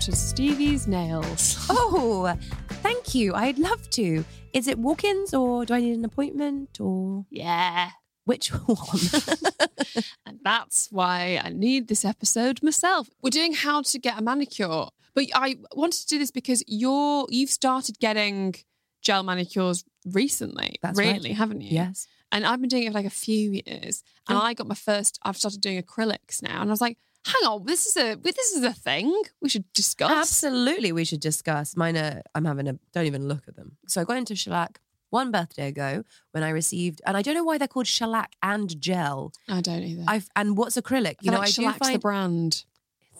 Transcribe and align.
To 0.00 0.12
Stevie's 0.12 0.86
Nails. 0.86 1.56
Oh, 1.68 2.34
thank 2.82 3.14
you. 3.14 3.34
I'd 3.34 3.58
love 3.58 3.88
to. 3.90 4.24
Is 4.52 4.68
it 4.68 4.78
walk 4.78 5.04
ins 5.04 5.34
or 5.34 5.64
do 5.64 5.74
I 5.74 5.80
need 5.80 5.96
an 5.98 6.04
appointment 6.04 6.80
or 6.80 7.24
Yeah. 7.30 7.90
which 8.24 8.48
one? 8.66 8.76
And 10.26 10.38
that's 10.44 10.88
why 10.90 11.40
I 11.42 11.50
need 11.50 11.88
this 11.88 12.04
episode 12.04 12.62
myself. 12.62 13.08
We're 13.22 13.30
doing 13.30 13.54
how 13.54 13.82
to 13.82 13.98
get 13.98 14.18
a 14.18 14.22
manicure. 14.22 14.86
But 15.14 15.24
I 15.34 15.56
wanted 15.74 16.00
to 16.02 16.06
do 16.08 16.18
this 16.18 16.30
because 16.30 16.62
you're 16.66 17.26
you've 17.30 17.50
started 17.50 17.98
getting 17.98 18.54
gel 19.02 19.22
manicures 19.22 19.84
recently. 20.04 20.76
That's 20.82 20.98
right. 20.98 21.14
really, 21.14 21.32
haven't 21.32 21.62
you? 21.62 21.70
yes. 21.74 22.06
And 22.32 22.44
I've 22.44 22.60
been 22.60 22.68
doing 22.68 22.82
it 22.84 22.88
for 22.88 22.98
like 22.98 23.06
a 23.06 23.10
few 23.10 23.62
years. 23.66 24.02
And 24.28 24.36
Oh. 24.36 24.42
I 24.42 24.52
got 24.54 24.66
my 24.66 24.74
first 24.74 25.18
I've 25.22 25.36
started 25.36 25.60
doing 25.60 25.80
acrylics 25.82 26.42
now. 26.42 26.60
And 26.60 26.68
I 26.70 26.72
was 26.72 26.80
like, 26.80 26.98
hang 27.26 27.48
on, 27.50 27.64
this 27.66 27.86
is 27.86 27.96
a 27.96 28.14
this 28.14 28.52
is 28.52 28.62
a 28.62 28.72
thing 28.72 29.22
we 29.40 29.48
should 29.48 29.70
discuss. 29.72 30.10
Absolutely, 30.10 30.92
we 30.92 31.04
should 31.04 31.20
discuss. 31.20 31.76
Mine 31.76 31.96
are, 31.96 32.22
I'm 32.34 32.44
having 32.44 32.68
a, 32.68 32.78
don't 32.92 33.06
even 33.06 33.28
look 33.28 33.48
at 33.48 33.56
them. 33.56 33.76
So 33.88 34.00
I 34.00 34.04
got 34.04 34.16
into 34.16 34.36
shellac 34.36 34.80
one 35.10 35.30
birthday 35.30 35.68
ago 35.68 36.04
when 36.32 36.42
I 36.42 36.50
received, 36.50 37.00
and 37.06 37.16
I 37.16 37.22
don't 37.22 37.34
know 37.34 37.44
why 37.44 37.58
they're 37.58 37.68
called 37.68 37.86
shellac 37.86 38.32
and 38.42 38.80
gel. 38.80 39.32
I 39.48 39.60
don't 39.60 39.82
either. 39.82 40.04
I've 40.06 40.28
And 40.36 40.56
what's 40.56 40.76
acrylic? 40.76 41.16
you 41.22 41.30
know, 41.30 41.38
like 41.38 41.48
I 41.48 41.50
do 41.50 41.62
Shellac's 41.62 41.78
find 41.78 41.94
the 41.94 41.98
brand. 41.98 42.64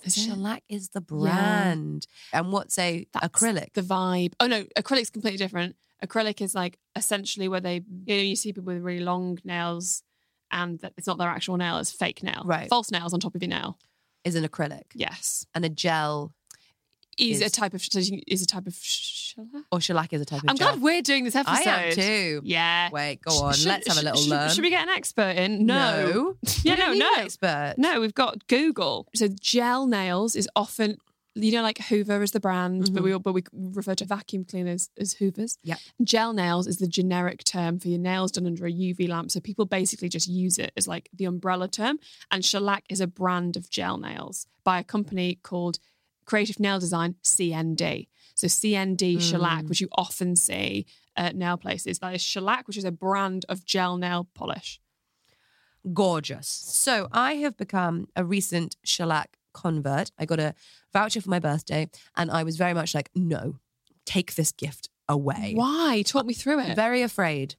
Is 0.04 0.14
shellac 0.14 0.62
is 0.68 0.90
the 0.90 1.00
brand. 1.00 2.06
And 2.32 2.52
what's 2.52 2.78
a 2.78 3.06
That's 3.12 3.26
acrylic? 3.26 3.72
The 3.72 3.82
vibe. 3.82 4.34
Oh 4.38 4.46
no, 4.46 4.64
acrylic's 4.78 5.10
completely 5.10 5.38
different. 5.38 5.74
Acrylic 6.04 6.40
is 6.40 6.54
like 6.54 6.78
essentially 6.94 7.48
where 7.48 7.60
they 7.60 7.82
you 8.04 8.16
know 8.16 8.22
you 8.22 8.36
see 8.36 8.52
people 8.52 8.72
with 8.72 8.82
really 8.82 9.02
long 9.02 9.38
nails 9.44 10.02
and 10.52 10.78
that 10.80 10.92
it's 10.96 11.06
not 11.08 11.18
their 11.18 11.28
actual 11.28 11.56
nail, 11.56 11.78
it's 11.78 11.90
fake 11.90 12.22
nail. 12.22 12.42
Right. 12.44 12.68
False 12.68 12.92
nails 12.92 13.12
on 13.12 13.20
top 13.20 13.34
of 13.34 13.42
your 13.42 13.48
nail. 13.48 13.78
Is 14.26 14.34
an 14.34 14.44
acrylic. 14.46 14.82
Yes. 14.94 15.46
And 15.54 15.64
a 15.64 15.68
gel 15.68 16.32
Is, 17.18 17.40
a 17.40 17.48
type 17.48 17.72
of 17.72 17.82
is 18.26 18.42
a 18.42 18.46
type 18.46 18.66
of 18.66 18.74
shellac. 18.74 19.64
or 19.72 19.80
shellac 19.80 20.12
is 20.12 20.20
a 20.20 20.24
type 20.26 20.42
of 20.42 20.50
I'm 20.50 20.56
gel. 20.56 20.68
glad 20.72 20.82
we're 20.82 21.00
doing 21.02 21.24
this 21.24 21.34
episode. 21.34 21.66
I 21.68 21.84
am 21.86 21.92
too. 21.94 22.40
Yeah. 22.44 22.90
Wait, 22.92 23.20
go 23.22 23.32
on. 23.42 23.54
Should- 23.54 23.66
Let's 23.68 23.88
have 23.88 23.98
a 23.98 24.02
little 24.02 24.20
should, 24.20 24.30
learn. 24.30 24.50
Should 24.50 24.64
we 24.64 24.70
get 24.70 24.82
an 24.82 24.90
expert 24.90 25.36
in? 25.36 25.64
No. 25.64 26.06
No. 26.12 26.36
Yeah, 26.62 26.74
no, 26.74 26.92
no. 26.92 27.08
expert. 27.18 27.74
No, 27.78 28.00
we've 28.00 28.14
got 28.14 28.46
Google. 28.48 29.06
So 29.14 29.28
gel 29.40 29.86
nails 29.86 30.36
is 30.36 30.48
often 30.54 30.98
you 31.44 31.52
know 31.52 31.62
like 31.62 31.78
Hoover 31.78 32.22
is 32.22 32.30
the 32.30 32.40
brand, 32.40 32.80
but 32.80 32.90
mm-hmm. 32.90 33.04
we 33.04 33.12
all, 33.12 33.18
but 33.18 33.32
we 33.32 33.44
refer 33.52 33.94
to 33.96 34.04
vacuum 34.04 34.44
cleaners 34.44 34.90
as 34.98 35.14
Hoovers. 35.14 35.58
Yep. 35.64 35.78
Gel 36.02 36.32
nails 36.32 36.66
is 36.66 36.78
the 36.78 36.88
generic 36.88 37.44
term 37.44 37.78
for 37.78 37.88
your 37.88 37.98
nails 37.98 38.32
done 38.32 38.46
under 38.46 38.66
a 38.66 38.72
UV 38.72 39.08
lamp. 39.08 39.30
So 39.30 39.40
people 39.40 39.66
basically 39.66 40.08
just 40.08 40.28
use 40.28 40.58
it 40.58 40.72
as 40.76 40.88
like 40.88 41.10
the 41.12 41.26
umbrella 41.26 41.68
term. 41.68 41.98
And 42.30 42.44
shellac 42.44 42.84
is 42.88 43.00
a 43.00 43.06
brand 43.06 43.56
of 43.56 43.68
gel 43.70 43.98
nails 43.98 44.46
by 44.64 44.78
a 44.78 44.84
company 44.84 45.38
called 45.42 45.78
Creative 46.24 46.58
Nail 46.58 46.80
Design 46.80 47.16
CND. 47.22 48.08
So 48.34 48.46
CND 48.46 49.20
shellac, 49.20 49.64
mm. 49.64 49.68
which 49.68 49.80
you 49.80 49.88
often 49.92 50.36
see 50.36 50.86
at 51.16 51.36
nail 51.36 51.56
places, 51.56 51.98
that 52.00 52.14
is 52.14 52.22
shellac, 52.22 52.66
which 52.66 52.76
is 52.76 52.84
a 52.84 52.92
brand 52.92 53.44
of 53.48 53.64
gel 53.64 53.96
nail 53.96 54.28
polish. 54.34 54.80
gorgeous. 55.92 56.48
So 56.48 57.08
I 57.12 57.34
have 57.34 57.56
become 57.56 58.08
a 58.16 58.24
recent 58.24 58.76
shellac 58.82 59.38
convert. 59.56 60.12
I 60.18 60.26
got 60.26 60.38
a 60.38 60.54
voucher 60.92 61.20
for 61.20 61.30
my 61.30 61.40
birthday, 61.40 61.88
and 62.16 62.30
I 62.30 62.42
was 62.42 62.56
very 62.56 62.74
much 62.74 62.94
like, 62.94 63.10
no, 63.14 63.58
take 64.04 64.34
this 64.34 64.52
gift 64.52 64.88
away. 65.08 65.52
Why? 65.54 66.02
Talk 66.06 66.26
me 66.26 66.34
through 66.34 66.60
it. 66.60 66.76
Very 66.76 67.02
afraid. 67.02 67.56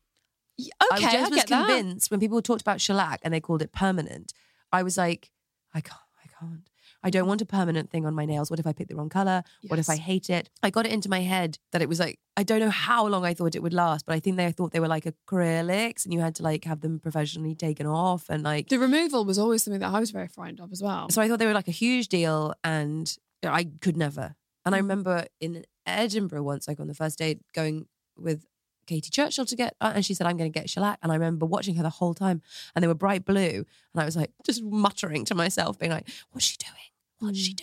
Okay, 0.59 1.05
I 1.05 1.11
just 1.11 1.31
was 1.31 1.39
get 1.39 1.49
that. 1.49 1.67
convinced 1.67 2.09
when 2.09 2.19
people 2.19 2.41
talked 2.41 2.61
about 2.61 2.81
shellac 2.81 3.19
and 3.23 3.33
they 3.33 3.39
called 3.39 3.61
it 3.61 3.71
permanent. 3.71 4.33
I 4.71 4.83
was 4.83 4.97
like, 4.97 5.29
I 5.73 5.81
can't, 5.81 5.99
I 6.23 6.27
can't. 6.39 6.69
I 7.07 7.09
don't 7.09 7.27
want 7.27 7.41
a 7.41 7.45
permanent 7.45 7.89
thing 7.89 8.05
on 8.05 8.13
my 8.13 8.25
nails. 8.25 8.49
What 8.51 8.59
if 8.59 8.67
I 8.67 8.73
pick 8.73 8.87
the 8.89 8.95
wrong 8.95 9.09
color? 9.09 9.43
What 9.69 9.79
if 9.79 9.89
I 9.89 9.95
hate 9.95 10.29
it? 10.29 10.49
I 10.61 10.69
got 10.69 10.85
it 10.85 10.91
into 10.91 11.09
my 11.09 11.21
head 11.21 11.57
that 11.71 11.81
it 11.81 11.89
was 11.89 11.99
like, 11.99 12.19
I 12.35 12.43
don't 12.43 12.59
know 12.59 12.69
how 12.69 13.07
long 13.07 13.23
I 13.25 13.33
thought 13.33 13.55
it 13.55 13.63
would 13.63 13.73
last, 13.73 14.05
but 14.05 14.13
I 14.13 14.19
think 14.19 14.35
they 14.37 14.51
thought 14.51 14.71
they 14.73 14.79
were 14.79 14.87
like 14.97 15.05
acrylics 15.05 16.03
and 16.05 16.13
you 16.13 16.19
had 16.19 16.35
to 16.35 16.43
like 16.43 16.65
have 16.65 16.81
them 16.81 16.99
professionally 16.99 17.55
taken 17.55 17.87
off 17.87 18.25
and 18.29 18.43
like 18.43 18.67
The 18.69 18.77
removal 18.79 19.25
was 19.25 19.39
always 19.39 19.63
something 19.63 19.79
that 19.81 19.93
I 19.93 19.99
was 19.99 20.11
very 20.11 20.27
frightened 20.27 20.59
of 20.59 20.71
as 20.71 20.81
well. 20.83 21.09
so 21.09 21.21
I 21.21 21.27
thought 21.27 21.39
they 21.39 21.47
were 21.47 21.53
like 21.53 21.67
a 21.69 21.71
huge 21.71 22.07
deal, 22.09 22.53
and 22.63 23.15
I 23.43 23.69
could 23.81 23.97
never. 23.97 24.35
And 24.65 24.73
Mm. 24.73 24.77
I 24.77 24.79
remember 24.79 25.25
in 25.39 25.63
Edinburgh 25.85 26.43
once, 26.43 26.67
like 26.67 26.79
on 26.79 26.87
the 26.87 26.93
first 26.93 27.17
day, 27.17 27.39
going 27.53 27.85
with 28.17 28.45
Katie 28.85 29.09
Churchill 29.09 29.45
to 29.45 29.55
get, 29.55 29.75
uh, 29.81 29.91
and 29.95 30.05
she 30.05 30.13
said, 30.13 30.27
"I'm 30.27 30.37
going 30.37 30.51
to 30.51 30.59
get 30.59 30.69
shellac." 30.69 30.99
And 31.01 31.11
I 31.11 31.15
remember 31.15 31.45
watching 31.45 31.75
her 31.75 31.83
the 31.83 31.89
whole 31.89 32.13
time, 32.13 32.41
and 32.75 32.83
they 32.83 32.87
were 32.87 32.93
bright 33.05 33.25
blue, 33.25 33.65
and 33.93 34.01
I 34.01 34.05
was 34.05 34.15
like 34.15 34.31
just 34.45 34.61
muttering 34.63 35.25
to 35.25 35.35
myself, 35.35 35.77
being 35.79 35.91
like, 35.91 36.07
"What's 36.31 36.45
she 36.45 36.57
doing? 36.57 36.73
What's 37.19 37.37
she 37.39 37.53
Mm. 37.53 37.57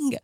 doing? 0.00 0.18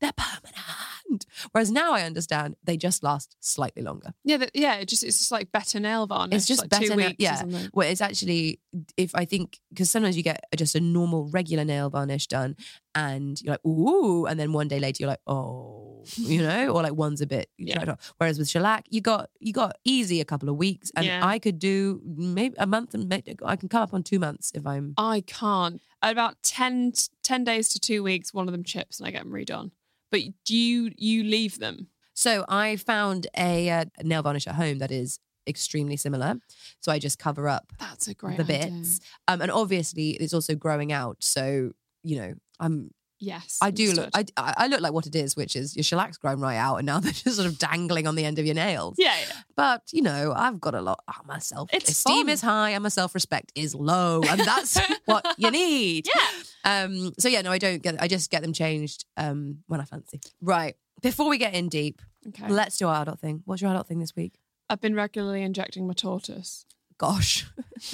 They're 0.00 0.12
permanent." 0.12 1.26
Whereas 1.52 1.70
now 1.70 1.92
I 1.94 2.02
understand 2.02 2.56
they 2.62 2.76
just 2.76 3.02
last 3.02 3.34
slightly 3.40 3.82
longer. 3.82 4.12
yeah, 4.24 4.36
that, 4.36 4.50
yeah, 4.54 4.74
it 4.74 4.88
just 4.88 5.02
it's 5.02 5.18
just 5.18 5.32
like 5.32 5.50
better 5.50 5.80
nail 5.80 6.06
varnish. 6.06 6.36
It's 6.36 6.46
just 6.46 6.60
like 6.60 6.70
better. 6.70 6.88
two 6.88 6.94
weeks 6.96 7.14
yeah. 7.18 7.42
Well, 7.72 7.88
it's 7.88 8.00
actually 8.02 8.60
if 8.96 9.14
I 9.14 9.24
think 9.24 9.58
because 9.70 9.90
sometimes 9.90 10.16
you 10.16 10.22
get 10.22 10.44
just 10.56 10.74
a 10.74 10.80
normal 10.80 11.24
regular 11.30 11.64
nail 11.64 11.88
varnish 11.90 12.26
done, 12.26 12.56
and 12.94 13.40
you're 13.40 13.54
like 13.54 13.64
ooh, 13.66 14.26
and 14.26 14.38
then 14.38 14.52
one 14.52 14.68
day 14.68 14.78
later 14.78 15.02
you're 15.02 15.10
like 15.10 15.22
oh, 15.26 16.04
you 16.16 16.42
know, 16.46 16.68
or 16.68 16.82
like 16.82 16.94
one's 16.94 17.20
a 17.22 17.26
bit. 17.26 17.48
Yeah. 17.56 17.94
Whereas 18.18 18.38
with 18.38 18.48
shellac, 18.50 18.84
you 18.90 19.00
got 19.00 19.30
you 19.40 19.52
got 19.54 19.76
easy 19.84 20.20
a 20.20 20.24
couple 20.26 20.48
of 20.50 20.56
weeks, 20.56 20.92
and 20.94 21.06
Yeah. 21.06 21.26
I 21.26 21.38
could 21.38 21.58
do 21.58 22.00
maybe 22.04 22.54
a 22.58 22.66
month, 22.66 22.92
and 22.94 23.10
I 23.44 23.56
can 23.56 23.68
come 23.70 23.82
up 23.82 23.94
on 23.94 24.02
two 24.02 24.18
months 24.18 24.52
if 24.54 24.66
I'm. 24.66 24.92
I 24.98 25.22
can't. 25.26 25.80
At 26.00 26.12
about 26.12 26.36
10, 26.44 26.92
t- 26.92 27.08
10 27.28 27.44
days 27.44 27.68
to 27.68 27.78
two 27.78 28.02
weeks, 28.02 28.32
one 28.32 28.48
of 28.48 28.52
them 28.52 28.64
chips 28.64 28.98
and 28.98 29.06
I 29.06 29.10
get 29.10 29.22
them 29.22 29.32
redone. 29.32 29.70
But 30.10 30.22
do 30.46 30.56
you 30.56 30.90
you 30.96 31.22
leave 31.22 31.58
them? 31.58 31.88
So 32.14 32.46
I 32.48 32.76
found 32.76 33.26
a 33.36 33.68
uh, 33.68 33.84
nail 34.02 34.22
varnish 34.22 34.46
at 34.46 34.54
home 34.54 34.78
that 34.78 34.90
is 34.90 35.20
extremely 35.46 35.98
similar. 35.98 36.36
So 36.80 36.90
I 36.90 36.98
just 36.98 37.18
cover 37.18 37.46
up 37.46 37.70
That's 37.78 38.08
a 38.08 38.14
great 38.14 38.38
the 38.38 38.44
idea. 38.44 38.70
bits, 38.70 39.00
um, 39.28 39.42
and 39.42 39.50
obviously 39.50 40.12
it's 40.12 40.32
also 40.32 40.54
growing 40.54 40.90
out. 40.90 41.18
So 41.20 41.72
you 42.02 42.16
know, 42.18 42.32
I'm 42.60 42.92
Yes, 43.20 43.58
I 43.60 43.70
do 43.72 43.92
look. 43.92 44.10
I, 44.14 44.24
I 44.36 44.66
look 44.68 44.80
like 44.80 44.92
what 44.92 45.06
it 45.06 45.16
is, 45.16 45.34
which 45.34 45.56
is 45.56 45.74
your 45.76 45.82
shellac's 45.82 46.18
grown 46.18 46.38
right 46.40 46.56
out, 46.56 46.76
and 46.76 46.86
now 46.86 47.00
they're 47.00 47.10
just 47.12 47.36
sort 47.36 47.48
of 47.48 47.58
dangling 47.58 48.06
on 48.06 48.14
the 48.14 48.24
end 48.24 48.38
of 48.38 48.46
your 48.46 48.54
nails. 48.54 48.94
yeah, 48.98 49.14
yeah. 49.18 49.32
But 49.56 49.82
you 49.92 50.02
know, 50.02 50.32
I've 50.36 50.60
got 50.60 50.74
a 50.74 50.80
lot. 50.80 51.02
Oh, 51.08 51.14
my 51.26 51.38
self 51.40 51.68
It's 51.72 51.88
esteem 51.90 52.26
fun. 52.26 52.28
is 52.28 52.42
high, 52.42 52.70
and 52.70 52.82
my 52.82 52.88
self 52.90 53.14
respect 53.14 53.50
is 53.54 53.74
low, 53.74 54.22
and 54.28 54.40
that's 54.40 54.78
what 55.06 55.26
you 55.36 55.50
need. 55.50 56.06
Yeah. 56.06 56.84
Um. 56.84 57.12
So 57.18 57.28
yeah, 57.28 57.42
no, 57.42 57.50
I 57.50 57.58
don't 57.58 57.82
get. 57.82 58.00
I 58.00 58.06
just 58.08 58.30
get 58.30 58.42
them 58.42 58.52
changed. 58.52 59.04
Um. 59.16 59.58
When 59.66 59.80
I 59.80 59.84
fancy. 59.84 60.20
Right. 60.40 60.76
Before 61.02 61.28
we 61.28 61.38
get 61.38 61.54
in 61.54 61.68
deep, 61.68 62.02
Okay. 62.28 62.48
let's 62.48 62.76
do 62.78 62.88
our 62.88 63.02
adult 63.02 63.20
thing. 63.20 63.42
What's 63.46 63.62
your 63.62 63.70
adult 63.70 63.86
thing 63.88 64.00
this 64.00 64.14
week? 64.16 64.34
I've 64.70 64.80
been 64.80 64.94
regularly 64.94 65.42
injecting 65.42 65.86
my 65.86 65.94
tortoise. 65.94 66.66
Gosh, 66.98 67.46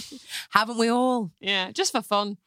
haven't 0.51 0.79
we 0.79 0.89
all? 0.89 1.31
Yeah, 1.41 1.71
just 1.73 1.93
for 1.93 2.01
fun. 2.03 2.39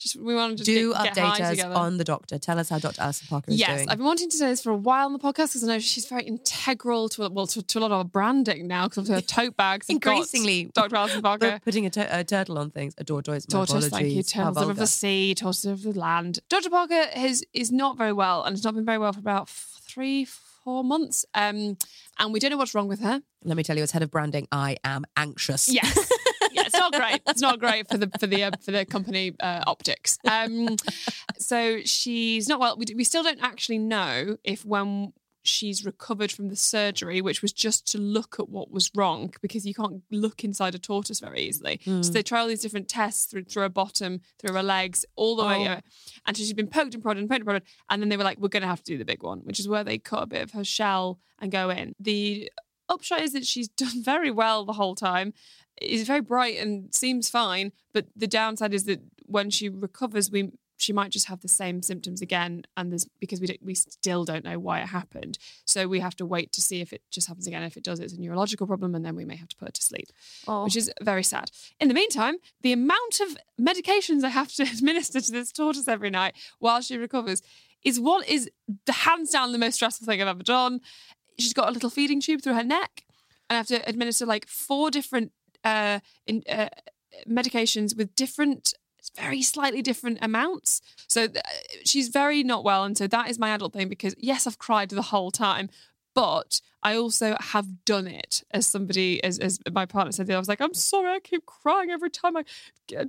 Just 0.00 0.16
we 0.16 0.34
wanted 0.34 0.58
to 0.58 0.64
do 0.64 0.92
get, 0.94 1.04
get 1.04 1.14
update 1.14 1.20
high 1.20 1.42
us 1.44 1.50
together. 1.50 1.74
on 1.74 1.98
the 1.98 2.04
doctor. 2.04 2.38
Tell 2.38 2.58
us 2.58 2.70
how 2.70 2.78
Dr. 2.78 3.02
Alison 3.02 3.26
Parker 3.28 3.50
is 3.50 3.58
Yes, 3.58 3.68
doing. 3.68 3.78
Yes, 3.80 3.88
I've 3.90 3.98
been 3.98 4.06
wanting 4.06 4.30
to 4.30 4.36
say 4.36 4.46
this 4.48 4.62
for 4.62 4.70
a 4.70 4.76
while 4.76 5.04
on 5.04 5.12
the 5.12 5.18
podcast 5.18 5.48
because 5.52 5.62
I 5.64 5.66
know 5.66 5.78
she's 5.78 6.06
very 6.06 6.22
integral 6.24 7.08
to 7.10 7.28
well 7.28 7.46
to, 7.48 7.62
to 7.62 7.78
a 7.78 7.80
lot 7.80 7.86
of 7.92 7.98
our 7.98 8.04
branding 8.04 8.66
now 8.66 8.88
because 8.88 9.10
of 9.10 9.14
her 9.14 9.20
tote 9.36 9.56
bags. 9.58 9.88
Increasingly, 9.90 10.70
Dr. 10.74 10.96
Alison 10.96 11.20
Parker. 11.20 11.60
Putting 11.64 11.84
a, 11.84 11.90
tur- 11.90 12.08
a 12.10 12.24
turtle 12.24 12.58
on 12.58 12.70
things. 12.70 12.94
Joyce. 13.04 13.26
my 13.26 13.38
Tortoise, 13.38 13.88
thank 13.88 14.08
you. 14.08 14.22
Turtles 14.22 14.56
of 14.56 14.76
the 14.76 14.86
sea, 14.86 15.34
tortoise 15.34 15.66
of 15.66 15.82
the 15.82 15.92
land. 15.92 16.38
Dr. 16.48 16.70
Parker 16.70 17.04
has 17.12 17.44
is 17.52 17.70
not 17.70 17.98
very 17.98 18.12
well 18.12 18.42
and 18.44 18.54
has 18.54 18.64
not 18.64 18.74
been 18.74 18.84
very 18.86 18.98
well 18.98 19.12
for 19.12 19.20
about 19.20 19.48
three, 19.48 20.24
four 20.24 20.82
months. 20.82 21.24
Um, 21.34 21.76
and 22.18 22.32
we 22.32 22.40
don't 22.40 22.50
know 22.50 22.56
what's 22.56 22.74
wrong 22.74 22.88
with 22.88 23.00
her. 23.00 23.20
Let 23.44 23.56
me 23.56 23.62
tell 23.62 23.76
you, 23.76 23.82
as 23.82 23.90
head 23.90 24.02
of 24.02 24.10
branding, 24.10 24.48
I 24.52 24.76
am 24.84 25.04
anxious. 25.16 25.68
Yes. 25.68 26.10
Not 26.80 26.92
great. 26.92 27.20
It's 27.28 27.40
not 27.42 27.60
great 27.60 27.88
for 27.88 27.98
the 27.98 28.10
for 28.18 28.26
the 28.26 28.44
uh, 28.44 28.50
for 28.64 28.70
the 28.72 28.84
company 28.84 29.32
uh, 29.40 29.62
optics. 29.66 30.18
Um, 30.28 30.76
so 31.38 31.80
she's 31.84 32.48
not 32.48 32.58
well. 32.60 32.76
We, 32.76 32.86
we 32.96 33.04
still 33.04 33.22
don't 33.22 33.42
actually 33.42 33.78
know 33.78 34.36
if 34.44 34.64
when 34.64 35.12
she's 35.42 35.86
recovered 35.86 36.30
from 36.30 36.48
the 36.48 36.56
surgery, 36.56 37.22
which 37.22 37.40
was 37.40 37.50
just 37.52 37.86
to 37.90 37.96
look 37.98 38.36
at 38.38 38.50
what 38.50 38.70
was 38.70 38.90
wrong 38.94 39.32
because 39.40 39.64
you 39.64 39.72
can't 39.72 40.02
look 40.10 40.44
inside 40.44 40.74
a 40.74 40.78
tortoise 40.78 41.18
very 41.20 41.40
easily. 41.40 41.80
So 42.02 42.12
they 42.12 42.22
try 42.22 42.40
all 42.40 42.46
these 42.46 42.60
different 42.60 42.88
tests 42.88 43.24
through 43.24 43.44
through 43.44 43.62
her 43.62 43.68
bottom, 43.70 44.20
through 44.38 44.54
her 44.54 44.62
legs, 44.62 45.04
all 45.16 45.36
the 45.36 45.44
way. 45.46 45.66
Oh. 45.66 45.72
uh, 45.72 45.80
And 46.26 46.36
so 46.36 46.42
she's 46.42 46.52
been 46.52 46.66
poked 46.68 46.94
and 46.94 47.02
prodded 47.02 47.20
and 47.22 47.28
poked 47.30 47.40
and 47.40 47.46
prodded. 47.46 47.62
And 47.88 48.02
then 48.02 48.08
they 48.10 48.16
were 48.18 48.24
like, 48.24 48.38
we're 48.38 48.48
going 48.48 48.62
to 48.62 48.68
have 48.68 48.82
to 48.84 48.92
do 48.92 48.98
the 48.98 49.04
big 49.04 49.22
one, 49.22 49.38
which 49.40 49.58
is 49.60 49.66
where 49.68 49.82
they 49.84 49.96
cut 49.98 50.22
a 50.24 50.26
bit 50.26 50.42
of 50.42 50.50
her 50.52 50.64
shell 50.64 51.18
and 51.38 51.50
go 51.50 51.70
in. 51.70 51.94
The 51.98 52.50
upshot 52.90 53.22
is 53.22 53.32
that 53.32 53.46
she's 53.46 53.68
done 53.84 54.02
very 54.02 54.30
well 54.30 54.64
the 54.66 54.74
whole 54.74 54.94
time. 54.94 55.32
Is 55.80 56.06
very 56.06 56.20
bright 56.20 56.58
and 56.58 56.94
seems 56.94 57.30
fine, 57.30 57.72
but 57.92 58.06
the 58.14 58.26
downside 58.26 58.74
is 58.74 58.84
that 58.84 59.00
when 59.26 59.50
she 59.50 59.68
recovers, 59.68 60.30
we 60.30 60.50
she 60.76 60.92
might 60.94 61.10
just 61.10 61.26
have 61.28 61.40
the 61.42 61.48
same 61.48 61.82
symptoms 61.82 62.22
again, 62.22 62.62
and 62.76 62.90
there's 62.90 63.06
because 63.20 63.40
we 63.40 63.46
don't, 63.46 63.62
we 63.62 63.74
still 63.74 64.24
don't 64.24 64.44
know 64.44 64.58
why 64.58 64.80
it 64.80 64.86
happened. 64.88 65.38
So 65.66 65.86
we 65.86 66.00
have 66.00 66.16
to 66.16 66.26
wait 66.26 66.52
to 66.52 66.60
see 66.62 66.80
if 66.80 66.92
it 66.92 67.02
just 67.10 67.28
happens 67.28 67.46
again. 67.46 67.62
If 67.62 67.76
it 67.76 67.84
does, 67.84 68.00
it's 68.00 68.14
a 68.14 68.20
neurological 68.20 68.66
problem, 68.66 68.94
and 68.94 69.04
then 69.04 69.14
we 69.14 69.24
may 69.26 69.36
have 69.36 69.48
to 69.48 69.56
put 69.56 69.68
her 69.68 69.72
to 69.72 69.82
sleep, 69.82 70.08
Oh. 70.48 70.64
which 70.64 70.76
is 70.76 70.90
very 71.02 71.22
sad. 71.22 71.50
In 71.78 71.88
the 71.88 71.94
meantime, 71.94 72.36
the 72.62 72.72
amount 72.72 73.20
of 73.20 73.36
medications 73.60 74.24
I 74.24 74.30
have 74.30 74.52
to 74.54 74.62
administer 74.74 75.20
to 75.20 75.32
this 75.32 75.52
tortoise 75.52 75.88
every 75.88 76.10
night 76.10 76.34
while 76.60 76.80
she 76.80 76.96
recovers 76.96 77.42
is 77.84 77.98
what 78.00 78.26
is 78.28 78.50
the 78.86 78.92
hands 78.92 79.30
down 79.30 79.52
the 79.52 79.58
most 79.58 79.74
stressful 79.76 80.06
thing 80.06 80.20
I've 80.20 80.28
ever 80.28 80.42
done. 80.42 80.80
She's 81.38 81.54
got 81.54 81.68
a 81.68 81.72
little 81.72 81.88
feeding 81.90 82.20
tube 82.20 82.42
through 82.42 82.54
her 82.54 82.64
neck, 82.64 83.04
and 83.48 83.56
I 83.56 83.58
have 83.58 83.66
to 83.68 83.86
administer 83.88 84.24
like 84.26 84.46
four 84.46 84.90
different 84.90 85.32
uh, 85.64 86.00
in, 86.26 86.42
uh, 86.48 86.68
medications 87.28 87.96
with 87.96 88.14
different, 88.14 88.74
very 89.16 89.42
slightly 89.42 89.82
different 89.82 90.18
amounts. 90.22 90.80
So 91.08 91.26
th- 91.26 91.44
she's 91.84 92.08
very 92.08 92.42
not 92.42 92.64
well, 92.64 92.84
and 92.84 92.96
so 92.96 93.06
that 93.06 93.30
is 93.30 93.38
my 93.38 93.50
adult 93.50 93.72
thing. 93.72 93.88
Because 93.88 94.14
yes, 94.18 94.46
I've 94.46 94.58
cried 94.58 94.90
the 94.90 95.02
whole 95.02 95.30
time, 95.30 95.68
but 96.14 96.60
I 96.82 96.96
also 96.96 97.36
have 97.40 97.84
done 97.84 98.06
it. 98.06 98.42
As 98.50 98.66
somebody, 98.66 99.22
as 99.22 99.38
as 99.38 99.58
my 99.72 99.86
partner 99.86 100.12
said, 100.12 100.30
I 100.30 100.38
was 100.38 100.48
like, 100.48 100.60
I'm 100.60 100.74
sorry, 100.74 101.10
I 101.10 101.20
keep 101.20 101.44
crying 101.46 101.90
every 101.90 102.10
time 102.10 102.36
I 102.36 102.44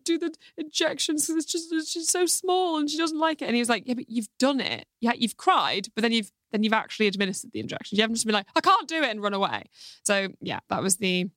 do 0.04 0.18
the 0.18 0.34
injections 0.58 1.28
because 1.28 1.44
it's 1.44 1.52
just 1.52 1.92
she's 1.92 2.10
so 2.10 2.26
small 2.26 2.78
and 2.78 2.90
she 2.90 2.98
doesn't 2.98 3.20
like 3.20 3.42
it. 3.42 3.46
And 3.46 3.56
he 3.56 3.62
was 3.62 3.70
like, 3.70 3.84
Yeah, 3.86 3.94
but 3.94 4.10
you've 4.10 4.30
done 4.40 4.60
it. 4.60 4.86
Yeah, 5.00 5.14
you've 5.16 5.38
cried, 5.38 5.88
but 5.96 6.02
then 6.02 6.12
you've 6.12 6.32
then 6.52 6.64
you've 6.64 6.74
actually 6.74 7.08
administered 7.08 7.52
the 7.54 7.62
injection. 7.62 7.96
You 7.96 8.04
haven't 8.04 8.16
just 8.16 8.26
been 8.26 8.34
like, 8.34 8.48
I 8.56 8.62
can't 8.62 8.88
do 8.88 9.02
it 9.02 9.10
and 9.10 9.22
run 9.22 9.34
away. 9.34 9.64
So 10.04 10.30
yeah, 10.42 10.60
that 10.70 10.84
was 10.84 10.98
the 10.98 11.30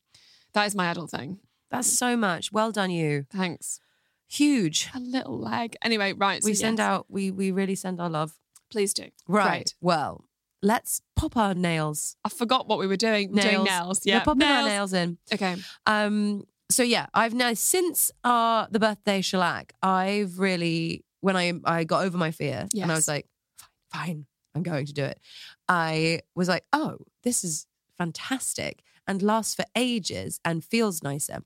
that 0.54 0.66
is 0.66 0.74
my 0.74 0.86
adult 0.86 1.10
thing. 1.10 1.38
That's 1.70 1.88
so 1.88 2.16
much. 2.16 2.52
Well 2.52 2.70
done, 2.70 2.90
you. 2.90 3.26
Thanks. 3.30 3.80
Huge. 4.28 4.88
A 4.94 5.00
little 5.00 5.38
leg. 5.38 5.76
Anyway, 5.82 6.12
right. 6.12 6.42
so 6.42 6.46
We 6.46 6.54
send 6.54 6.78
yes, 6.78 6.84
out. 6.84 7.06
We 7.08 7.30
we 7.30 7.50
really 7.50 7.74
send 7.74 8.00
our 8.00 8.08
love. 8.08 8.38
Please 8.70 8.94
do. 8.94 9.08
Right. 9.28 9.48
Great. 9.48 9.74
Well, 9.80 10.24
let's 10.62 11.02
pop 11.16 11.36
our 11.36 11.54
nails. 11.54 12.16
I 12.24 12.28
forgot 12.28 12.68
what 12.68 12.78
we 12.78 12.86
were 12.86 12.96
doing. 12.96 13.32
We're 13.32 13.42
Doing 13.42 13.64
nails. 13.64 14.00
Yeah. 14.04 14.18
We're 14.18 14.24
popping 14.24 14.44
our 14.44 14.64
nails 14.64 14.92
in. 14.92 15.18
Okay. 15.32 15.56
Um. 15.86 16.44
So 16.70 16.82
yeah, 16.82 17.06
I've 17.12 17.34
now 17.34 17.52
since 17.54 18.10
uh 18.22 18.66
the 18.70 18.78
birthday 18.78 19.20
shellac, 19.20 19.74
I've 19.82 20.38
really 20.38 21.04
when 21.20 21.36
I 21.36 21.52
I 21.64 21.84
got 21.84 22.04
over 22.04 22.16
my 22.16 22.30
fear 22.30 22.68
and 22.74 22.90
I 22.90 22.94
was 22.94 23.08
like, 23.08 23.26
fine, 23.90 24.06
fine, 24.06 24.26
I'm 24.54 24.62
going 24.62 24.86
to 24.86 24.92
do 24.92 25.04
it. 25.04 25.20
I 25.68 26.20
was 26.34 26.48
like, 26.48 26.64
oh, 26.72 26.98
this 27.22 27.44
is 27.44 27.66
fantastic 27.98 28.82
and 29.06 29.22
lasts 29.22 29.54
for 29.54 29.64
ages 29.76 30.40
and 30.44 30.64
feels 30.64 31.02
nicer. 31.02 31.42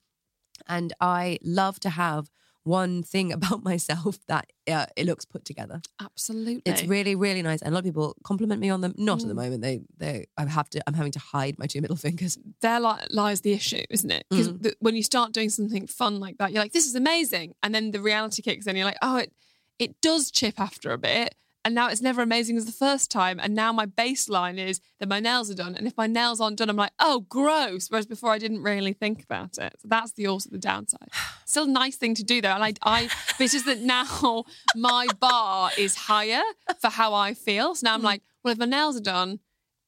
And 0.66 0.93
I 1.00 1.38
love 1.43 1.78
to 1.81 1.90
have 1.90 2.31
one 2.64 3.02
thing 3.02 3.32
about 3.38 3.62
myself 3.62 4.19
that 4.26 4.46
uh, 4.70 4.87
it 4.96 5.06
looks 5.06 5.25
put 5.25 5.44
together. 5.44 5.81
Absolutely. 6.00 6.62
It's 6.70 6.82
really, 6.84 7.14
really 7.14 7.40
nice, 7.43 7.62
and 7.62 7.70
a 7.70 7.75
lot 7.75 7.78
of 7.78 7.84
people 7.84 8.16
compliment 8.25 8.60
me 8.60 8.69
on 8.69 8.81
them. 8.82 8.94
Not 8.99 9.19
Mm. 9.19 9.22
at 9.22 9.28
the 9.28 9.34
moment. 9.34 9.62
They, 9.62 9.81
they, 9.96 10.26
I 10.37 10.44
have 10.46 10.69
to. 10.70 10.82
I'm 10.87 10.94
having 10.94 11.12
to 11.12 11.19
hide 11.19 11.58
my 11.58 11.66
two 11.66 11.81
middle 11.81 11.96
fingers. 12.06 12.37
there 12.60 12.81
li- 12.81 13.06
lies 13.10 13.40
the 13.40 13.52
issue, 13.52 13.82
isn't 13.88 14.11
it? 14.11 14.26
Because 14.28 14.49
Mm. 14.49 14.72
when 14.81 14.96
you 14.96 15.02
start 15.02 15.32
doing 15.32 15.49
something 15.49 15.87
fun 15.87 16.20
like 16.20 16.37
that, 16.38 16.52
you're 16.52 16.62
like, 16.62 16.72
"This 16.72 16.87
is 16.87 16.94
amazing," 16.94 17.54
and 17.62 17.75
then 17.75 17.93
the 17.93 18.00
reality 18.00 18.43
kicks 18.43 18.66
in. 18.66 18.76
You're 18.76 18.84
like, 18.84 18.99
"Oh, 19.00 19.16
it 19.16 19.32
it 19.78 20.00
does 20.02 20.31
chip 20.31 20.61
after 20.61 20.90
a 20.93 20.99
bit." 20.99 21.34
And 21.68 21.74
now 21.74 21.88
it's 21.88 22.00
never 22.00 22.22
amazing 22.22 22.56
as 22.56 22.64
the 22.64 22.72
first 22.72 23.10
time. 23.10 23.38
And 23.38 23.54
now 23.54 23.74
my 23.74 23.84
baseline 23.84 24.56
is 24.56 24.80
that 25.00 25.08
my 25.10 25.20
nails 25.20 25.50
are 25.50 25.54
done. 25.54 25.74
And 25.74 25.86
if 25.86 25.94
my 25.98 26.06
nails 26.06 26.40
aren't 26.40 26.56
done, 26.56 26.70
I'm 26.70 26.76
like, 26.76 26.94
oh, 26.98 27.26
gross. 27.28 27.90
Whereas 27.90 28.06
before 28.06 28.32
I 28.32 28.38
didn't 28.38 28.62
really 28.62 28.94
think 28.94 29.22
about 29.22 29.58
it. 29.58 29.74
So 29.78 29.86
that's 29.86 30.12
the 30.12 30.28
also 30.28 30.48
the 30.48 30.56
downside. 30.56 31.10
Still 31.44 31.64
a 31.64 31.66
nice 31.66 31.96
thing 31.96 32.14
to 32.14 32.24
do 32.24 32.40
though. 32.40 32.54
And 32.54 32.64
I, 32.64 32.72
I 32.84 33.10
but 33.36 33.40
it's 33.44 33.52
just 33.52 33.66
that 33.66 33.80
now 33.80 34.46
my 34.76 35.08
bar 35.20 35.70
is 35.76 35.94
higher 35.94 36.40
for 36.80 36.88
how 36.88 37.12
I 37.12 37.34
feel. 37.34 37.74
So 37.74 37.86
now 37.86 37.92
I'm 37.92 38.00
hmm. 38.00 38.06
like, 38.06 38.22
well, 38.42 38.52
if 38.52 38.58
my 38.58 38.64
nails 38.64 38.96
are 38.96 39.00
done, 39.00 39.40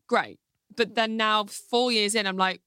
great. 0.06 0.38
But 0.76 0.96
then 0.96 1.16
now, 1.16 1.44
four 1.44 1.90
years 1.90 2.14
in, 2.14 2.26
I'm 2.26 2.36
like, 2.36 2.60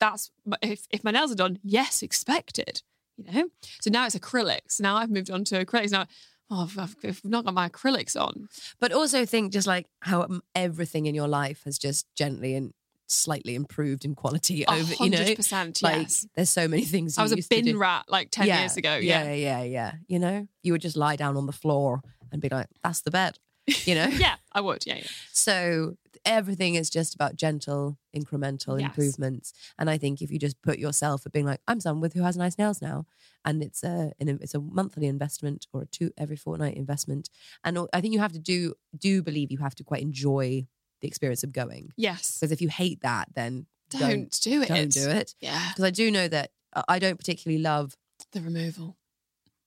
that's 0.00 0.30
if 0.60 0.86
if 0.90 1.02
my 1.02 1.12
nails 1.12 1.32
are 1.32 1.36
done, 1.36 1.60
yes, 1.62 2.02
expected. 2.02 2.82
You 3.16 3.24
know. 3.32 3.48
So 3.80 3.88
now 3.90 4.04
it's 4.04 4.16
acrylics. 4.16 4.82
Now 4.82 4.96
I've 4.96 5.10
moved 5.10 5.30
on 5.30 5.44
to 5.44 5.64
acrylics. 5.64 5.92
Now, 5.92 6.06
oh, 6.50 6.62
I've, 6.62 6.78
I've, 6.78 6.96
I've 7.04 7.24
not 7.24 7.44
got 7.44 7.54
my 7.54 7.68
acrylics 7.68 8.20
on. 8.20 8.48
But 8.80 8.92
also 8.92 9.24
think 9.24 9.52
just 9.52 9.66
like 9.66 9.86
how 10.00 10.22
um, 10.22 10.42
everything 10.54 11.06
in 11.06 11.14
your 11.14 11.28
life 11.28 11.62
has 11.64 11.78
just 11.78 12.06
gently 12.16 12.54
and 12.54 12.72
slightly 13.06 13.54
improved 13.54 14.04
in 14.04 14.14
quality 14.14 14.64
over. 14.66 14.94
You 15.00 15.10
know, 15.10 15.34
percent. 15.34 15.82
like 15.82 16.02
Yes. 16.02 16.26
there's 16.36 16.50
so 16.50 16.68
many 16.68 16.84
things. 16.84 17.18
I 17.18 17.22
was 17.22 17.32
a 17.32 17.38
bin 17.48 17.76
rat 17.78 18.04
like 18.08 18.30
ten 18.30 18.46
Yeah, 18.46 18.60
years 18.60 18.76
ago. 18.76 18.96
Yeah, 18.96 19.24
Yeah. 19.24 19.32
yeah, 19.34 19.62
yeah. 19.62 19.92
You 20.06 20.18
know, 20.18 20.46
you 20.62 20.72
would 20.72 20.80
just 20.80 20.96
lie 20.96 21.16
down 21.16 21.36
on 21.36 21.46
the 21.46 21.52
floor 21.52 22.02
and 22.32 22.40
be 22.40 22.48
like, 22.48 22.66
"That's 22.84 23.00
the 23.02 23.10
bed." 23.10 23.38
You 23.84 23.94
know. 23.96 24.06
Yeah, 24.12 24.36
I 24.52 24.60
would. 24.60 24.86
Yeah, 24.86 24.96
yeah. 24.96 25.06
So 25.32 25.96
everything 26.24 26.74
is 26.74 26.90
just 26.90 27.14
about 27.14 27.36
gentle, 27.36 27.98
incremental 28.16 28.78
Yes. 28.80 28.88
improvements. 28.90 29.52
And 29.78 29.88
I 29.88 29.98
think 29.98 30.20
if 30.22 30.30
you 30.30 30.38
just 30.38 30.60
put 30.62 30.78
yourself 30.78 31.24
at 31.26 31.32
being 31.32 31.46
like, 31.46 31.60
I'm 31.66 31.80
someone 31.80 32.00
with 32.02 32.14
who 32.14 32.22
has 32.22 32.36
nice 32.36 32.58
nails 32.58 32.82
now, 32.82 33.06
and 33.44 33.62
it's 33.62 33.82
a 33.82 34.12
an, 34.20 34.28
it's 34.40 34.54
a 34.54 34.60
monthly 34.60 35.06
investment 35.06 35.66
or 35.72 35.82
a 35.82 35.86
two 35.86 36.10
every 36.18 36.36
fortnight 36.36 36.76
investment, 36.76 37.30
and 37.64 37.78
I 37.92 38.00
think 38.00 38.12
you 38.14 38.20
have 38.20 38.32
to 38.32 38.38
do 38.38 38.74
do 38.98 39.22
believe 39.22 39.50
you 39.50 39.58
have 39.58 39.74
to 39.76 39.84
quite 39.84 40.02
enjoy 40.02 40.66
the 41.00 41.08
experience 41.08 41.42
of 41.42 41.52
going 41.52 41.92
Yes. 41.96 42.36
because 42.38 42.52
if 42.52 42.60
you 42.60 42.68
hate 42.68 43.00
that, 43.02 43.28
then 43.34 43.66
Don't, 43.88 44.00
don't 44.00 44.40
do 44.42 44.62
it. 44.62 44.68
don't 44.68 44.92
do 44.92 45.08
it. 45.08 45.34
Yeah. 45.40 45.68
Because 45.70 45.84
I 45.84 45.90
do 45.90 46.10
know 46.10 46.28
that 46.28 46.50
uh, 46.74 46.82
I 46.88 46.98
don't 46.98 47.16
particularly 47.18 47.62
love. 47.62 47.96
The 48.32 48.42
removal. 48.42 48.98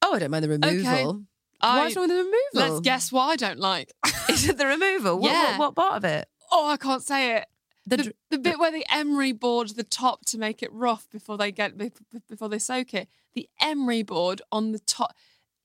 Oh, 0.03 0.13
I 0.15 0.19
don't 0.19 0.29
mind 0.31 0.43
the 0.43 0.49
removal. 0.49 1.23
I, 1.59 1.79
What's 1.79 1.95
wrong 1.95 2.07
with 2.07 2.11
the 2.11 2.23
removal? 2.23 2.73
let's 2.75 2.79
guess 2.81 3.11
what 3.11 3.23
I 3.23 3.35
don't 3.35 3.57
like. 3.59 3.91
Is 4.29 4.47
it 4.47 4.57
the 4.57 4.67
removal? 4.67 5.17
What, 5.19 5.31
Yeah. 5.31 5.57
what, 5.57 5.59
what 5.59 5.75
part 5.75 5.95
of 5.97 6.03
it? 6.05 6.27
Oh, 6.55 6.69
I 6.69 6.77
can't 6.77 7.03
say 7.03 7.35
it. 7.37 7.47
The, 7.85 7.97
The, 7.97 8.13
the 8.29 8.37
bit 8.37 8.59
where 8.59 8.71
the 8.71 8.85
emery 8.89 9.33
board 9.33 9.69
the 9.69 9.83
top 9.83 10.23
to 10.27 10.37
make 10.37 10.63
it 10.63 10.71
rough 10.71 11.09
before 11.11 11.37
they 11.37 11.51
get 11.51 11.77
be- 11.77 11.91
be- 12.11 12.19
before 12.29 12.47
they 12.47 12.59
soak 12.59 12.93
it. 12.93 13.09
The 13.35 13.49
emery 13.59 14.03
board 14.03 14.41
on 14.51 14.71
the 14.71 14.79
top 14.79 15.13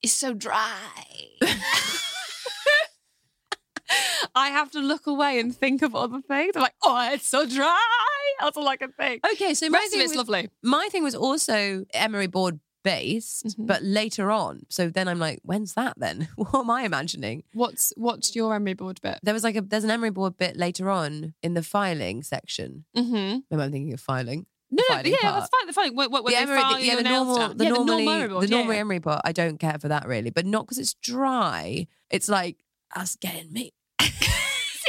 is 0.03 0.13
so 0.13 0.35
dry. 0.35 0.77
I 4.35 4.49
have 4.51 4.71
to 4.73 4.81
look 4.81 5.07
away 5.07 5.41
and 5.41 5.55
think 5.57 5.81
of 5.83 5.95
other 5.95 6.21
things. 6.21 6.53
I'm 6.55 6.63
like, 6.63 6.75
oh, 6.83 7.11
it's 7.13 7.27
so 7.27 7.47
dry. 7.47 8.35
That's 8.41 8.57
all 8.57 8.69
I 8.69 8.77
can 8.77 8.93
think. 8.93 9.25
okay, 9.33 9.55
so 9.55 9.69
my 9.71 9.79
rest 9.79 9.87
of 9.87 9.93
thing 9.93 10.01
it's 10.03 10.11
was- 10.11 10.17
lovely. 10.19 10.51
my 10.63 10.89
thing 10.91 11.03
was 11.03 11.15
also 11.15 11.87
emery 11.95 12.27
board 12.27 12.61
based, 12.85 13.47
Mhm. 13.47 13.67
but 13.67 13.83
later 13.83 14.31
on. 14.31 14.67
So 14.69 14.89
then 14.89 15.09
I'm 15.09 15.19
like, 15.19 15.41
when's 15.43 15.75
that 15.75 15.95
then? 15.99 16.29
What 16.37 16.55
am 16.55 16.71
I 16.71 16.83
imagining? 16.83 17.43
What's 17.53 17.93
what's 17.97 18.35
your 18.37 18.55
emery 18.55 18.75
board 18.75 19.01
bit? 19.03 19.19
There 19.23 19.35
was 19.35 19.45
like 19.45 19.57
a 19.57 19.61
there's 19.63 19.85
an 19.85 19.91
emery 19.91 20.11
board 20.11 20.37
bit 20.37 20.57
later 20.57 20.91
on 20.91 21.35
in 21.43 21.55
the 21.55 21.63
filing 21.63 22.23
section. 22.23 22.85
Mm-hmm. 22.97 23.39
Maybe 23.51 23.63
I'm 23.63 23.73
thinking 23.73 23.93
of 23.93 24.01
filing. 24.01 24.47
No, 24.71 24.83
no, 24.91 24.97
yeah, 25.03 25.17
part. 25.23 25.35
that's 25.41 25.49
fine. 25.49 25.67
The 25.67 25.73
filing. 25.73 25.97
When, 25.97 26.11
when 26.11 26.25
the 26.25 26.37
emery, 26.37 26.61
the, 26.75 26.85
yeah, 26.85 26.97
the 26.97 27.03
normal, 27.03 27.55
the 27.55 27.65
yeah, 27.65 27.71
normally, 27.71 28.05
the 28.05 28.05
normal 28.05 28.11
emery 28.11 28.29
board. 28.29 28.43
the 28.45 28.49
normal 28.51 28.75
yeah. 28.75 28.81
emery 28.81 29.01
part. 29.01 29.21
I 29.25 29.33
don't 29.33 29.59
care 29.59 29.79
for 29.81 29.89
that 29.89 30.07
really, 30.07 30.31
but 30.31 30.45
not 30.45 30.67
because 30.67 30.79
it's 30.79 30.95
dry. 30.95 31.87
It's 32.11 32.29
like 32.29 32.59
us 32.95 33.17
getting 33.17 33.51
me. 33.53 33.73
See, 34.01 34.11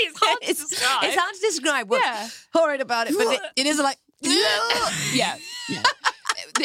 it's 0.06 0.20
hard 0.20 0.42
to 0.42 0.48
describe. 0.54 1.04
it's 1.04 1.16
hard 1.18 1.34
to 1.36 1.42
describe. 1.42 1.90
What's 1.90 2.06
Yeah. 2.06 2.28
horrid 2.54 2.82
about 2.82 3.10
it, 3.10 3.16
but 3.18 3.28
it, 3.34 3.40
it 3.56 3.66
is 3.68 3.80
like. 3.80 3.98
yeah, 4.22 5.38
yeah. 5.70 5.84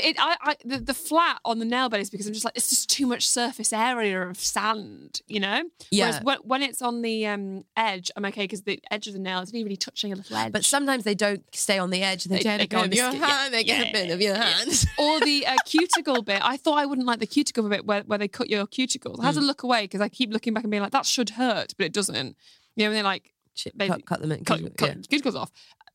It, 0.05 0.17
I, 0.19 0.37
I, 0.43 0.57
the, 0.65 0.79
the 0.79 0.95
flat 0.95 1.41
on 1.45 1.59
the 1.59 1.65
nail 1.65 1.89
bed 1.89 2.01
is 2.01 2.11
because 2.11 2.27
I'm 2.27 2.33
just 2.35 2.45
like 2.45 2.57
it's 2.57 2.69
just 2.71 2.91
too 2.91 3.07
much 3.07 3.27
surface 3.27 3.73
area 3.73 4.21
of 4.29 4.37
sand, 4.39 5.21
you 5.27 5.41
know. 5.41 5.63
Yeah. 5.91 6.07
Whereas 6.09 6.23
when, 6.23 6.39
when 6.45 6.63
it's 6.63 6.83
on 6.83 7.03
the 7.03 7.27
um, 7.27 7.65
edge, 7.77 8.11
I'm 8.17 8.25
okay 8.27 8.45
because 8.45 8.63
the 8.63 8.79
edge 8.91 9.07
of 9.07 9.15
the 9.15 9.19
nail 9.19 9.41
isn't 9.41 9.55
really 9.65 9.77
touching 9.77 10.13
a 10.13 10.17
little 10.17 10.37
edge. 10.37 10.53
But 10.53 10.65
sometimes 10.65 11.05
they 11.05 11.15
don't 11.15 11.43
stay 11.55 11.79
on 11.79 11.91
the 11.91 12.03
edge. 12.03 12.25
They, 12.25 12.37
They- 12.37 12.43
get 12.43 12.59
they 12.59 12.67
go 12.67 12.79
on 12.81 12.93
your 12.93 13.09
skin, 13.11 13.21
yeah. 13.21 13.27
hand. 13.27 13.55
They 13.55 13.65
get 13.65 13.89
a 13.89 13.93
bit 13.93 14.11
of 14.11 14.21
your 14.21 14.35
Yeah. 14.35 14.43
hand. 14.45 14.85
or 14.99 15.21
the 15.21 15.47
uh, 15.47 15.57
cuticle 15.65 16.23
bit. 16.23 16.41
I 16.45 16.57
thought 16.57 16.79
I 16.79 16.87
wouldn't 16.87 17.07
like 17.07 17.21
the 17.21 17.27
cuticle 17.27 17.69
bit 17.69 17.87
where, 17.87 18.03
where 18.03 18.19
they 18.19 18.29
cut 18.29 18.51
your 18.51 18.67
cuticles. 18.67 19.21
I 19.21 19.25
had 19.27 19.35
to 19.35 19.41
Mm. 19.41 19.47
look 19.47 19.63
away 19.63 19.85
because 19.85 20.01
I 20.03 20.09
keep 20.09 20.33
looking 20.33 20.53
back 20.55 20.65
and 20.65 20.71
being 20.71 20.83
like, 20.83 20.93
that 20.93 21.07
should 21.07 21.31
hurt, 21.31 21.73
but 21.79 21.87
it 21.87 21.93
doesn't. 21.93 22.37
You 22.77 22.85
know, 22.85 22.91
when 22.91 22.97
they 22.99 23.03
like 23.03 23.33
They- 23.75 23.89
cut, 23.89 24.05
cut 24.07 24.21
them 24.21 24.33
in. 24.33 24.45
cut, 24.45 24.61
yeah. 24.61 24.69
cut 24.77 25.03
cuticles 25.09 25.35
off. 25.35 25.51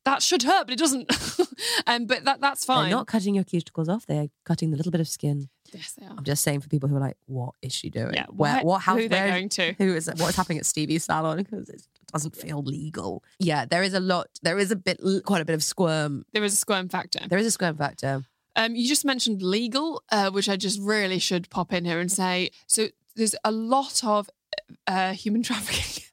That 0.05 0.21
should 0.23 0.43
hurt, 0.43 0.65
but 0.65 0.73
it 0.73 0.79
doesn't. 0.79 1.11
um, 1.87 2.05
but 2.05 2.23
that 2.25 2.41
that's 2.41 2.65
fine. 2.65 2.89
They're 2.89 2.97
not 2.97 3.07
cutting 3.07 3.35
your 3.35 3.43
cuticles 3.43 3.89
off. 3.89 4.05
They're 4.05 4.29
cutting 4.45 4.71
the 4.71 4.77
little 4.77 4.91
bit 4.91 5.01
of 5.01 5.07
skin. 5.07 5.49
yes, 5.73 5.93
they 5.99 6.05
are. 6.05 6.13
I'm 6.17 6.23
just 6.23 6.43
saying 6.43 6.61
for 6.61 6.69
people 6.69 6.89
who 6.89 6.95
are 6.95 7.01
like, 7.01 7.17
what 7.25 7.53
is 7.61 7.73
she 7.73 7.89
doing? 7.89 8.13
Yeah, 8.13 8.25
Where, 8.29 8.55
where- 8.55 8.63
what, 8.63 8.81
how, 8.81 8.95
who 8.97 9.07
they're 9.09 9.27
going 9.27 9.49
to. 9.49 9.73
Who 9.77 9.95
is 9.95 10.07
what 10.07 10.29
is 10.29 10.35
happening 10.35 10.57
at 10.57 10.65
Stevie's 10.65 11.03
salon 11.05 11.37
because 11.37 11.69
it 11.69 11.81
doesn't 12.13 12.35
feel 12.35 12.61
legal. 12.63 13.23
Yeah, 13.39 13.65
there 13.65 13.83
is 13.83 13.93
a 13.93 13.99
lot. 13.99 14.27
There 14.41 14.57
is 14.57 14.71
a 14.71 14.75
bit, 14.75 14.99
quite 15.25 15.41
a 15.41 15.45
bit 15.45 15.53
of 15.53 15.63
squirm. 15.63 16.25
There 16.33 16.43
is 16.43 16.53
a 16.53 16.57
squirm 16.57 16.89
factor. 16.89 17.19
There 17.27 17.37
is 17.39 17.45
a 17.45 17.51
squirm 17.51 17.77
factor. 17.77 18.23
Um, 18.55 18.75
you 18.75 18.87
just 18.87 19.05
mentioned 19.05 19.41
legal, 19.41 20.01
uh, 20.11 20.31
which 20.31 20.49
I 20.49 20.55
just 20.57 20.79
really 20.81 21.19
should 21.19 21.49
pop 21.49 21.71
in 21.71 21.85
here 21.85 21.99
and 21.99 22.11
say. 22.11 22.49
So 22.67 22.87
there's 23.15 23.35
a 23.43 23.51
lot 23.51 24.03
of 24.03 24.29
uh, 24.87 25.13
human 25.13 25.43
trafficking. 25.49 26.03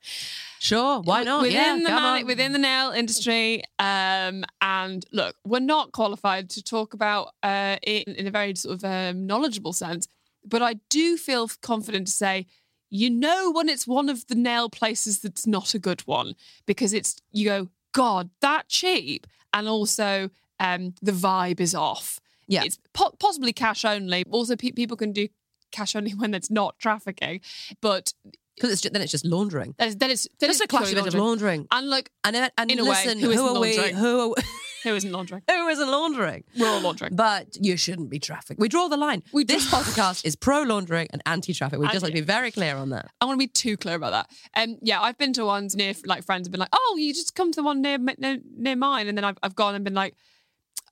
Sure, 0.66 1.00
why 1.00 1.23
not? 1.23 1.42
Within 1.42 1.82
yeah, 1.82 1.88
the 1.88 1.92
on. 1.92 2.26
within 2.26 2.52
the 2.52 2.58
nail 2.58 2.90
industry, 2.90 3.62
um, 3.78 4.44
and 4.61 5.04
look, 5.12 5.37
we're 5.44 5.61
not 5.61 5.92
qualified 5.92 6.50
to 6.50 6.62
talk 6.62 6.92
about 6.92 7.28
uh, 7.44 7.76
it 7.85 8.08
in 8.08 8.26
a 8.26 8.32
very 8.32 8.52
sort 8.56 8.75
of 8.75 8.85
um, 8.85 9.26
knowledgeable 9.26 9.73
sense, 9.73 10.08
but 10.44 10.62
I 10.62 10.75
do 10.90 11.16
feel 11.16 11.49
confident 11.62 12.08
to 12.08 12.12
say, 12.12 12.46
you 12.90 13.11
know, 13.11 13.52
when 13.52 13.68
it's 13.68 13.87
one 13.87 14.08
of 14.08 14.26
the 14.26 14.35
nail 14.35 14.68
places 14.68 15.20
that's 15.20 15.46
not 15.46 15.73
a 15.75 15.78
good 15.78 16.00
one 16.00 16.35
because 16.66 16.92
it's 16.92 17.16
you 17.30 17.44
go, 17.44 17.68
God, 17.92 18.30
that 18.40 18.68
cheap, 18.68 19.28
and 19.52 19.68
also 19.68 20.30
um, 20.58 20.94
the 21.00 21.12
vibe 21.12 21.61
is 21.61 21.76
off. 21.76 22.18
Yeah. 22.49 22.64
it's 22.64 22.78
po- 22.92 23.14
possibly 23.20 23.52
cash 23.52 23.85
only. 23.85 24.25
Also, 24.30 24.56
pe- 24.56 24.73
people 24.73 24.96
can 24.96 25.12
do 25.12 25.28
cash 25.70 25.94
only 25.94 26.11
when 26.14 26.35
it's 26.35 26.50
not 26.50 26.76
trafficking, 26.80 27.40
but 27.80 28.12
because 28.56 28.72
it's 28.72 28.80
just, 28.80 28.92
then 28.92 29.02
it's 29.02 29.12
just 29.12 29.25
laundering. 29.25 29.75
then 29.78 29.88
it's 29.88 29.96
then 29.96 30.10
it's, 30.10 30.28
then 30.40 30.48
Just 30.48 30.62
it's 30.62 30.64
a 30.64 30.68
classic 30.68 30.96
bit 30.96 31.06
of 31.06 31.14
laundering. 31.14 31.60
laundering. 31.60 31.68
And 31.70 31.90
like, 31.90 32.10
And 32.25 32.34
then, 32.34 32.50
and 32.56 32.70
In 32.70 32.78
a 32.78 32.84
way, 32.84 32.90
listen, 32.90 33.18
who 33.20 33.32
who, 33.32 33.56
are 33.56 33.60
we? 33.60 33.76
laundering? 33.76 33.96
Who 33.96 34.32
are, 34.32 34.42
who 34.84 34.94
isn't 34.94 35.12
laundering? 35.12 35.42
who 35.50 35.68
isn't 35.68 35.90
laundering? 35.90 36.44
We're 36.58 36.68
all 36.68 36.80
laundering. 36.80 37.14
But 37.16 37.56
you 37.60 37.76
shouldn't 37.76 38.08
be 38.08 38.18
trafficked. 38.18 38.58
We 38.58 38.68
draw 38.68 38.88
the 38.88 38.96
line. 38.96 39.22
We 39.32 39.44
this 39.44 39.70
podcast 39.75 40.25
is 40.25 40.36
pro 40.36 40.62
laundering 40.62 41.08
and 41.12 41.22
anti 41.26 41.52
traffic. 41.52 41.78
We 41.78 41.86
just 41.88 42.02
like 42.02 42.12
to 42.12 42.20
be 42.20 42.25
very 42.25 42.50
clear 42.50 42.76
on 42.76 42.90
that. 42.90 43.10
I 43.20 43.26
want 43.26 43.38
to 43.38 43.46
be 43.46 43.48
too 43.48 43.76
clear 43.76 43.96
about 43.96 44.12
that. 44.12 44.30
Um, 44.54 44.78
yeah, 44.80 45.00
I've 45.02 45.18
been 45.18 45.32
to 45.34 45.44
ones 45.44 45.76
near, 45.76 45.92
like 46.04 46.25
friends 46.25 46.46
have 46.46 46.52
been 46.52 46.60
like, 46.60 46.70
"Oh, 46.72 46.96
you 46.98 47.12
just 47.12 47.34
come 47.34 47.52
to 47.52 47.56
the 47.56 47.62
one 47.64 47.82
near 47.82 47.98
near, 47.98 48.38
near 48.56 48.76
mine," 48.76 49.08
and 49.08 49.18
then 49.18 49.25
I've 49.25 49.38
I've 49.42 49.54
gone 49.54 49.75
and 49.75 49.84
been 49.84 49.94
like, 49.94 50.14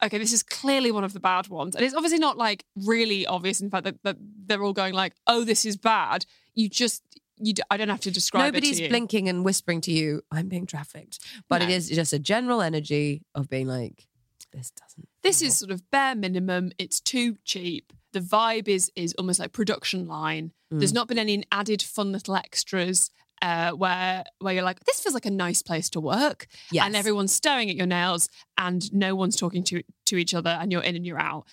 "Okay, 0.02 0.18
this 0.18 0.32
is 0.32 0.42
clearly 0.42 0.90
one 0.90 1.04
of 1.04 1.12
the 1.12 1.20
bad 1.20 1.48
ones," 1.48 1.74
and 1.76 1.84
it's 1.84 1.94
obviously 1.94 2.18
not 2.18 2.36
like 2.36 2.64
really 2.84 3.26
obvious. 3.26 3.60
In 3.60 3.70
fact, 3.70 3.84
that, 3.84 4.02
that 4.02 4.16
they're 4.46 4.62
all 4.62 4.72
going 4.74 4.92
like, 4.94 5.14
"Oh, 5.26 5.44
this 5.44 5.64
is 5.64 5.76
bad." 5.76 6.26
You 6.56 6.68
just 6.68 7.02
you, 7.38 7.54
d- 7.54 7.62
I 7.70 7.76
don't 7.76 7.88
have 7.88 8.00
to 8.00 8.10
describe 8.10 8.54
it 8.54 8.58
Nobody's 8.62 8.80
to 8.80 8.88
blinking 8.88 9.28
and 9.28 9.44
whispering 9.44 9.80
to 9.82 9.92
you, 9.92 10.22
I'm 10.30 10.48
being 10.48 10.66
trafficked. 10.66 11.18
But 11.48 11.62
it 11.62 11.68
No. 11.68 11.74
is 11.74 11.88
just 11.90 12.12
a 12.12 12.18
general 12.18 12.60
energy 12.62 13.22
of 13.34 13.48
being 13.48 13.66
like, 13.66 14.06
this 14.52 14.70
doesn't. 14.70 15.08
This 15.22 15.42
is 15.42 15.56
sort 15.58 15.70
of 15.72 15.90
bare 15.90 16.14
minimum. 16.14 16.70
It's 16.78 17.00
too 17.00 17.36
cheap. 17.44 17.92
The 18.12 18.20
vibe 18.20 18.68
is 18.68 18.92
is 18.94 19.14
almost 19.18 19.40
like 19.40 19.52
production 19.52 20.06
line. 20.06 20.52
There's 20.70 20.92
Mm. 20.92 20.94
not 20.94 21.08
been 21.08 21.18
any 21.18 21.42
added 21.50 21.82
fun 21.82 22.12
little 22.12 22.36
extras 22.36 23.10
uh, 23.42 23.72
where 23.72 24.24
where 24.38 24.54
you're 24.54 24.62
like, 24.62 24.84
this 24.84 25.00
feels 25.00 25.12
like 25.14 25.26
a 25.26 25.30
nice 25.30 25.60
place 25.60 25.90
to 25.90 26.00
work, 26.00 26.46
Yes. 26.70 26.86
and 26.86 26.94
everyone's 26.94 27.34
staring 27.34 27.68
at 27.68 27.74
your 27.76 27.86
nails, 27.86 28.28
and 28.56 28.90
no 28.92 29.16
one's 29.16 29.34
talking 29.36 29.64
to 29.64 29.82
to 30.06 30.16
each 30.16 30.34
other, 30.34 30.50
and 30.50 30.70
you're 30.70 30.82
in 30.82 30.94
and 30.94 31.04
you're 31.04 31.18
out. 31.20 31.46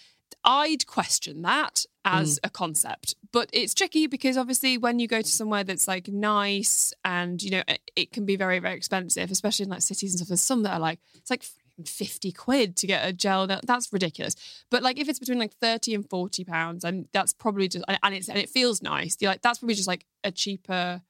I'd 0.44 0.88
question 0.88 1.42
that 1.44 1.86
as 2.04 2.36
Mm. 2.40 2.40
a 2.46 2.50
concept, 2.50 3.16
but 3.32 3.50
it's 3.54 3.74
tricky 3.76 4.08
because 4.08 4.38
obviously 4.38 4.78
when 4.78 4.98
you 5.00 5.08
go 5.08 5.22
to 5.22 5.28
somewhere 5.28 5.64
that's 5.64 5.88
like 5.88 6.08
nice 6.08 6.94
and 7.06 7.42
you 7.44 7.52
know 7.52 7.64
it- 7.96 8.12
can 8.12 8.26
be 8.26 8.36
very 8.36 8.58
very 8.60 8.76
expensive, 8.76 9.30
especially 9.30 9.64
in 9.66 9.70
like 9.70 9.82
cities 9.84 10.12
and 10.14 10.20
stuff. 10.20 10.30
There's 10.30 10.42
some 10.42 10.64
that 10.64 10.74
are 10.74 10.80
like 10.80 11.00
it's 11.16 11.30
like 11.30 11.44
50 11.86 12.32
quid 12.32 12.76
to 12.78 12.88
get 12.88 13.08
a 13.08 13.14
gel. 13.14 13.48
That's 13.48 13.92
ridiculous. 13.94 14.36
But 14.70 14.82
like 14.84 14.98
if 15.00 15.08
it's 15.10 15.20
between 15.20 15.40
like 15.40 15.54
30 15.54 15.94
and 15.96 16.10
40 16.10 16.44
pounds, 16.44 16.84
and 16.84 17.08
that's 17.14 17.34
probably 17.34 17.68
just 17.68 17.86
and 17.88 18.00
and 18.02 18.16
it's 18.16 18.28
and 18.30 18.38
it 18.40 18.50
feels 18.50 18.82
nice. 18.82 19.18
You're 19.20 19.32
like 19.32 19.42
that's 19.44 19.60
probably 19.60 19.76
just 19.76 19.88
like 19.88 20.06
a 20.24 20.32
cheaper 20.32 21.02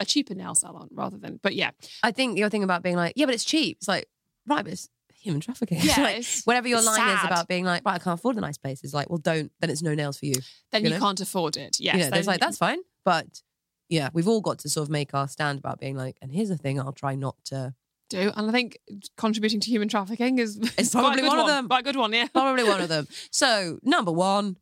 a 0.00 0.04
cheaper 0.04 0.34
nail 0.34 0.54
salon 0.54 0.88
rather 0.92 1.16
than. 1.18 1.38
But 1.42 1.54
yeah, 1.54 1.70
I 2.02 2.10
think 2.10 2.38
your 2.38 2.48
thing 2.48 2.64
about 2.64 2.82
being 2.82 2.96
like, 2.96 3.12
yeah, 3.16 3.26
but 3.26 3.34
it's 3.34 3.44
cheap. 3.44 3.76
It's 3.78 3.88
like, 3.88 4.08
right, 4.46 4.64
but 4.64 4.72
it's 4.72 4.88
human 5.20 5.40
trafficking. 5.40 5.78
It's 5.78 5.86
Yeah, 5.96 6.02
like, 6.02 6.24
whatever 6.44 6.68
your 6.68 6.78
it's 6.78 6.86
line 6.86 7.16
is 7.16 7.24
about 7.24 7.46
being 7.48 7.64
like, 7.64 7.82
right, 7.84 7.94
I 7.94 7.98
can't 7.98 8.18
afford 8.18 8.36
a 8.36 8.40
nice 8.40 8.58
place. 8.58 8.82
Is 8.82 8.94
like, 8.94 9.08
well, 9.10 9.18
don't. 9.18 9.52
Then 9.60 9.70
it's 9.70 9.82
no 9.82 9.94
nails 9.94 10.18
for 10.18 10.26
you. 10.26 10.34
then 10.72 10.82
You 10.84 10.88
you, 10.90 10.94
know? 10.94 11.00
can't 11.00 11.20
afford 11.20 11.56
it. 11.56 11.78
Yes, 11.80 11.96
you 11.96 12.04
know, 12.04 12.10
then- 12.10 12.24
like 12.24 12.40
that's 12.40 12.58
fine, 12.58 12.78
but 13.04 13.42
yeah, 13.88 14.08
we've 14.12 14.28
all 14.28 14.40
got 14.40 14.58
to 14.60 14.68
sort 14.68 14.84
of 14.84 14.90
make 14.90 15.14
our 15.14 15.26
stand 15.28 15.58
about 15.58 15.80
being 15.80 15.96
like, 15.96 16.16
and 16.22 16.30
here's 16.32 16.48
the 16.48 16.56
thing, 16.56 16.78
I'll 16.80 16.92
try 16.92 17.14
not 17.16 17.34
to. 17.46 17.74
do. 18.08 18.30
And 18.36 18.48
I 18.48 18.52
think 18.52 18.78
contributing 19.16 19.58
to 19.60 19.68
human 19.70 19.88
trafficking 19.88 20.38
is 20.38 20.56
It's 20.78 20.90
probably 20.90 21.22
good 21.22 21.28
one 21.28 21.38
of 21.40 21.46
them. 21.48 21.66
Quite 21.66 21.80
a 21.80 21.82
good 21.84 21.96
one, 21.96 22.12
yeah. 22.12 22.28
Probably 22.28 22.62
one 22.64 22.80
of 22.80 22.88
them. 22.94 23.08
So 23.32 23.78
number 23.82 24.12
one, 24.12 24.56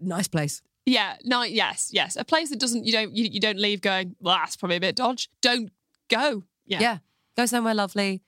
nice 0.00 0.28
place. 0.28 0.62
Yeah, 0.86 1.16
no, 1.24 1.42
yes, 1.42 1.90
yes. 1.92 2.16
A 2.16 2.24
place 2.24 2.48
that 2.48 2.58
doesn't 2.58 2.86
you 2.86 2.92
don't 2.92 3.14
you, 3.14 3.24
you 3.30 3.38
don't 3.38 3.58
leave 3.58 3.82
going, 3.82 4.16
well, 4.18 4.36
that's 4.36 4.56
probably 4.56 4.76
a 4.76 4.80
bit 4.80 4.96
dodge. 4.96 5.28
Don't 5.42 5.70
go. 6.08 6.44
Yeah. 6.66 6.80
Yeah, 6.80 6.98
go 7.36 7.44
somewhere 7.44 7.74
lovely. 7.74 8.22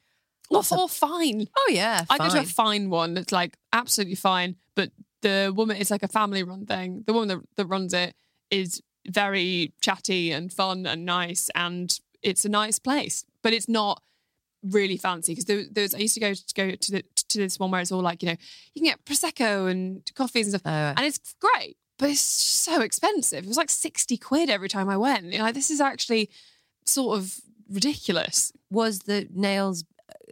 Of- 0.60 0.72
or 0.72 0.88
fine. 0.88 1.48
Oh 1.56 1.70
yeah, 1.70 2.04
I 2.10 2.18
go 2.18 2.28
to 2.28 2.38
a 2.38 2.42
fine. 2.42 2.46
fine 2.46 2.90
one 2.90 3.14
that's 3.14 3.32
like 3.32 3.56
absolutely 3.72 4.16
fine, 4.16 4.56
but 4.74 4.90
the 5.22 5.52
woman 5.54 5.76
it's 5.76 5.90
like 5.90 6.02
a 6.02 6.08
family 6.08 6.42
run 6.42 6.66
thing. 6.66 7.04
The 7.06 7.12
woman 7.12 7.28
that, 7.28 7.40
that 7.56 7.66
runs 7.66 7.94
it 7.94 8.14
is 8.50 8.82
very 9.08 9.72
chatty 9.80 10.30
and 10.30 10.52
fun 10.52 10.86
and 10.86 11.04
nice 11.04 11.50
and 11.54 11.98
it's 12.22 12.44
a 12.44 12.48
nice 12.48 12.78
place. 12.78 13.24
But 13.42 13.52
it's 13.52 13.68
not 13.68 14.02
really 14.62 14.96
fancy 14.96 15.32
because 15.32 15.46
there, 15.46 15.64
there's 15.70 15.94
I 15.94 15.98
used 15.98 16.14
to 16.14 16.20
go 16.20 16.34
to 16.34 16.54
go 16.54 16.70
to 16.70 16.92
the 16.92 17.04
to 17.28 17.38
this 17.38 17.58
one 17.58 17.70
where 17.70 17.80
it's 17.80 17.92
all 17.92 18.02
like, 18.02 18.22
you 18.22 18.28
know, 18.28 18.36
you 18.74 18.82
can 18.82 18.90
get 18.90 19.04
prosecco 19.04 19.70
and 19.70 20.02
coffees 20.14 20.46
and 20.52 20.60
stuff. 20.60 20.72
Oh, 20.72 20.94
and 20.96 21.06
it's 21.06 21.34
great, 21.40 21.76
but 21.98 22.10
it's 22.10 22.20
so 22.20 22.80
expensive. 22.80 23.44
It 23.44 23.48
was 23.48 23.56
like 23.56 23.70
60 23.70 24.16
quid 24.18 24.50
every 24.50 24.68
time 24.68 24.88
I 24.88 24.96
went. 24.96 25.24
You 25.24 25.38
know, 25.38 25.44
like, 25.44 25.54
this 25.54 25.70
is 25.70 25.80
actually 25.80 26.30
sort 26.84 27.18
of 27.18 27.40
ridiculous. 27.70 28.52
was 28.70 29.00
the 29.00 29.28
nails 29.32 29.84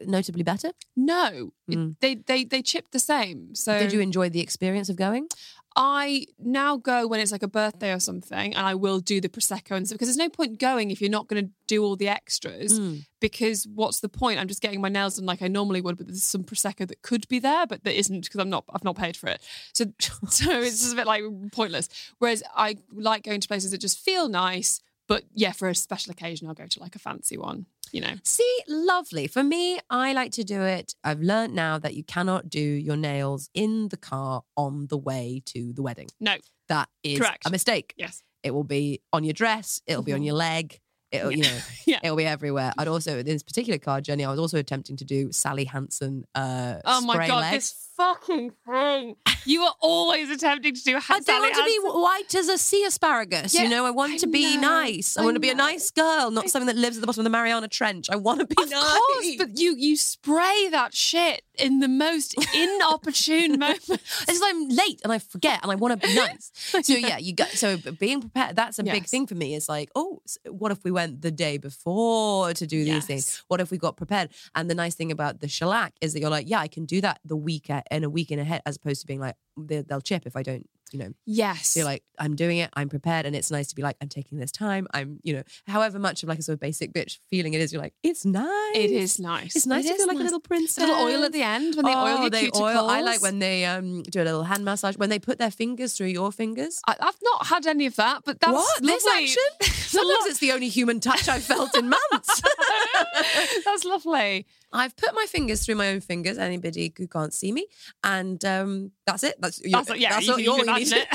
notably 0.07 0.43
better? 0.43 0.71
No, 0.97 1.53
Mm. 1.71 1.97
they 2.01 2.17
they 2.17 2.45
they 2.45 2.63
chipped 2.63 2.93
the 2.93 2.99
same. 2.99 3.55
So 3.55 3.79
Did 3.79 3.93
you 3.93 4.01
enjoy 4.01 4.29
the 4.29 4.41
experience 4.41 4.89
of 4.89 4.97
going? 4.97 5.29
I 5.77 6.27
now 6.37 6.77
go 6.77 7.07
when 7.07 7.21
it's 7.21 7.31
like 7.31 7.45
a 7.45 7.49
birthday 7.49 7.93
or 7.93 8.01
something, 8.01 8.55
and 8.57 8.67
I 8.67 8.75
will 8.75 8.99
do 8.99 9.21
the 9.21 9.29
prosecco 9.29 9.77
and 9.77 9.87
stuff 9.87 9.99
because 9.99 10.09
there's 10.09 10.17
no 10.17 10.29
point 10.29 10.59
going 10.59 10.91
if 10.91 11.01
you're 11.01 11.09
not 11.11 11.29
going 11.29 11.45
to 11.47 11.51
do 11.69 11.85
all 11.85 11.95
the 11.95 12.09
extras. 12.09 12.81
Mm. 12.81 13.07
Because 13.21 13.69
what's 13.73 14.01
the 14.01 14.09
point? 14.09 14.41
I'm 14.41 14.49
just 14.49 14.63
getting 14.63 14.81
my 14.81 14.89
nails 14.89 15.17
done 15.17 15.27
like 15.27 15.43
I 15.43 15.47
normally 15.49 15.81
would, 15.81 15.97
but 15.97 16.09
there's 16.09 16.25
some 16.25 16.43
prosecco 16.43 16.89
that 16.89 17.03
could 17.03 17.29
be 17.29 17.39
there, 17.39 17.67
but 17.69 17.85
that 17.85 17.97
isn't 17.97 18.23
because 18.25 18.41
I'm 18.41 18.51
not. 18.51 18.65
I've 18.71 18.83
not 18.83 18.97
paid 18.97 19.17
for 19.17 19.29
it, 19.29 19.41
so 19.73 19.85
so 20.29 20.51
it's 20.61 20.81
just 20.81 20.93
a 20.93 20.97
bit 20.97 21.07
like 21.07 21.23
pointless. 21.53 21.89
Whereas 22.19 22.43
I 22.57 22.77
like 22.93 23.23
going 23.23 23.41
to 23.41 23.47
places 23.49 23.71
that 23.71 23.79
just 23.81 23.99
feel 24.01 24.29
nice, 24.29 24.81
but 25.11 25.25
yeah, 25.35 25.53
for 25.53 25.69
a 25.69 25.75
special 25.75 26.11
occasion, 26.13 26.47
I'll 26.49 26.55
go 26.55 26.67
to 26.67 26.81
like 26.81 26.95
a 26.97 26.99
fancy 26.99 27.37
one. 27.37 27.67
You 27.93 28.01
know, 28.03 28.15
See, 28.23 28.55
lovely. 28.69 29.27
For 29.27 29.43
me, 29.43 29.81
I 29.91 30.13
like 30.13 30.31
to 30.33 30.45
do 30.45 30.63
it. 30.63 30.95
I've 31.03 31.21
learned 31.21 31.55
now 31.57 31.77
that 31.81 31.95
you 31.95 32.05
cannot 32.05 32.49
do 32.49 32.61
your 32.61 32.97
nails 32.97 33.51
in 33.53 33.89
the 33.89 33.97
car 33.97 34.43
on 34.57 34.87
the 34.87 34.97
way 34.97 35.43
to 35.47 35.73
the 35.73 35.83
wedding. 35.83 36.07
no, 36.21 36.37
That 36.69 36.89
is 37.03 37.19
Correct. 37.19 37.45
a 37.47 37.51
mistake. 37.51 37.93
yes, 37.97 38.23
It 38.45 38.53
will 38.53 38.63
be 38.79 39.01
on 39.13 39.25
your 39.25 39.33
dress. 39.35 39.83
It'll 39.89 40.05
be 40.05 40.13
on 40.13 40.23
your 40.23 40.37
leg. 40.37 40.79
It'll, 41.11 41.33
you 41.33 41.43
know, 41.43 41.59
Yeah. 41.87 41.99
it'll 42.05 42.17
be 42.17 42.27
everywhere. 42.27 42.73
I'd 42.79 42.87
also, 42.87 43.19
in 43.19 43.27
this 43.27 43.43
particular 43.43 43.81
car 43.81 44.01
journey, 44.01 44.25
I 44.25 44.31
was 44.31 44.39
also 44.39 44.59
attempting 44.59 44.97
to 44.99 45.05
do 45.05 45.33
Sally 45.33 45.65
Hansen. 45.65 46.25
Uh, 46.37 46.77
Oh 46.85 47.01
my 47.01 47.27
god, 47.27 47.41
legs. 47.41 47.57
this 47.71 47.89
fucking 48.01 48.53
thing! 48.67 49.17
You 49.45 49.63
are 49.63 49.75
always 49.81 50.31
attempting 50.31 50.75
to 50.75 50.83
do. 50.83 50.97
I 50.97 51.21
don't 51.21 51.41
want 51.43 51.55
to 51.55 51.65
be 51.65 51.79
white 51.83 52.35
as 52.35 52.49
a 52.49 52.59
sea 52.59 52.85
asparagus. 52.85 53.55
Yeah, 53.55 53.63
you 53.65 53.69
know, 53.71 53.85
I 53.87 53.91
want 53.91 54.13
I 54.15 54.17
to 54.19 54.27
be 54.27 54.57
know, 54.57 54.63
nice. 54.63 55.17
I, 55.17 55.23
I 55.23 55.25
want 55.25 55.37
to 55.37 55.41
be 55.41 55.51
a 55.51 55.55
nice 55.55 55.91
girl, 55.91 56.31
not 56.31 56.49
something 56.51 56.67
that 56.67 56.77
lives 56.77 56.97
at 56.97 57.01
the 57.01 57.07
bottom 57.07 57.21
of 57.21 57.25
the 57.25 57.31
Mariana 57.31 57.69
Trench. 57.69 58.09
I 58.11 58.17
want 58.17 58.41
to 58.41 58.47
be 58.47 58.55
Of 58.63 58.71
nice. 58.71 58.83
course, 58.83 59.37
but 59.39 59.59
you 59.59 59.75
you 59.77 59.97
spray 59.97 60.69
that 60.71 60.95
shit 60.95 61.43
in 61.59 61.81
the 61.81 61.89
most 61.89 62.35
inopportune 62.55 63.59
moment. 63.59 63.81
It's 63.91 64.27
just 64.27 64.43
I'm 64.45 64.69
late 64.69 65.01
and 65.05 65.13
I 65.13 65.19
forget 65.19 65.61
and 65.63 65.71
I 65.71 65.75
want 65.75 66.01
to 66.01 66.07
be 66.09 66.15
nice. 66.27 66.51
So 66.55 66.95
yeah, 66.95 67.19
you 67.19 67.35
got 67.35 67.49
so 67.49 67.77
being 67.99 68.21
prepared. 68.21 68.57
That's 68.57 68.79
a 68.79 68.83
big 68.85 69.07
thing 69.07 69.27
for 69.27 69.35
me. 69.35 69.55
It's 69.55 69.69
like, 69.69 69.91
oh, 69.95 70.23
what 70.49 70.71
if 70.73 70.85
we 70.85 70.91
went 70.91 71.23
the 71.23 71.31
day 71.31 71.59
before 71.59 72.53
to 72.55 72.67
do 72.67 72.85
these 72.85 73.07
things? 73.07 73.43
What 73.49 73.61
if 73.61 73.71
we 73.71 73.79
got 73.79 73.97
prepared? 73.97 74.31
And 74.55 74.69
the 74.71 74.75
nice 74.75 74.95
thing 74.95 75.11
about 75.13 75.41
the 75.41 75.49
shellac 75.49 75.95
is 76.01 76.13
that 76.13 76.21
you're 76.21 76.31
like, 76.31 76.49
yeah, 76.49 76.61
I 76.61 76.69
can 76.69 76.85
do 76.85 77.01
that 77.01 77.21
the 77.25 77.37
week 77.37 77.69
in 77.91 78.05
a 78.05 78.11
week 78.11 78.31
in 78.31 78.39
ahead, 78.39 78.63
as 78.67 78.77
opposed 78.77 79.01
to 79.03 79.07
being 79.07 79.21
like, 79.21 79.37
they- 79.57 79.83
they'll 79.83 80.01
chip 80.01 80.27
if 80.27 80.37
I 80.37 80.43
don't, 80.43 80.69
you 80.93 80.99
know. 80.99 81.13
Yes, 81.27 81.77
you're 81.77 81.85
like, 81.85 82.03
I'm 82.19 82.35
doing 82.37 82.59
it, 82.59 82.71
I'm 82.75 82.89
prepared, 82.89 83.27
and 83.27 83.35
it's 83.37 83.51
nice 83.51 83.69
to 83.69 83.75
be 83.77 83.83
like, 83.83 83.97
I'm 84.01 84.09
taking 84.09 84.39
this 84.39 84.53
time. 84.53 84.87
I'm, 84.95 85.19
you 85.23 85.35
know, 85.35 85.43
however 85.67 85.99
much 85.99 86.23
of 86.23 86.29
like 86.29 86.39
a 86.39 86.43
sort 86.43 86.55
of 86.55 86.61
basic 86.61 86.93
bitch 86.93 87.19
feeling 87.29 87.55
it 87.55 87.61
is, 87.61 87.73
you're 87.73 87.83
like, 87.83 87.95
it's 88.03 88.25
nice. 88.25 88.49
it 88.75 88.91
is 88.91 89.19
nice. 89.19 89.57
It's 89.57 89.67
nice 89.67 89.85
It 89.85 89.89
to 89.93 89.97
feel 89.99 90.07
like 90.07 90.19
a 90.19 90.23
little 90.23 90.41
princess. 90.41 90.79
A 90.83 90.87
little 90.87 91.03
oil 91.05 91.25
at 91.25 91.33
the 91.33 91.43
end 91.43 91.75
when 91.77 91.85
they 91.85 91.93
oil 91.95 92.17
Oh, 92.19 92.21
your 92.23 92.31
they 92.31 92.47
cuticles. 92.49 92.61
oil. 92.77 92.89
I 92.89 93.01
like 93.03 93.21
when 93.23 93.39
they 93.39 93.65
um 93.67 94.03
do 94.05 94.23
a 94.23 94.25
little 94.25 94.45
hand 94.45 94.65
massage 94.65 94.97
when 94.97 95.11
they 95.11 95.19
put 95.19 95.39
their 95.39 95.51
fingers 95.51 95.95
through 95.97 96.09
your 96.09 96.33
fingers. 96.33 96.81
I, 96.87 96.97
I've 97.01 97.19
not 97.23 97.47
had 97.49 97.67
any 97.67 97.87
of 97.87 97.97
that, 97.97 98.23
but 98.25 98.41
that's 98.41 98.53
what 98.53 98.83
this 98.83 99.05
lovely. 99.05 99.23
action? 99.25 99.43
Sometimes 99.91 100.27
it's 100.27 100.39
the 100.39 100.53
only 100.53 100.69
human 100.69 101.01
touch 101.01 101.29
I've 101.29 101.43
felt 101.43 101.77
in 101.77 101.89
months. 101.89 102.43
That's 103.65 103.85
lovely. 103.85 104.47
I've 104.73 104.97
put 104.97 105.15
my 105.15 105.27
fingers 105.29 105.65
through 105.65 105.75
my 105.77 105.89
own 105.89 106.01
fingers. 106.01 106.39
Anybody 106.39 106.93
who 106.97 107.07
can't 107.09 107.35
see 107.35 107.53
me, 107.53 107.67
and 108.05 108.43
um, 108.45 108.93
that's 109.07 109.25
it. 109.25 109.37
That's, 109.41 109.61
you, 109.65 109.71
That's, 109.73 109.95
yeah, 109.97 110.11
that's 110.15 110.27
you, 110.27 110.33
all, 110.33 110.39
you 110.41 110.51
all 110.53 110.59
you 110.59 110.75
need. 110.75 110.93
it. 110.93 111.09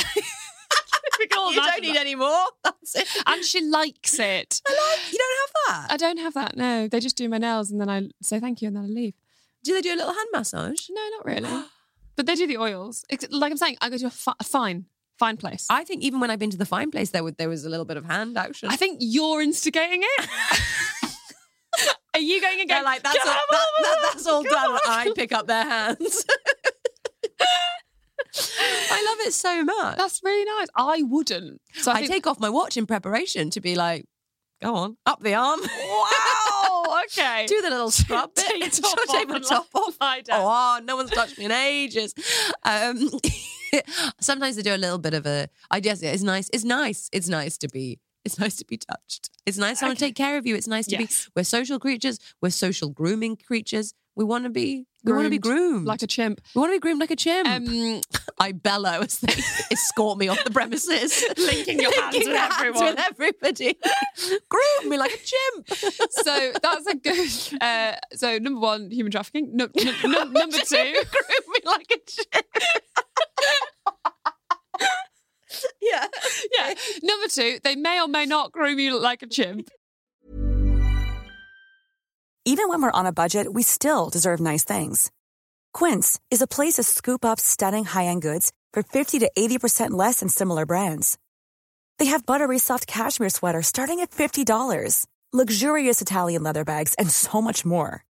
We 1.19 1.27
can 1.27 1.37
all 1.39 1.53
you 1.53 1.61
don't 1.61 1.81
need 1.81 1.95
that. 1.95 2.01
any 2.01 2.15
more. 2.15 2.45
That's 2.63 2.95
it. 2.95 3.07
And 3.25 3.43
she 3.45 3.61
likes 3.61 4.19
it. 4.19 4.61
I 4.67 4.71
like. 4.71 5.13
You 5.13 5.17
don't 5.19 5.37
have 5.39 5.53
that. 5.87 5.93
I 5.93 5.97
don't 5.97 6.17
have 6.17 6.33
that. 6.33 6.57
No, 6.57 6.87
they 6.87 6.99
just 6.99 7.15
do 7.15 7.29
my 7.29 7.37
nails 7.37 7.71
and 7.71 7.79
then 7.79 7.89
I 7.89 8.09
say 8.21 8.39
thank 8.39 8.61
you 8.61 8.67
and 8.67 8.75
then 8.75 8.83
I 8.83 8.87
leave. 8.87 9.13
Do 9.63 9.73
they 9.73 9.81
do 9.81 9.93
a 9.93 9.97
little 9.97 10.13
hand 10.13 10.27
massage? 10.33 10.87
No, 10.89 11.01
not 11.17 11.25
really. 11.25 11.63
but 12.15 12.25
they 12.25 12.35
do 12.35 12.47
the 12.47 12.57
oils. 12.57 13.05
Like 13.31 13.51
I'm 13.51 13.57
saying, 13.57 13.77
I 13.81 13.89
go 13.89 13.97
to 13.97 14.07
a, 14.07 14.09
fi- 14.11 14.33
a 14.39 14.43
fine, 14.43 14.85
fine 15.17 15.37
place. 15.37 15.65
I 15.69 15.83
think 15.83 16.03
even 16.03 16.19
when 16.19 16.29
I've 16.31 16.39
been 16.39 16.51
to 16.51 16.57
the 16.57 16.65
fine 16.65 16.91
place, 16.91 17.11
there 17.11 17.23
was 17.23 17.33
there 17.37 17.49
was 17.49 17.65
a 17.65 17.69
little 17.69 17.85
bit 17.85 17.97
of 17.97 18.05
hand 18.05 18.37
action. 18.37 18.69
I 18.69 18.75
think 18.75 18.97
you're 19.01 19.41
instigating 19.41 20.01
it. 20.03 20.29
Are 22.15 22.19
you 22.19 22.41
going 22.41 22.67
They're 22.67 22.83
like 22.83 23.03
that's 23.03 23.17
all, 23.17 23.33
that, 23.51 23.65
that- 23.81 23.99
that's 24.13 24.25
all 24.27 24.43
done. 24.43 24.79
I 24.87 25.11
pick 25.15 25.31
up 25.31 25.47
their 25.47 25.63
hands. 25.63 26.25
I 28.59 29.05
love 29.09 29.27
it 29.27 29.33
so 29.33 29.63
much. 29.63 29.97
That's 29.97 30.21
really 30.23 30.45
nice. 30.45 30.67
I 30.75 31.03
wouldn't. 31.03 31.61
So 31.75 31.91
I, 31.91 31.95
I 31.95 31.97
think, 31.99 32.11
take 32.11 32.27
off 32.27 32.39
my 32.39 32.49
watch 32.49 32.75
in 32.77 32.85
preparation 32.85 33.49
to 33.51 33.61
be 33.61 33.75
like, 33.75 34.05
go 34.61 34.75
on, 34.75 34.97
up 35.05 35.21
the 35.21 35.33
arm. 35.35 35.59
Wow. 35.61 36.11
Okay. 37.17 37.45
Do 37.47 37.61
the 37.61 37.69
little 37.69 37.91
scrub 37.91 38.33
bit. 38.35 38.45
Take 38.47 38.71
top 38.71 38.97
Take 39.11 39.27
the 39.27 39.39
top 39.39 39.67
off. 39.75 39.95
lie 40.01 40.21
down. 40.21 40.39
Oh, 40.41 40.45
wow, 40.45 40.79
no 40.83 40.95
one's 40.95 41.11
touched 41.11 41.37
me 41.37 41.45
in 41.45 41.51
ages. 41.51 42.13
Um, 42.63 43.09
sometimes 44.19 44.55
they 44.55 44.61
do 44.63 44.73
a 44.73 44.77
little 44.77 44.97
bit 44.97 45.13
of 45.13 45.25
a. 45.27 45.47
I 45.69 45.79
guess 45.81 46.01
it's 46.01 46.23
nice. 46.23 46.49
It's 46.51 46.63
nice. 46.63 47.09
It's 47.13 47.27
nice 47.29 47.57
to 47.59 47.67
be. 47.67 47.99
It's 48.25 48.39
nice 48.39 48.55
to 48.57 48.65
be 48.65 48.77
touched. 48.77 49.29
It's 49.45 49.57
nice 49.57 49.79
someone 49.79 49.95
to 49.95 49.99
take 49.99 50.15
care 50.15 50.37
of 50.37 50.45
you. 50.47 50.55
It's 50.55 50.67
nice 50.67 50.87
to 50.87 50.97
Yes. 50.99 51.25
be. 51.27 51.31
We're 51.35 51.43
social 51.43 51.79
creatures. 51.79 52.19
We're 52.41 52.49
social 52.49 52.89
grooming 52.89 53.37
creatures. 53.37 53.93
We 54.15 54.23
want 54.25 54.45
to 54.45 54.49
be. 54.49 54.87
We 55.03 55.11
want 55.13 55.25
to 55.25 55.29
be 55.29 55.37
groomed. 55.37 55.85
like 55.85 56.01
a 56.01 56.07
chimp. 56.07 56.41
we 56.55 56.59
want 56.61 56.71
to 56.71 56.75
be 56.77 56.79
groomed 56.79 56.99
like 56.99 57.11
a 57.11 57.15
chimp. 57.15 57.47
Um, 57.47 58.01
I 58.39 58.53
bellow 58.53 59.01
as 59.01 59.19
they 59.19 59.33
escort 59.71 60.17
me 60.17 60.27
off 60.29 60.43
the 60.43 60.49
premises, 60.49 61.23
Linking 61.37 61.79
your 61.79 61.93
hands 62.01 62.17
with 62.17 62.27
hands 62.35 62.55
everyone. 62.57 62.95
with 62.95 62.99
everybody. 63.11 63.77
Groom 64.49 64.89
me 64.89 64.97
like 64.97 65.13
a 65.13 65.17
chimp. 65.17 65.67
so 66.09 66.51
that's 66.63 66.87
a 66.87 66.95
good. 66.95 67.61
Uh, 67.61 67.93
so 68.15 68.39
number 68.39 68.59
one, 68.59 68.89
human 68.89 69.11
trafficking. 69.11 69.55
No, 69.55 69.67
no, 69.75 69.91
no, 70.05 70.23
number 70.23 70.57
two, 70.57 70.75
Groom 71.11 71.53
me 71.53 71.59
like 71.65 71.91
a 71.91 71.99
chimp. 72.07 72.45
Yeah. 76.67 76.73
Number 77.03 77.27
two, 77.27 77.59
they 77.63 77.75
may 77.75 78.01
or 78.01 78.07
may 78.07 78.25
not 78.25 78.51
groom 78.51 78.79
you 78.79 78.99
like 78.99 79.21
a 79.21 79.27
chimp. 79.27 79.69
Even 82.47 82.69
when 82.69 82.79
we're 82.81 82.91
on 82.91 83.07
a 83.07 83.11
budget, 83.11 83.53
we 83.53 83.63
still 83.63 84.09
deserve 84.09 84.39
nice 84.39 84.63
things. 84.63 85.11
Quince 85.73 86.19
is 86.29 86.43
a 86.43 86.47
place 86.47 86.75
to 86.75 86.83
scoop 86.83 87.25
up 87.25 87.39
stunning 87.39 87.85
high-end 87.85 88.21
goods 88.21 88.51
for 88.71 88.83
50 88.83 89.19
to 89.19 89.31
80% 89.37 89.91
less 89.91 90.19
than 90.19 90.29
similar 90.29 90.65
brands. 90.65 91.17
They 91.97 92.05
have 92.05 92.25
buttery 92.25 92.59
soft 92.59 92.85
cashmere 92.85 93.29
sweaters 93.29 93.67
starting 93.67 93.99
at 94.01 94.11
$50, 94.11 95.07
luxurious 95.33 96.01
Italian 96.01 96.43
leather 96.43 96.63
bags, 96.63 96.93
and 96.99 97.09
so 97.09 97.41
much 97.41 97.65
more. 97.65 98.05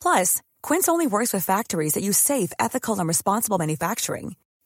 Plus, 0.00 0.40
Quince 0.62 0.88
only 0.88 1.06
works 1.06 1.32
with 1.32 1.44
factories 1.44 1.92
that 1.94 2.02
use 2.02 2.16
safe, 2.16 2.52
ethical, 2.58 2.98
and 2.98 3.06
responsible 3.06 3.58
manufacturing. 3.58 4.36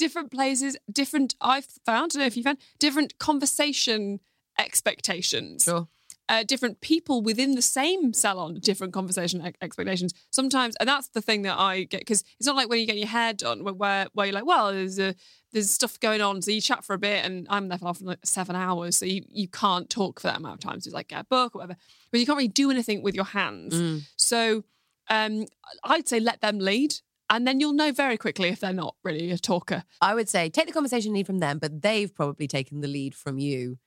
Different 0.00 0.30
places, 0.30 0.76
different. 0.90 1.34
I've 1.40 1.66
found. 1.84 2.12
I 2.12 2.14
don't 2.14 2.20
know 2.22 2.26
if 2.26 2.36
you 2.36 2.42
found 2.42 2.58
different 2.78 3.18
conversation 3.18 4.20
expectations. 4.58 5.64
Sure. 5.64 5.88
uh, 6.30 6.44
different 6.44 6.80
people 6.80 7.22
within 7.22 7.56
the 7.56 7.62
same 7.62 8.12
salon, 8.14 8.54
different 8.60 8.92
conversation 8.92 9.44
ex- 9.44 9.58
expectations. 9.60 10.14
Sometimes, 10.30 10.76
and 10.78 10.88
that's 10.88 11.08
the 11.08 11.20
thing 11.20 11.42
that 11.42 11.58
I 11.58 11.82
get 11.82 12.02
because 12.02 12.22
it's 12.38 12.46
not 12.46 12.54
like 12.54 12.68
when 12.68 12.78
you 12.78 12.86
get 12.86 12.96
your 12.96 13.08
hair 13.08 13.32
done, 13.32 13.64
where 13.64 14.06
where, 14.14 14.26
you're 14.26 14.34
like, 14.34 14.46
well, 14.46 14.72
there's 14.72 14.98
a 14.98 15.14
there's 15.52 15.70
stuff 15.70 15.98
going 15.98 16.20
on, 16.20 16.40
so 16.40 16.52
you 16.52 16.60
chat 16.60 16.84
for 16.84 16.94
a 16.94 16.98
bit, 16.98 17.24
and 17.24 17.48
I'm 17.50 17.68
there 17.68 17.78
for 17.78 17.88
often 17.88 18.06
like 18.06 18.24
seven 18.24 18.54
hours, 18.54 18.96
so 18.96 19.06
you 19.06 19.22
you 19.28 19.48
can't 19.48 19.90
talk 19.90 20.20
for 20.20 20.28
that 20.28 20.38
amount 20.38 20.54
of 20.54 20.70
time. 20.70 20.80
So 20.80 20.88
it's 20.88 20.94
like 20.94 21.08
get 21.08 21.20
a 21.20 21.24
book 21.24 21.56
or 21.56 21.58
whatever, 21.58 21.76
but 22.12 22.20
you 22.20 22.26
can't 22.26 22.38
really 22.38 22.48
do 22.48 22.70
anything 22.70 23.02
with 23.02 23.16
your 23.16 23.24
hands. 23.24 23.74
Mm. 23.74 24.02
So 24.16 24.64
um, 25.08 25.46
I'd 25.82 26.08
say 26.08 26.20
let 26.20 26.40
them 26.40 26.60
lead. 26.60 26.94
And 27.30 27.46
then 27.46 27.60
you'll 27.60 27.72
know 27.72 27.92
very 27.92 28.16
quickly 28.18 28.48
if 28.48 28.60
they're 28.60 28.72
not 28.72 28.96
really 29.04 29.30
a 29.30 29.38
talker 29.38 29.84
I 30.00 30.14
would 30.14 30.28
say 30.28 30.50
take 30.50 30.66
the 30.66 30.72
conversation 30.72 31.12
lead 31.14 31.26
from 31.26 31.38
them, 31.38 31.58
but 31.58 31.80
they've 31.82 32.12
probably 32.14 32.46
taken 32.48 32.80
the 32.80 32.88
lead 32.88 33.14
from 33.14 33.38
you 33.38 33.78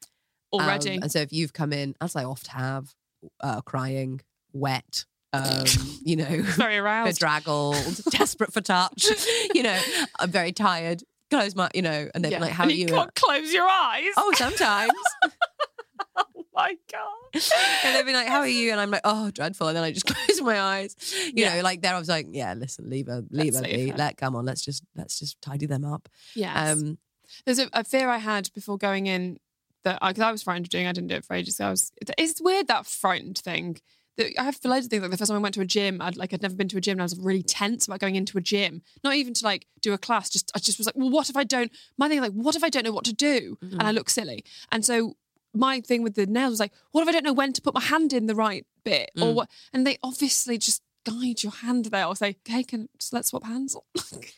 already. 0.51 0.95
Um, 0.97 1.03
and 1.03 1.12
so 1.12 1.19
if 1.19 1.34
you've 1.34 1.51
come 1.53 1.73
in, 1.73 1.93
as 1.99 2.15
I 2.15 2.23
oft 2.23 2.47
have, 2.47 2.93
uh, 3.41 3.62
crying, 3.62 4.21
wet, 4.53 5.06
um, 5.34 5.65
you 6.06 6.15
know, 6.15 6.41
very 6.43 6.77
aroused. 6.77 7.19
bedraggled, 7.19 8.01
desperate 8.12 8.53
for 8.53 8.62
touch, 8.62 9.08
you 9.53 9.63
know, 9.63 9.79
I'm 10.19 10.29
very 10.32 10.51
tired. 10.53 11.03
Close 11.32 11.56
my, 11.56 11.69
you 11.73 11.82
know, 11.82 12.10
and 12.13 12.23
they're 12.23 12.32
Yeah. 12.32 12.39
like, 12.39 12.51
"How 12.51 12.63
And 12.63 12.71
are 12.71 12.75
you?" 12.75 12.86
can't 12.88 13.15
close 13.15 13.51
your 13.51 13.67
eyes. 13.67 14.13
Oh, 14.17 14.32
sometimes. 14.36 14.91
my 16.54 16.76
god. 16.92 17.42
and 17.84 17.96
they'd 17.96 18.06
be 18.06 18.13
like, 18.13 18.28
"How 18.28 18.39
are 18.39 18.48
you?" 18.48 18.72
And 18.72 18.80
I'm 18.80 18.92
like, 18.92 19.02
"Oh, 19.04 19.32
dreadful." 19.32 19.68
And 19.68 19.76
then 19.78 19.84
I 19.84 19.92
just 19.92 20.06
close 20.13 20.42
my 20.42 20.60
eyes. 20.60 20.96
You 21.28 21.44
Yeah. 21.44 21.56
know, 21.56 21.62
like 21.62 21.82
there, 21.82 21.96
I 21.96 22.00
was 22.00 22.10
like, 22.10 22.28
"Yeah, 22.32 22.54
listen, 22.54 22.89
leave 22.89 23.08
her, 23.08 23.24
leave 23.32 23.54
Let's 23.54 23.68
her 23.68 23.74
leave 23.76 23.92
her. 23.92 23.98
Let 23.98 24.18
come 24.18 24.36
on, 24.36 24.46
let's 24.46 24.62
just 24.63 24.84
let's 24.96 25.20
just 25.20 25.42
tidy 25.42 25.66
them 25.66 25.84
up." 25.86 26.08
Yeah. 26.36 26.72
Um, 26.72 26.98
There's 27.46 27.60
a, 27.60 27.70
a 27.74 27.84
fear 27.84 28.10
I 28.10 28.18
had 28.18 28.52
before 28.54 28.78
going 28.78 29.08
in 29.08 29.39
that 29.84 29.98
I, 30.02 30.13
cause 30.13 30.22
I 30.22 30.32
was 30.32 30.44
frightened 30.44 30.68
of 30.68 30.70
doing. 30.70 30.88
I 30.88 30.92
didn't 30.94 31.08
do 31.10 31.16
it 31.16 31.26
for 31.26 31.34
ages. 31.34 31.58
So 31.58 31.66
I 31.68 31.70
was. 31.72 31.92
It's 32.18 32.42
weird 32.42 32.68
that 32.68 32.86
frightened 32.86 33.38
thing. 33.39 33.80
That 34.16 34.32
I 34.39 34.44
have 34.44 34.60
loads 34.63 34.86
of 34.86 34.92
things. 34.92 35.02
Like 35.02 35.10
the 35.10 35.18
first 35.18 35.30
time 35.32 35.39
I 35.39 35.42
went 35.42 35.56
to 35.56 35.62
a 35.62 35.66
gym, 35.66 36.00
I'd 36.00 36.16
like 36.18 36.34
I'd 36.36 36.44
never 36.44 36.54
been 36.56 36.68
to 36.68 36.78
a 36.78 36.82
gym. 36.82 36.94
and 36.94 37.02
I 37.02 37.06
was 37.06 37.18
really 37.18 37.42
tense 37.42 37.88
about 37.88 38.00
going 38.00 38.13
into 38.16 38.38
a 38.38 38.42
gym. 38.42 38.84
Not 39.04 39.16
even 39.16 39.34
to 39.34 39.44
like 39.44 39.66
do 39.82 39.92
a 39.94 39.98
class. 39.98 40.30
Just 40.30 40.52
I 40.56 40.60
just 40.60 40.78
was 40.78 40.86
like, 40.86 40.96
well, 40.96 41.10
what 41.10 41.32
if 41.32 41.36
I 41.36 41.44
don't? 41.44 41.72
My 41.98 42.08
thing 42.08 42.20
is 42.20 42.22
like, 42.22 42.32
what 42.34 42.56
if 42.56 42.63
I 42.63 42.70
don't 42.70 42.86
know 42.86 42.92
what 42.92 43.06
to 43.06 43.13
do 43.13 43.58
and 43.63 43.82
I 43.82 43.89
look 43.89 44.12
silly? 44.12 44.46
And 44.72 44.86
so 44.86 45.16
my 45.54 45.82
thing 45.82 46.04
with 46.04 46.16
the 46.16 46.26
nails 46.26 46.52
was 46.52 46.60
like, 46.60 46.74
what 46.92 47.02
if 47.02 47.08
I 47.08 47.12
don't 47.12 47.24
know 47.24 47.34
when 47.34 47.54
to 47.54 47.62
put 47.62 47.74
my 47.74 47.82
hand 47.82 48.13
in 48.13 48.26
the 48.28 48.36
right 48.36 48.66
bit 48.84 49.12
or 49.18 49.28
Mm. 49.28 49.34
what? 49.36 49.50
And 49.72 49.86
they 49.86 49.98
obviously 50.04 50.58
just 50.58 50.82
guide 51.06 51.44
your 51.44 51.52
hand 51.52 51.86
there 51.86 52.06
or 52.06 52.16
say, 52.16 52.38
okay, 52.48 52.63
can 52.63 52.88
let's 53.12 53.30
swap 53.30 53.44
hands. 53.46 53.76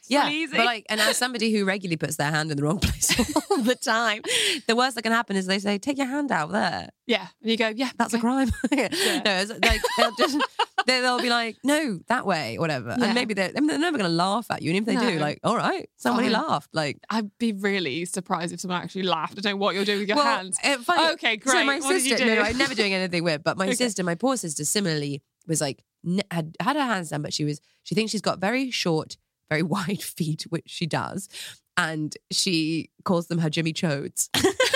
Yeah, 0.08 0.30
easy. 0.30 0.56
but 0.56 0.66
like, 0.68 0.86
and 0.90 1.02
as 1.02 1.18
somebody 1.18 1.52
who 1.52 1.66
regularly 1.66 1.98
puts 1.98 2.16
their 2.18 2.30
hand 2.30 2.52
in 2.52 2.58
the 2.58 2.64
wrong 2.64 2.78
place 2.82 3.10
all 3.52 3.58
the 3.64 3.74
time, 3.76 4.22
the 4.68 4.76
worst 4.76 4.94
that 4.96 5.02
can 5.02 5.12
happen 5.12 5.36
is 5.36 5.48
they 5.48 5.58
say, 5.58 5.80
"Take 5.80 5.98
your 5.98 6.06
hand 6.06 6.32
out 6.32 6.52
there." 6.52 6.90
yeah, 7.08 7.28
and 7.42 7.50
you 7.52 7.58
go, 7.58 7.70
yeah, 7.70 7.90
That's 7.98 8.14
a 8.14 8.20
crime. 8.20 8.52
No, 8.72 8.78
it's 8.82 9.52
like 9.52 9.82
they'll 9.98 10.16
just 10.16 10.38
they- 10.86 11.02
they'll 11.02 11.20
be 11.22 11.30
like, 11.30 11.58
"No, 11.64 12.00
that 12.08 12.26
way," 12.28 12.60
whatever, 12.60 12.96
Yeah. 12.98 13.06
and 13.06 13.16
maybe 13.16 13.34
they're, 13.34 13.52
I 13.58 13.60
mean, 13.60 13.68
they're 13.68 13.80
never 13.80 13.98
going 13.98 14.10
to 14.10 14.16
laugh 14.16 14.46
at 14.52 14.62
you, 14.62 14.70
and 14.72 14.78
if 14.78 14.86
they 14.86 14.96
do, 14.96 15.18
like, 15.18 15.40
"All 15.44 15.56
right, 15.58 15.90
somebody 15.98 16.30
Fine. 16.32 16.44
laughed." 16.44 16.70
Like, 16.74 17.00
I'd 17.10 17.36
be 17.40 17.52
really 17.54 18.06
surprised 18.06 18.54
if 18.54 18.60
someone 18.60 18.82
actually 18.82 19.04
laughed. 19.04 19.40
I 19.40 19.42
don't 19.42 19.54
know 19.54 19.58
what 19.58 19.74
you're 19.74 19.86
doing 19.86 20.00
with 20.00 20.08
your 20.08 20.18
well, 20.18 20.26
hands. 20.38 20.58
uh, 20.64 20.78
funny- 20.78 21.14
Okay, 21.14 21.40
So 21.44 21.64
my 21.66 21.80
What 21.80 22.00
sister, 22.02 22.24
no, 22.26 22.42
I'm 22.42 22.58
never 22.60 22.76
doing 22.76 22.94
anything 22.94 23.24
weird. 23.24 23.44
But 23.44 23.58
my 23.58 23.66
Okay. 23.66 23.76
sister, 23.76 24.04
my 24.04 24.16
poor 24.16 24.38
sister, 24.38 24.64
similarly 24.66 25.24
was 25.48 25.62
like 25.62 25.84
had 26.32 26.56
had 26.60 26.76
her 26.76 26.84
hands 26.84 27.10
done, 27.10 27.22
but 27.22 27.34
she 27.34 27.46
was 27.46 27.62
she 27.84 27.96
thinks 27.96 28.12
she's 28.12 28.22
got 28.22 28.40
very 28.40 28.72
short, 28.72 29.18
very 29.50 29.64
wide 29.76 30.02
feet, 30.04 30.44
which 30.50 30.70
she 30.70 30.86
does, 30.86 31.30
and 31.78 32.16
she 32.32 32.90
calls 33.04 33.28
them 33.28 33.40
her 33.40 33.50
Jimmy 33.50 33.74
Chodes. 33.74 34.30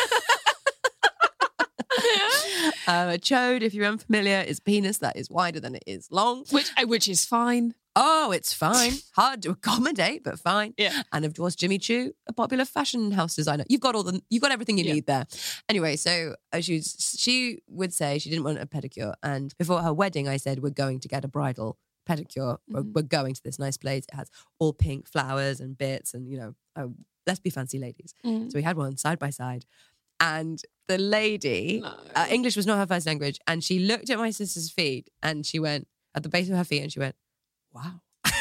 Um, 2.91 3.09
a 3.09 3.17
chode, 3.17 3.61
if 3.61 3.73
you're 3.73 3.85
unfamiliar, 3.85 4.39
is 4.51 4.59
penis 4.59 4.97
that 4.99 5.15
is 5.15 5.29
wider 5.29 5.59
than 5.59 5.75
it 5.75 5.83
is 5.85 6.07
long. 6.11 6.45
which 6.51 6.71
uh, 6.77 6.85
which 6.87 7.07
is 7.07 7.25
fine. 7.25 7.75
Oh, 7.95 8.31
it's 8.31 8.53
fine. 8.53 8.93
Hard 9.15 9.41
to 9.43 9.49
accommodate, 9.51 10.23
but 10.23 10.39
fine. 10.39 10.73
Yeah. 10.77 11.01
And 11.11 11.25
of 11.25 11.33
course, 11.35 11.55
Jimmy 11.55 11.77
Choo, 11.79 12.13
a 12.27 12.33
popular 12.33 12.63
fashion 12.65 13.11
house 13.11 13.35
designer. 13.35 13.65
You've 13.67 13.81
got 13.81 13.93
all 13.95 14.03
the, 14.03 14.21
you've 14.29 14.41
got 14.41 14.51
everything 14.51 14.77
you 14.77 14.85
Yeah. 14.85 14.93
need 14.93 15.05
there. 15.05 15.25
Anyway, 15.67 15.97
so 15.97 16.35
uh, 16.53 16.61
she 16.61 16.75
was, 16.75 17.15
she 17.19 17.59
would 17.67 17.93
say 17.93 18.17
she 18.19 18.29
didn't 18.29 18.45
want 18.45 18.59
a 18.59 18.65
pedicure, 18.65 19.13
and 19.21 19.53
before 19.57 19.81
her 19.81 19.93
wedding, 19.93 20.27
I 20.27 20.37
said 20.37 20.63
we're 20.63 20.69
going 20.85 20.99
to 21.01 21.07
get 21.07 21.25
a 21.25 21.27
bridal 21.27 21.77
pedicure. 22.07 22.57
We're, 22.69 22.81
Mhm. 22.83 22.93
we're 22.95 23.01
going 23.17 23.33
to 23.35 23.43
this 23.43 23.59
nice 23.59 23.77
place. 23.77 24.05
It 24.11 24.15
has 24.15 24.29
all 24.59 24.73
pink 24.73 25.07
flowers 25.07 25.59
and 25.59 25.77
bits, 25.77 26.13
and 26.13 26.27
you 26.31 26.37
know, 26.37 26.55
uh, 26.75 26.87
let's 27.27 27.39
be 27.39 27.49
fancy 27.51 27.77
ladies. 27.79 28.13
Mm. 28.25 28.51
So 28.51 28.57
we 28.57 28.63
had 28.63 28.77
one 28.77 28.97
side 28.97 29.19
by 29.19 29.29
side, 29.31 29.65
and 30.19 30.61
the 30.87 30.97
lady, 30.97 31.79
No. 31.81 31.93
uh, 32.15 32.27
English 32.29 32.55
was 32.55 32.65
not 32.65 32.77
her 32.77 32.87
first 32.87 33.05
language, 33.05 33.39
and 33.47 33.63
she 33.63 33.79
looked 33.79 34.09
at 34.09 34.17
my 34.17 34.31
sister's 34.31 34.69
feet, 34.71 35.09
and 35.21 35.45
she 35.45 35.59
went 35.59 35.87
at 36.15 36.23
the 36.23 36.29
base 36.29 36.49
of 36.49 36.55
her 36.57 36.63
feet, 36.63 36.81
and 36.81 36.91
she 36.91 36.99
went, 36.99 37.15
"Wow." 37.73 38.01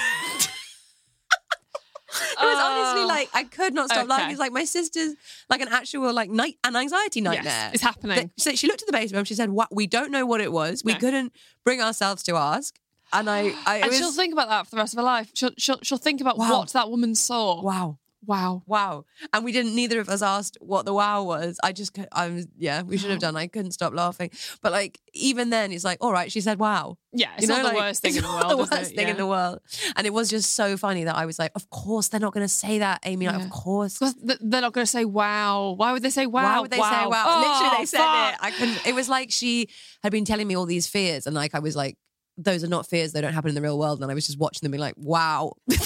It 2.40 2.44
was 2.44 2.58
honestly 2.58 3.02
Oh. 3.02 3.06
like 3.06 3.28
I 3.34 3.44
could 3.44 3.74
not 3.74 3.90
stop 3.90 4.08
laughing. 4.08 4.24
Okay. 4.26 4.32
It's 4.32 4.40
like 4.40 4.52
my 4.52 4.64
sister's 4.64 5.14
like 5.50 5.60
an 5.60 5.68
actual 5.68 6.12
like 6.12 6.30
night 6.30 6.56
an 6.64 6.74
anxiety 6.76 7.20
nightmare. 7.20 7.44
Yes, 7.44 7.74
it's 7.74 7.82
happening. 7.82 8.30
So 8.38 8.52
she 8.54 8.66
looked 8.66 8.80
at 8.82 8.86
the 8.86 8.92
base 8.92 9.10
of 9.10 9.16
him. 9.18 9.24
She 9.24 9.34
said, 9.34 9.50
"What? 9.50 9.74
We 9.74 9.86
don't 9.86 10.10
know 10.10 10.24
what 10.24 10.40
it 10.40 10.50
was. 10.52 10.82
We 10.84 10.94
couldn't 10.94 11.32
bring 11.64 11.80
ourselves 11.82 12.22
to 12.24 12.36
ask." 12.36 12.78
And 13.12 13.28
I, 13.28 13.52
I 13.66 13.76
and 13.78 13.88
was, 13.88 13.98
she'll 13.98 14.12
think 14.12 14.32
about 14.32 14.48
that 14.48 14.66
for 14.66 14.70
the 14.72 14.76
rest 14.78 14.94
of 14.94 14.98
her 14.98 15.02
life. 15.04 15.30
She'll 15.34 15.50
she'll, 15.58 15.78
she'll 15.82 15.98
think 15.98 16.20
about 16.20 16.38
Wow. 16.38 16.60
what 16.60 16.72
that 16.72 16.90
woman 16.90 17.14
saw. 17.14 17.62
wow, 17.62 17.98
Wow. 18.26 18.62
wow. 18.66 19.04
And 19.32 19.44
we 19.44 19.52
didn't. 19.52 19.74
Neither 19.74 20.00
of 20.00 20.08
us 20.08 20.22
asked 20.22 20.58
what 20.60 20.84
the 20.84 20.92
wow 20.92 21.22
was. 21.22 21.58
I 21.62 21.72
just, 21.72 21.96
I 22.12 22.28
was, 22.28 22.46
yeah, 22.58 22.82
we 22.82 22.98
should 22.98 23.10
have 23.10 23.20
done. 23.20 23.36
I 23.36 23.46
couldn't 23.46 23.70
stop 23.72 23.94
laughing. 23.94 24.30
But 24.60 24.72
like 24.72 25.00
even 25.14 25.50
then, 25.50 25.72
it's 25.72 25.84
like, 25.84 25.98
all 26.00 26.12
right, 26.12 26.30
she 26.30 26.40
said 26.40 26.58
wow. 26.58 26.98
Yeah, 27.12 27.28
it's 27.36 27.42
You 27.42 27.48
know, 27.48 27.62
not 27.62 27.62
the 27.62 27.68
like, 27.68 27.76
worst 27.86 28.02
thing 28.02 28.16
in 28.16 28.22
the 28.22 28.28
world. 28.28 28.50
The 28.50 28.56
worst 28.56 28.94
thing 28.94 29.06
Yeah. 29.06 29.10
in 29.12 29.16
the 29.16 29.26
world. 29.26 29.60
And 29.96 30.06
it 30.06 30.12
was 30.12 30.28
just 30.28 30.52
so 30.54 30.76
funny 30.76 31.04
that 31.04 31.16
I 31.16 31.26
was 31.26 31.38
like, 31.38 31.52
of 31.54 31.70
course 31.70 32.08
they're 32.08 32.20
not 32.20 32.34
going 32.34 32.44
to 32.44 32.52
say 32.52 32.80
that, 32.80 33.00
Amy. 33.04 33.26
Like, 33.26 33.38
Yeah. 33.38 33.44
of 33.44 33.50
course. 33.50 33.98
They're 33.98 34.60
not 34.60 34.72
going 34.72 34.84
to 34.84 34.90
say 34.90 35.04
wow. 35.04 35.74
Why 35.76 35.92
would 35.92 36.02
they 36.02 36.10
say 36.10 36.26
wow? 36.26 36.42
Why 36.42 36.60
would 36.60 36.70
they 36.70 36.76
say 36.76 36.82
wow? 36.82 37.38
Literally, 37.38 37.70
Oh, 37.72 37.76
they 37.78 37.86
said 37.86 37.98
fuck. 37.98 38.32
it. 38.34 38.38
I 38.42 38.50
couldn't. 38.50 38.86
It 38.86 38.94
was 38.94 39.08
like 39.08 39.30
she 39.30 39.68
had 40.02 40.12
been 40.12 40.24
telling 40.24 40.46
me 40.48 40.56
all 40.56 40.66
these 40.66 40.86
fears, 40.86 41.26
and 41.26 41.34
like 41.34 41.54
I 41.54 41.60
was 41.60 41.76
like, 41.76 41.96
those 42.36 42.62
are 42.62 42.68
not 42.68 42.86
fears. 42.86 43.12
They 43.12 43.20
don't 43.20 43.32
happen 43.32 43.48
in 43.48 43.54
the 43.56 43.62
real 43.62 43.78
world. 43.78 44.00
And 44.00 44.10
I 44.10 44.14
was 44.14 44.26
just 44.26 44.38
watching 44.38 44.60
them, 44.64 44.70
be 44.72 44.78
like, 44.78 44.94
wow, 44.96 45.54
they 45.66 45.76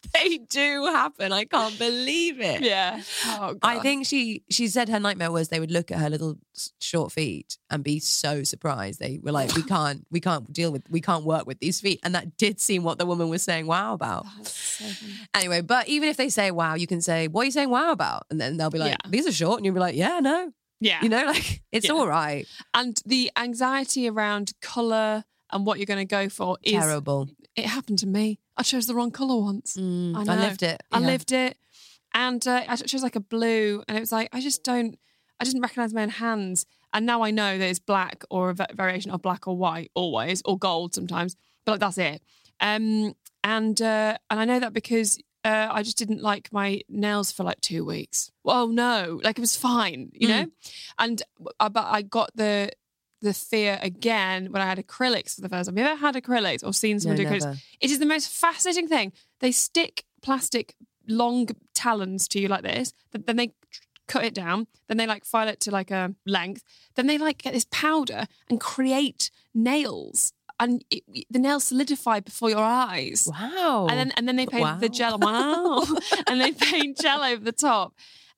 they 0.14 0.38
do 0.38 0.84
happen. 0.86 1.32
I 1.32 1.44
can't 1.44 1.78
believe 1.78 2.40
it. 2.40 2.62
Yeah. 2.62 3.00
Oh, 3.26 3.54
God. 3.54 3.58
I 3.62 3.80
think 3.80 4.06
she 4.06 4.42
she 4.50 4.68
said 4.68 4.88
her 4.88 5.00
nightmare 5.00 5.30
was 5.32 5.48
they 5.48 5.60
would 5.60 5.70
look 5.70 5.90
at 5.90 5.98
her 5.98 6.08
little 6.10 6.36
short 6.80 7.12
feet 7.12 7.58
and 7.70 7.82
be 7.84 7.98
so 8.00 8.42
surprised. 8.44 9.00
They 9.00 9.18
were 9.22 9.32
like, 9.32 9.54
we 9.54 9.62
can't 9.74 10.06
we 10.10 10.20
can't 10.20 10.52
deal 10.52 10.70
with 10.72 10.82
we 10.90 11.00
can't 11.00 11.24
work 11.24 11.46
with 11.46 11.58
these 11.60 11.80
feet, 11.80 12.00
and 12.02 12.14
that 12.14 12.36
did 12.36 12.60
seem 12.60 12.82
what 12.84 12.98
the 12.98 13.06
woman 13.06 13.28
was 13.28 13.42
saying 13.42 13.66
wow 13.66 13.92
about. 13.94 14.26
So. 14.44 14.84
Anyway, 15.34 15.60
but 15.60 15.88
even 15.88 16.08
if 16.08 16.16
they 16.16 16.28
say 16.28 16.50
wow, 16.50 16.74
you 16.74 16.86
can 16.86 17.00
say 17.00 17.28
what 17.28 17.42
are 17.42 17.44
you 17.46 17.50
saying 17.52 17.70
wow 17.70 17.92
about, 17.92 18.24
and 18.30 18.40
then 18.40 18.56
they'll 18.56 18.70
be 18.70 18.78
like, 18.78 18.92
Yeah. 18.92 19.10
these 19.10 19.26
are 19.26 19.32
short, 19.32 19.58
and 19.58 19.64
you'll 19.66 19.74
be 19.74 19.80
like, 19.80 19.94
yeah, 19.96 20.20
no, 20.20 20.52
Yeah. 20.80 21.02
you 21.02 21.08
know, 21.08 21.24
like 21.34 21.62
it's 21.72 21.86
Yeah. 21.86 21.92
all 21.94 22.06
right. 22.06 22.46
and 22.74 23.00
the 23.04 23.30
anxiety 23.36 24.08
around 24.08 24.52
colour 24.62 25.24
and 25.50 25.64
what 25.66 25.78
you're 25.78 25.86
going 25.86 25.98
to 25.98 26.04
go 26.04 26.28
for 26.28 26.58
is 26.62 26.72
Terrible. 26.74 27.28
it 27.56 27.64
happened 27.66 27.98
to 28.00 28.06
me. 28.06 28.38
I 28.58 28.62
chose 28.62 28.86
the 28.86 28.94
wrong 28.94 29.12
colour 29.12 29.40
once. 29.40 29.76
Mm, 29.76 30.16
I 30.16 30.32
I, 30.32 30.36
lived 30.36 30.62
it. 30.62 30.82
I 30.90 30.98
yeah. 30.98 31.06
lived 31.06 31.32
it, 31.32 31.56
and 32.12 32.46
uh, 32.46 32.64
I 32.68 32.76
chose 32.76 33.02
like 33.02 33.16
a 33.16 33.20
blue, 33.20 33.82
and 33.86 33.96
it 33.96 34.00
was 34.00 34.12
like 34.12 34.28
I 34.32 34.40
just 34.40 34.64
don't, 34.64 34.98
I 35.38 35.44
didn't 35.44 35.62
recognize 35.62 35.94
my 35.94 36.02
own 36.02 36.08
hands, 36.08 36.66
and 36.92 37.06
now 37.06 37.22
I 37.22 37.30
know 37.30 37.56
that 37.56 37.64
it's 37.64 37.78
black 37.78 38.24
or 38.30 38.50
a 38.50 38.54
variation 38.74 39.12
of 39.12 39.22
black 39.22 39.46
or 39.46 39.56
white 39.56 39.90
always, 39.94 40.42
or 40.44 40.58
gold 40.58 40.94
sometimes, 40.94 41.36
but 41.64 41.72
like, 41.72 41.80
that's 41.80 41.98
it. 41.98 42.20
Um, 42.60 43.14
and 43.44 43.80
uh, 43.80 44.18
and 44.28 44.40
I 44.40 44.44
know 44.44 44.58
that 44.58 44.72
because 44.72 45.18
uh, 45.44 45.68
I 45.70 45.84
just 45.84 45.96
didn't 45.96 46.20
like 46.20 46.52
my 46.52 46.80
nails 46.88 47.30
for 47.30 47.44
like 47.44 47.60
two 47.60 47.84
weeks. 47.84 48.32
Oh 48.44 48.66
no, 48.66 49.20
like 49.22 49.38
it 49.38 49.40
was 49.40 49.56
fine, 49.56 50.10
you 50.12 50.28
know, 50.28 50.46
and 50.98 51.22
uh, 51.60 51.68
but 51.68 51.86
I 51.86 52.02
got 52.02 52.30
the 52.34 52.70
the 53.20 53.34
fear 53.34 53.78
again 53.82 54.52
when 54.52 54.62
I 54.62 54.66
had 54.66 54.78
acrylics 54.78 55.34
for 55.34 55.40
the 55.40 55.48
first 55.48 55.68
time. 55.68 55.76
Have 55.76 55.84
you 55.84 55.90
ever 55.92 56.00
had 56.00 56.14
acrylics 56.14 56.64
or 56.64 56.72
seen 56.72 56.96
No, 56.96 56.98
someone 57.00 57.16
do 57.16 57.24
acrylics? 57.26 57.44
never. 57.44 57.56
It 57.80 57.90
is 57.90 57.98
the 57.98 58.06
most 58.06 58.30
fascinating 58.30 58.88
thing. 58.88 59.12
They 59.40 59.52
stick 59.52 60.04
plastic 60.22 60.74
long 61.08 61.48
talons 61.74 62.28
to 62.28 62.40
you 62.40 62.48
like 62.48 62.62
this, 62.62 62.92
then 63.12 63.36
they 63.36 63.52
cut 64.06 64.24
it 64.24 64.34
down, 64.34 64.66
then 64.88 64.96
they 64.96 65.06
like 65.06 65.24
file 65.24 65.48
it 65.48 65.60
to 65.60 65.70
like 65.70 65.90
a 65.90 66.14
length, 66.26 66.62
then 66.94 67.06
they 67.06 67.18
like 67.18 67.38
get 67.38 67.52
this 67.52 67.66
powder 67.70 68.26
and 68.48 68.60
create 68.60 69.30
nails. 69.54 70.32
And 70.60 70.84
it, 70.90 71.04
the 71.30 71.38
nails 71.38 71.64
solidify 71.64 72.20
before 72.20 72.50
your 72.50 72.58
eyes. 72.58 73.28
Wow. 73.30 73.86
And 73.88 73.98
then 73.98 74.12
and 74.16 74.26
then 74.26 74.34
they 74.36 74.46
paint 74.46 74.80
the 74.80 74.88
gel. 74.88 75.16
Wow. 75.18 75.84
and 76.26 76.40
they 76.40 76.50
paint 76.52 76.98
gel 76.98 77.22
over 77.22 77.44
the 77.44 77.52
top. 77.52 77.94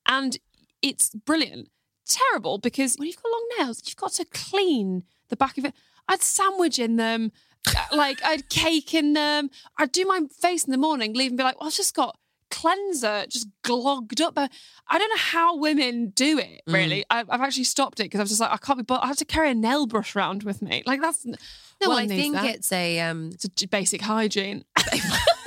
And 0.07 0.37
it's 0.83 1.11
brilliant. 1.11 1.71
Terrible 2.11 2.59
because 2.59 2.97
when 2.97 3.07
you've 3.07 3.23
got 3.23 3.31
long 3.31 3.47
nails, 3.59 3.83
you've 3.87 3.97
got 3.97 4.13
to 4.15 4.25
clean 4.27 5.05
the 5.29 5.37
back 5.37 5.57
of 5.59 5.65
it. 5.65 5.75
I'd 6.09 6.23
sandwich 6.23 6.79
in 6.79 6.97
them, 6.97 7.31
uh, 7.69 7.85
like 7.97 8.21
I'd 8.25 8.49
cake 8.49 8.95
in 8.95 9.13
them. 9.13 9.51
I'd 9.79 9.93
do 9.93 10.05
my 10.05 10.23
face 10.41 10.65
in 10.65 10.73
the 10.73 10.79
morning, 10.79 11.15
leave 11.15 11.31
and 11.31 11.39
be 11.39 11.45
like, 11.45 11.61
well, 11.61 11.69
I've 11.69 11.75
just 11.75 11.95
got 11.95 12.19
cleanser 12.51 13.25
just 13.29 13.47
glogged 13.63 14.21
up. 14.21 14.35
But 14.35 14.51
I 14.89 14.99
don't 14.99 15.09
know 15.09 15.17
how 15.17 15.57
women 15.57 16.11
do 16.11 16.39
it, 16.39 16.63
really. 16.67 17.05
I, 17.09 17.21
I've 17.29 17.41
actually 17.41 17.65
stopped 17.65 18.01
it 18.01 18.05
because 18.05 18.21
I 18.21 18.23
was 18.25 18.31
just 18.31 18.41
like, 18.41 18.53
I 18.53 18.57
can't 18.57 18.87
be, 18.87 18.95
I 18.95 19.07
have 19.07 19.17
to 19.19 19.25
carry 19.25 19.51
a 19.51 19.55
nail 19.55 19.87
brush 19.87 20.17
around 20.17 20.43
with 20.43 20.61
me. 20.61 20.83
Like 20.87 21.01
that's, 21.01 21.25
no 21.25 21.37
well, 21.81 21.91
one 21.91 22.03
I 22.03 22.07
needs 22.07 22.21
think 22.21 22.35
that. 22.35 22.45
it's 22.47 22.73
a 22.73 23.01
um 23.01 23.31
It's 23.33 23.63
a 23.63 23.69
basic 23.69 24.03
hygiene. 24.03 24.65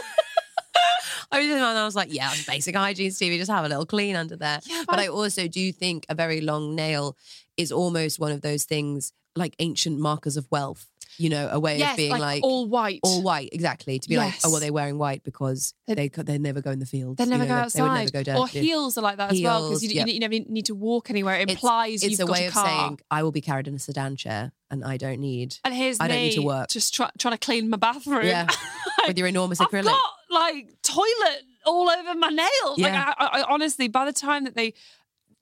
I 1.34 1.40
was, 1.40 1.50
and 1.50 1.64
I 1.64 1.84
was 1.86 1.96
like, 1.96 2.14
yeah, 2.14 2.32
basic 2.48 2.76
hygiene, 2.76 3.12
Stevie. 3.12 3.38
Just 3.40 3.50
have 3.52 3.66
a 3.66 3.68
little 3.68 3.86
clean 3.86 4.16
under 4.16 4.36
there. 4.36 4.60
Yeah, 4.66 4.84
but 4.88 4.96
but- 4.96 5.00
I 5.00 5.08
also 5.08 5.48
do 5.48 5.72
think 5.72 6.06
a 6.10 6.16
very 6.16 6.42
long 6.42 6.76
nail 6.76 7.18
is 7.58 7.72
almost 7.72 8.20
one 8.20 8.32
of 8.32 8.42
those 8.42 8.64
things 8.66 9.14
like 9.36 9.56
ancient 9.60 10.00
markers 10.00 10.38
of 10.38 10.48
wealth. 10.52 10.88
You 11.20 11.30
know, 11.30 11.48
a 11.52 11.60
way 11.60 11.78
yes, 11.78 11.92
of 11.92 11.98
being 11.98 12.10
like, 12.12 12.20
like, 12.22 12.44
all 12.44 12.68
white. 12.68 13.00
all 13.04 13.22
white, 13.22 13.50
exactly. 13.52 14.00
To 14.00 14.10
be 14.10 14.18
like, 14.18 14.34
oh, 14.44 14.50
well, 14.50 14.60
they're 14.60 14.74
wearing 14.74 14.98
white 14.98 15.24
because 15.24 15.76
They- 15.86 16.10
they 16.10 16.38
never 16.40 16.60
go 16.60 16.72
in 16.72 16.80
the 16.80 16.88
fields. 16.88 17.18
They 17.20 17.26
you 17.26 17.30
never 17.30 17.44
know, 17.44 17.50
go 17.50 17.56
they- 17.56 17.62
outside. 17.62 17.78
They 17.78 17.84
would 17.88 17.94
never 18.00 18.12
go 18.12 18.24
down. 18.24 18.38
or 18.38 18.48
heels 18.48 18.98
are 18.98 19.02
like 19.02 19.18
that 19.18 19.32
as 19.32 19.40
well 19.40 19.70
because 19.70 19.84
you, 19.84 19.90
Heels, 19.92 20.08
you, 20.08 20.14
you 20.16 20.20
never 20.20 20.34
need 20.50 20.66
to 20.66 20.74
walk 20.76 21.12
anywhere. 21.12 21.36
It 21.36 21.52
implies 21.52 22.02
It's 22.02 22.12
you've 22.14 22.22
a 22.22 22.26
got 22.26 22.32
way 22.34 22.46
a 22.46 22.48
of 22.48 22.54
car. 22.54 22.66
saying 22.66 23.00
I 23.12 23.22
will 23.22 23.32
be 23.32 23.42
carried 23.42 23.68
in 23.68 23.76
a 23.76 23.80
sedan 23.80 24.16
chair, 24.16 24.54
and 24.72 24.84
I 24.84 24.98
don't 24.98 25.20
need 25.20 25.58
and 25.64 25.72
here's 25.72 26.00
I 26.00 26.08
don't 26.08 26.18
need 26.18 26.34
to 26.34 26.42
work. 26.42 26.70
just 26.70 26.96
try, 26.96 27.12
trying 27.20 27.34
to 27.34 27.38
clean 27.38 27.70
my 27.70 27.78
bathroom. 27.78 28.26
Yeah, 28.26 28.48
with 29.08 29.16
your 29.16 29.28
enormous 29.28 29.60
acrylic. 29.60 29.80
I've 29.82 29.86
got 29.86 30.02
like 30.32 30.68
toilet 30.82 31.44
all 31.68 31.92
over 31.92 32.16
my 32.16 32.30
nails. 32.30 32.80
Like 32.80 32.92
Yeah. 32.92 33.14
I, 33.20 33.26
I, 33.26 33.40
I 33.42 33.44
honestly, 33.54 33.88
by 33.88 34.06
the 34.06 34.14
time 34.14 34.46
that 34.46 34.56
they 34.56 34.74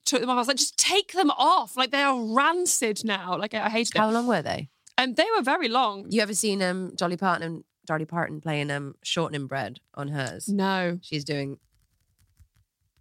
took 0.04 0.20
them 0.20 0.30
off, 0.30 0.34
I 0.36 0.38
was 0.38 0.48
like, 0.48 0.56
just 0.56 0.76
take 0.78 1.12
them 1.12 1.30
off. 1.30 1.76
Like 1.76 1.90
they 1.90 2.02
are 2.02 2.18
rancid 2.34 3.04
now. 3.04 3.36
Like 3.38 3.54
I, 3.54 3.66
I 3.66 3.68
hated 3.70 3.96
How 3.96 4.06
them. 4.06 4.14
long 4.14 4.26
were 4.26 4.42
they? 4.42 4.68
And 4.98 5.16
they 5.16 5.26
were 5.36 5.42
very 5.42 5.68
long. 5.68 6.06
You 6.10 6.20
ever 6.22 6.34
seen 6.34 6.62
um 6.62 6.92
Dolly 6.96 7.16
Parton? 7.16 7.64
Dolly 7.86 8.04
Parton 8.04 8.40
playing 8.40 8.70
um 8.70 8.94
shortening 9.02 9.46
bread 9.46 9.80
on 9.94 10.08
hers. 10.08 10.48
No, 10.48 10.98
She's 11.02 11.24
doing. 11.24 11.58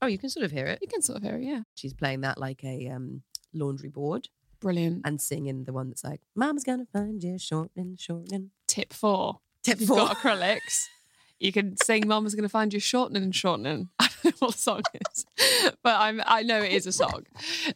Oh, 0.02 0.08
you 0.08 0.18
can 0.18 0.30
sort 0.30 0.44
of 0.46 0.52
hear 0.52 0.66
it. 0.66 0.80
you 0.82 0.88
can 0.88 1.02
sort 1.02 1.18
of 1.18 1.24
hear 1.24 1.36
it. 1.36 1.44
Yeah, 1.44 1.62
She's 1.76 1.94
playing 1.94 2.22
that 2.22 2.38
like 2.40 2.64
a 2.64 2.88
um 2.90 3.22
laundry 3.54 3.90
board 3.90 4.30
brilliant. 4.60 5.02
and 5.06 5.20
singing 5.22 5.64
the 5.66 5.74
one 5.74 5.90
that's 5.90 6.04
like, 6.04 6.22
"Mama's 6.36 6.64
gonna 6.64 6.88
find 6.92 7.24
you 7.24 7.38
shortening, 7.38 7.98
shortening." 8.00 8.52
Tip 8.68 8.94
four. 8.94 9.40
Tip 9.64 9.76
If 9.76 9.82
you've 9.82 9.90
four. 9.90 9.98
got 10.08 10.18
acrylics. 10.18 10.86
You 11.42 11.52
can 11.52 11.76
sing 11.84 12.08
"Mama's 12.08 12.36
going 12.36 12.44
to 12.44 12.50
find 12.50 12.74
you 12.74 12.80
shortening 12.80 13.24
and 13.24 13.36
shortening." 13.36 13.90
I 14.00 14.10
don't 14.24 14.26
know 14.42 14.48
what 14.48 14.52
the 14.56 14.58
song 14.62 14.82
is, 15.14 15.26
but 15.84 16.00
I'm 16.00 16.22
I 16.26 16.44
know 16.44 16.60
it 16.60 16.72
is 16.72 16.86
a 16.88 16.92
song. 16.92 17.24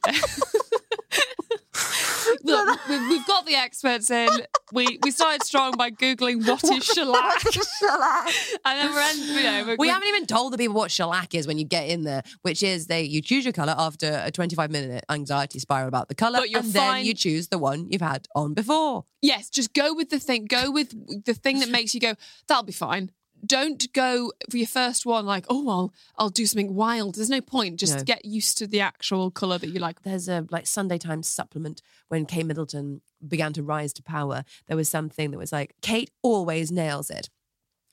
Look, 2.43 2.87
we- 2.89 3.09
we've 3.09 3.25
got 3.27 3.45
the 3.45 3.55
experts 3.55 4.09
in. 4.09 4.29
We 4.71 4.99
we 5.03 5.11
started 5.11 5.43
strong 5.43 5.73
by 5.77 5.91
googling 5.91 6.47
what 6.47 6.63
is 6.63 6.83
shellac, 6.95 7.43
and 8.65 8.79
then 8.79 8.93
we're 8.93 8.99
end, 9.01 9.19
you 9.19 9.43
know 9.43 9.63
we're, 9.67 9.75
We 9.77 9.89
haven't 9.89 10.07
even 10.07 10.25
told 10.25 10.53
the 10.53 10.57
people 10.57 10.75
what 10.75 10.91
shellac 10.91 11.35
is 11.35 11.45
when 11.47 11.57
you 11.57 11.65
get 11.65 11.87
in 11.89 12.03
there, 12.03 12.23
which 12.41 12.63
is 12.63 12.87
they 12.87 13.03
you 13.03 13.21
choose 13.21 13.45
your 13.45 13.53
color 13.53 13.75
after 13.77 14.21
a 14.23 14.31
25 14.31 14.71
minute 14.71 15.03
anxiety 15.09 15.59
spiral 15.59 15.87
about 15.87 16.07
the 16.07 16.15
color, 16.15 16.39
But 16.39 16.49
you're 16.49 16.61
and 16.61 16.71
then 16.73 17.05
you 17.05 17.13
choose 17.13 17.49
the 17.49 17.57
one 17.59 17.87
you've 17.91 18.01
had 18.01 18.27
on 18.35 18.53
before. 18.53 19.05
yes, 19.21 19.49
just 19.49 19.73
go 19.73 19.93
with 19.93 20.09
the 20.09 20.19
thing. 20.19 20.45
Go 20.45 20.71
with 20.71 20.93
the 21.25 21.33
thing 21.33 21.59
that 21.59 21.69
makes 21.69 21.93
you 21.93 21.99
go. 21.99 22.13
That'll 22.47 22.63
be 22.63 22.71
fine. 22.73 23.11
Don't 23.45 23.91
go 23.93 24.31
for 24.49 24.57
your 24.57 24.67
first 24.67 25.05
one 25.05 25.25
like, 25.25 25.45
oh, 25.49 25.69
I'll 25.69 25.93
I'll 26.17 26.29
do 26.29 26.45
something 26.45 26.73
wild. 26.73 27.15
There's 27.15 27.29
no 27.29 27.41
point. 27.41 27.79
Just 27.79 27.97
No. 27.97 28.03
get 28.03 28.25
used 28.25 28.57
to 28.59 28.67
the 28.67 28.79
actual 28.79 29.31
color 29.31 29.57
that 29.57 29.67
you 29.69 29.79
like. 29.79 30.01
There's 30.03 30.27
a 30.29 30.45
like 30.49 30.67
Sunday 30.67 30.97
Times 30.97 31.27
supplement 31.27 31.81
when 32.07 32.25
Kate 32.25 32.45
Middleton 32.45 33.01
began 33.25 33.53
to 33.53 33.63
rise 33.63 33.93
to 33.93 34.03
power. 34.03 34.43
There 34.67 34.77
was 34.77 34.89
something 34.89 35.31
that 35.31 35.37
was 35.37 35.51
like 35.51 35.75
Kate 35.81 36.11
always 36.21 36.71
nails 36.71 37.09
it. 37.09 37.29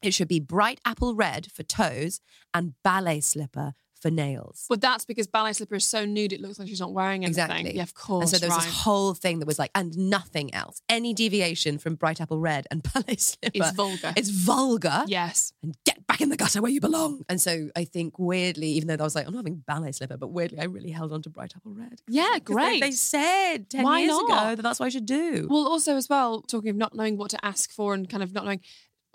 It 0.00 0.14
should 0.14 0.28
be 0.28 0.40
bright 0.40 0.80
apple 0.84 1.14
red 1.14 1.50
for 1.52 1.62
toes 1.62 2.20
and 2.52 2.74
ballet 2.82 3.20
slipper 3.20 3.74
for 4.02 4.10
nails. 4.10 4.66
But 4.68 4.80
that's 4.80 5.04
because 5.04 5.28
ballet 5.28 5.52
slipper 5.52 5.76
is 5.76 5.84
so 5.84 6.04
nude, 6.04 6.32
it 6.32 6.40
looks 6.40 6.58
like 6.58 6.68
she's 6.68 6.80
not 6.80 6.92
wearing 6.92 7.24
anything. 7.24 7.44
Exactly. 7.44 7.76
Yeah, 7.76 7.82
of 7.84 7.94
course. 7.94 8.22
And 8.22 8.30
so 8.30 8.38
there 8.38 8.50
was 8.50 8.58
right. 8.58 8.66
this 8.66 8.82
whole 8.82 9.14
thing 9.14 9.38
that 9.38 9.46
was 9.46 9.58
like, 9.58 9.70
and 9.74 9.96
nothing 9.96 10.52
else. 10.52 10.82
Any 10.88 11.14
deviation 11.14 11.78
from 11.78 11.94
bright 11.94 12.20
apple 12.20 12.38
red 12.38 12.66
and 12.70 12.82
ballet 12.92 13.16
slipper. 13.16 13.52
It's 13.54 13.70
vulgar. 13.70 14.12
It's 14.16 14.28
vulgar. 14.28 15.04
yes. 15.06 15.52
And 15.62 15.76
get 15.84 16.04
back 16.06 16.20
in 16.20 16.28
the 16.28 16.36
gutter 16.36 16.60
where 16.60 16.70
you 16.70 16.80
belong. 16.80 17.24
And 17.28 17.40
so 17.40 17.70
I 17.76 17.84
think 17.84 18.18
weirdly, 18.18 18.68
even 18.68 18.88
though 18.88 18.94
I 18.94 19.02
was 19.02 19.14
like, 19.14 19.26
I'm 19.26 19.32
not 19.32 19.38
having 19.38 19.62
ballet 19.66 19.92
slipper, 19.92 20.16
but 20.16 20.28
weirdly, 20.28 20.58
I 20.58 20.64
really 20.64 20.90
held 20.90 21.12
on 21.12 21.22
to 21.22 21.30
bright 21.30 21.54
apple 21.56 21.72
red. 21.72 22.02
Yeah, 22.08 22.38
great. 22.44 22.80
They, 22.80 22.90
said 22.90 23.70
10 23.70 23.84
Why 23.84 24.00
years 24.00 24.10
not? 24.10 24.24
ago 24.24 24.56
that 24.56 24.62
that's 24.62 24.80
what 24.80 24.86
I 24.86 24.88
should 24.90 25.06
do. 25.06 25.46
Well, 25.48 25.66
also 25.66 25.96
as 25.96 26.08
well, 26.08 26.42
talking 26.42 26.70
of 26.70 26.76
not 26.76 26.94
knowing 26.94 27.16
what 27.16 27.30
to 27.30 27.44
ask 27.44 27.70
for 27.70 27.94
and 27.94 28.08
kind 28.08 28.22
of 28.22 28.34
not 28.34 28.44
knowing, 28.44 28.60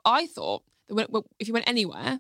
I 0.06 0.26
thought 0.26 0.64
that 0.88 1.12
when, 1.12 1.24
if 1.40 1.48
you 1.48 1.54
went 1.54 1.68
anywhere 1.68 2.20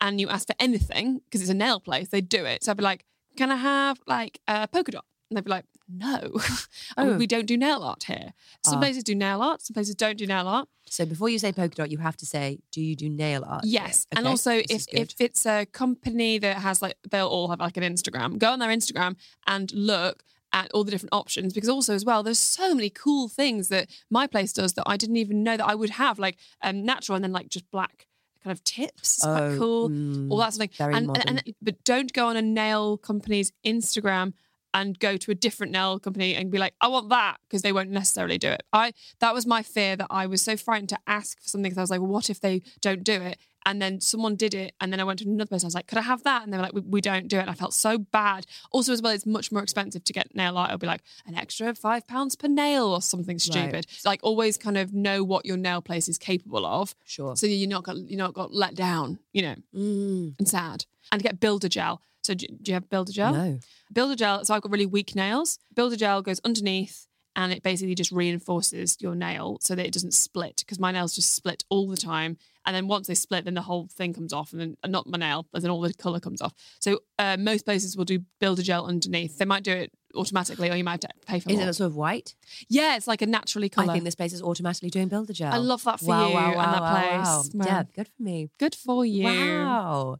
and 0.00 0.20
you 0.20 0.28
ask 0.28 0.46
for 0.46 0.54
anything 0.58 1.20
because 1.24 1.40
it's 1.40 1.50
a 1.50 1.54
nail 1.54 1.80
place, 1.80 2.08
they'd 2.08 2.28
do 2.28 2.44
it. 2.44 2.64
So 2.64 2.70
I'd 2.70 2.76
be 2.76 2.82
like, 2.84 3.04
"Can 3.36 3.50
I 3.50 3.56
have 3.56 3.98
like 4.06 4.40
a 4.48 4.66
polka 4.68 4.92
dot?" 4.92 5.04
And 5.30 5.36
they'd 5.36 5.44
be 5.44 5.50
like, 5.50 5.64
"No, 5.88 6.32
Oh. 6.96 7.16
we 7.16 7.26
don't 7.26 7.46
do 7.46 7.56
nail 7.56 7.82
art 7.82 8.04
here. 8.04 8.32
Some 8.64 8.76
Ah. 8.76 8.80
places 8.80 9.02
do 9.04 9.14
nail 9.14 9.42
art, 9.42 9.62
some 9.62 9.74
places 9.74 9.94
don't 9.94 10.16
do 10.18 10.26
nail 10.26 10.46
art. 10.46 10.68
so 10.88 11.04
before 11.04 11.28
you 11.28 11.38
say 11.38 11.50
polka 11.52 11.74
dot, 11.74 11.90
you 11.90 11.98
have 11.98 12.16
to 12.16 12.26
say, 12.26 12.58
do 12.70 12.80
you 12.80 12.94
do 12.94 13.08
nail 13.08 13.44
art? 13.44 13.64
Yes, 13.64 14.06
and 14.16 14.26
also 14.28 14.52
if 14.70 14.86
if 14.92 15.14
it's 15.20 15.44
a 15.46 15.66
company 15.66 16.38
that 16.38 16.58
has 16.58 16.80
like 16.82 16.96
they'll 17.10 17.26
all 17.26 17.48
have 17.48 17.58
like 17.60 17.76
an 17.76 17.82
Instagram, 17.82 18.38
go 18.38 18.52
on 18.52 18.58
their 18.60 18.70
Instagram 18.70 19.16
and 19.46 19.72
look 19.72 20.22
at 20.52 20.70
all 20.72 20.84
the 20.84 20.92
different 20.92 21.12
options 21.12 21.52
because 21.52 21.68
also 21.68 21.92
as 21.92 22.04
well 22.04 22.22
there's 22.22 22.38
so 22.38 22.72
many 22.72 22.88
cool 22.88 23.28
things 23.28 23.66
that 23.68 23.90
my 24.10 24.26
place 24.28 24.52
does 24.52 24.74
that 24.74 24.84
I 24.86 24.96
didn't 24.96 25.16
even 25.16 25.42
know 25.42 25.56
that 25.56 25.66
I 25.66 25.74
would 25.74 25.90
have 25.90 26.20
like 26.20 26.36
um 26.62 26.84
natural 26.84 27.16
and 27.16 27.24
then 27.24 27.32
like 27.32 27.48
just 27.48 27.68
black 27.72 28.05
kind 28.46 28.56
of 28.56 28.64
tips. 28.64 29.16
It's 29.18 29.22
quite 29.24 29.42
Oh, 29.42 29.58
cool. 29.58 29.90
mm, 29.90 30.30
all 30.30 30.38
that 30.38 30.54
sort 30.54 30.70
of 30.70 30.74
thing. 30.76 30.94
and, 30.94 31.16
and, 31.16 31.28
and 31.28 31.54
but 31.60 31.82
don't 31.84 32.12
go 32.12 32.28
on 32.28 32.36
a 32.36 32.42
nail 32.42 32.96
company's 32.96 33.52
Instagram 33.64 34.32
and 34.74 34.98
go 34.98 35.16
to 35.16 35.30
a 35.30 35.34
different 35.34 35.72
nail 35.72 35.98
company 35.98 36.34
and 36.34 36.50
be 36.50 36.58
like, 36.58 36.74
I 36.80 36.88
want 36.88 37.08
that 37.08 37.38
because 37.48 37.62
they 37.62 37.72
won't 37.72 37.90
necessarily 37.90 38.36
do 38.38 38.50
it. 38.50 38.62
I 38.72 38.92
that 39.20 39.32
was 39.34 39.46
my 39.46 39.62
fear 39.62 39.96
that 39.96 40.08
I 40.10 40.26
was 40.26 40.42
so 40.42 40.56
frightened 40.56 40.90
to 40.90 40.98
ask 41.06 41.40
for 41.40 41.48
something 41.48 41.70
because 41.70 41.78
I 41.78 41.82
was 41.82 41.90
like, 41.90 42.00
well, 42.00 42.10
what 42.10 42.28
if 42.30 42.40
they 42.40 42.62
don't 42.82 43.02
do 43.02 43.20
it? 43.22 43.38
And 43.66 43.82
then 43.82 44.00
someone 44.00 44.36
did 44.36 44.54
it, 44.54 44.74
and 44.80 44.90
then 44.92 45.00
I 45.00 45.04
went 45.04 45.18
to 45.18 45.24
another 45.28 45.48
place. 45.48 45.62
I 45.64 45.66
was 45.66 45.74
like, 45.74 45.88
"Could 45.88 45.98
I 45.98 46.02
have 46.02 46.22
that?" 46.22 46.42
And 46.44 46.52
they 46.52 46.56
were 46.56 46.62
like, 46.62 46.72
"We, 46.72 46.80
we 46.82 47.00
don't 47.02 47.28
do 47.28 47.36
it." 47.36 47.40
And 47.42 47.50
I 47.50 47.54
felt 47.54 47.74
so 47.74 47.98
bad. 47.98 48.46
Also, 48.70 48.92
as 48.92 49.02
well, 49.02 49.12
it's 49.12 49.26
much 49.26 49.50
more 49.52 49.62
expensive 49.62 50.04
to 50.04 50.12
get 50.12 50.34
nail 50.34 50.56
art. 50.56 50.70
It'll 50.70 50.78
be 50.78 50.86
like 50.86 51.02
an 51.26 51.34
extra 51.34 51.74
five 51.74 52.06
pounds 52.06 52.36
per 52.36 52.46
nail 52.48 52.86
or 52.86 53.02
something 53.02 53.38
stupid. 53.40 53.86
Like 54.04 54.20
always, 54.22 54.56
kind 54.56 54.78
of 54.78 54.94
know 54.94 55.24
what 55.24 55.44
your 55.44 55.56
nail 55.56 55.82
place 55.82 56.08
is 56.08 56.16
capable 56.16 56.64
of, 56.64 56.94
Sure. 57.04 57.34
so 57.36 57.46
you're 57.46 57.68
not 57.68 57.82
got 57.82 57.96
you're 57.98 58.18
not 58.18 58.32
got 58.34 58.54
let 58.54 58.74
down. 58.76 59.18
You 59.32 59.42
know, 59.42 59.56
Mm, 59.74 60.34
and 60.38 60.48
sad. 60.48 60.86
And 61.12 61.22
get 61.22 61.40
builder 61.40 61.68
gel. 61.68 62.00
So 62.22 62.34
do, 62.34 62.46
do 62.46 62.70
you 62.70 62.74
have 62.74 62.88
builder 62.88 63.12
gel? 63.12 63.32
no. 63.34 63.58
Builder 63.92 64.16
gel. 64.16 64.44
So 64.44 64.54
I've 64.54 64.62
got 64.62 64.72
really 64.72 64.86
weak 64.86 65.14
nails. 65.14 65.58
Builder 65.74 65.96
gel 65.96 66.22
goes 66.22 66.40
underneath 66.44 67.06
and 67.36 67.52
it 67.52 67.62
basically 67.62 67.94
just 67.94 68.10
reinforces 68.12 68.96
your 69.00 69.14
nail 69.14 69.58
so 69.60 69.74
that 69.74 69.86
it 69.86 69.92
doesn't 69.92 70.14
split 70.14 70.56
because 70.58 70.78
my 70.78 70.90
nails 70.90 71.14
just 71.14 71.34
split 71.34 71.64
all 71.68 71.86
the 71.88 71.96
time. 71.96 72.38
And 72.66 72.74
then 72.74 72.88
once 72.88 73.06
they 73.06 73.14
split, 73.14 73.44
then 73.44 73.54
the 73.54 73.62
whole 73.62 73.86
thing 73.86 74.12
comes 74.12 74.32
off, 74.32 74.52
and 74.52 74.60
then 74.60 74.76
not 74.86 75.06
my 75.06 75.18
nail, 75.18 75.46
but 75.52 75.62
then 75.62 75.70
all 75.70 75.80
the 75.80 75.94
color 75.94 76.18
comes 76.20 76.42
off. 76.42 76.52
So 76.80 76.98
uh, 77.18 77.36
most 77.38 77.64
places 77.64 77.96
will 77.96 78.04
do 78.04 78.20
builder 78.40 78.62
gel 78.62 78.86
underneath. 78.86 79.38
They 79.38 79.44
might 79.44 79.62
do 79.62 79.72
it 79.72 79.92
automatically, 80.16 80.70
or 80.70 80.76
you 80.76 80.82
might 80.82 80.92
have 80.92 81.00
to 81.00 81.08
pay 81.26 81.38
for 81.40 81.50
Is 81.50 81.58
more. 81.58 81.68
it 81.68 81.74
sort 81.74 81.86
of 81.86 81.96
white? 81.96 82.34
yeah, 82.68 82.96
it's 82.96 83.06
like 83.06 83.22
a 83.22 83.26
naturally 83.26 83.68
color. 83.68 83.90
I 83.90 83.92
think 83.92 84.04
this 84.04 84.14
place 84.14 84.32
is 84.32 84.42
automatically 84.42 84.90
doing 84.90 85.08
builder 85.08 85.32
gel. 85.32 85.52
I 85.52 85.58
love 85.58 85.84
that 85.84 86.00
for 86.00 86.06
wow, 86.06 86.28
you 86.28 86.34
wow, 86.34 86.50
and 86.58 86.72
that 86.74 86.80
wow, 86.80 86.90
place. 86.90 87.54
Wow. 87.54 87.66
Wow. 87.66 87.66
Yeah, 87.66 87.82
good 87.94 88.08
for 88.08 88.22
me. 88.22 88.50
Good 88.58 88.74
for 88.74 89.04
you. 89.04 89.24
Wow. 89.24 90.16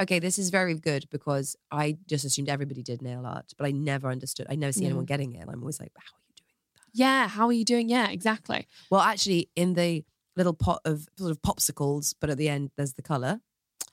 Okay, 0.00 0.18
this 0.20 0.38
is 0.38 0.50
very 0.50 0.74
good 0.74 1.06
because 1.10 1.56
I 1.70 1.98
just 2.06 2.24
assumed 2.24 2.48
everybody 2.48 2.82
did 2.82 3.02
nail 3.02 3.26
art, 3.26 3.52
but 3.58 3.66
I 3.66 3.72
never 3.72 4.08
understood. 4.08 4.46
I 4.48 4.54
never 4.54 4.72
see 4.72 4.82
Yeah. 4.82 4.86
anyone 4.88 5.04
getting 5.04 5.34
it. 5.34 5.46
I'm 5.48 5.60
always 5.60 5.80
like, 5.80 5.92
how 5.96 6.14
are 6.16 6.22
you 6.28 6.34
doing 6.36 6.54
that? 6.76 6.86
Yeah, 6.94 7.28
how 7.28 7.46
are 7.46 7.52
you 7.52 7.64
doing? 7.64 7.88
Yeah, 7.88 8.08
exactly. 8.08 8.66
Well, 8.90 9.00
actually, 9.00 9.50
in 9.54 9.74
the 9.74 10.04
little 10.36 10.54
pot 10.54 10.80
of 10.84 11.08
sort 11.16 11.30
of 11.30 11.40
popsicles, 11.42 12.14
but 12.20 12.30
at 12.30 12.38
the 12.38 12.48
end, 12.48 12.70
there's 12.76 12.94
the 12.94 13.02
colour. 13.02 13.40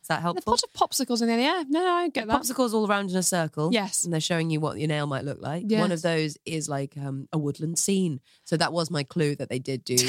Is 0.01 0.07
that 0.09 0.17
The 0.17 0.21
helpful? 0.21 0.53
pot 0.53 0.61
of 0.63 0.73
popsicles 0.89 1.21
in 1.21 1.27
there. 1.27 1.39
Yeah, 1.39 1.63
no, 1.67 1.81
no, 1.81 1.91
I 1.91 2.09
get 2.09 2.27
that. 2.27 2.41
Popsicles 2.41 2.73
all 2.73 2.87
around 2.89 3.09
in 3.11 3.17
a 3.17 3.23
circle. 3.23 3.69
Yes. 3.73 4.03
And 4.05 4.13
they're 4.13 4.21
showing 4.21 4.49
you 4.49 4.59
what 4.61 4.77
your 4.79 4.87
nail 4.87 5.05
might 5.07 5.25
look 5.25 5.41
like. 5.41 5.65
One 5.69 5.91
of 5.91 6.01
those 6.01 6.37
is 6.45 6.69
like 6.69 6.95
um, 6.97 7.27
a 7.33 7.37
woodland 7.37 7.77
scene. 7.77 8.21
So 8.45 8.55
that 8.57 8.71
was 8.71 8.89
my 8.89 9.03
clue 9.03 9.35
that 9.35 9.49
they 9.49 9.59
did 9.59 9.83
do. 9.83 9.97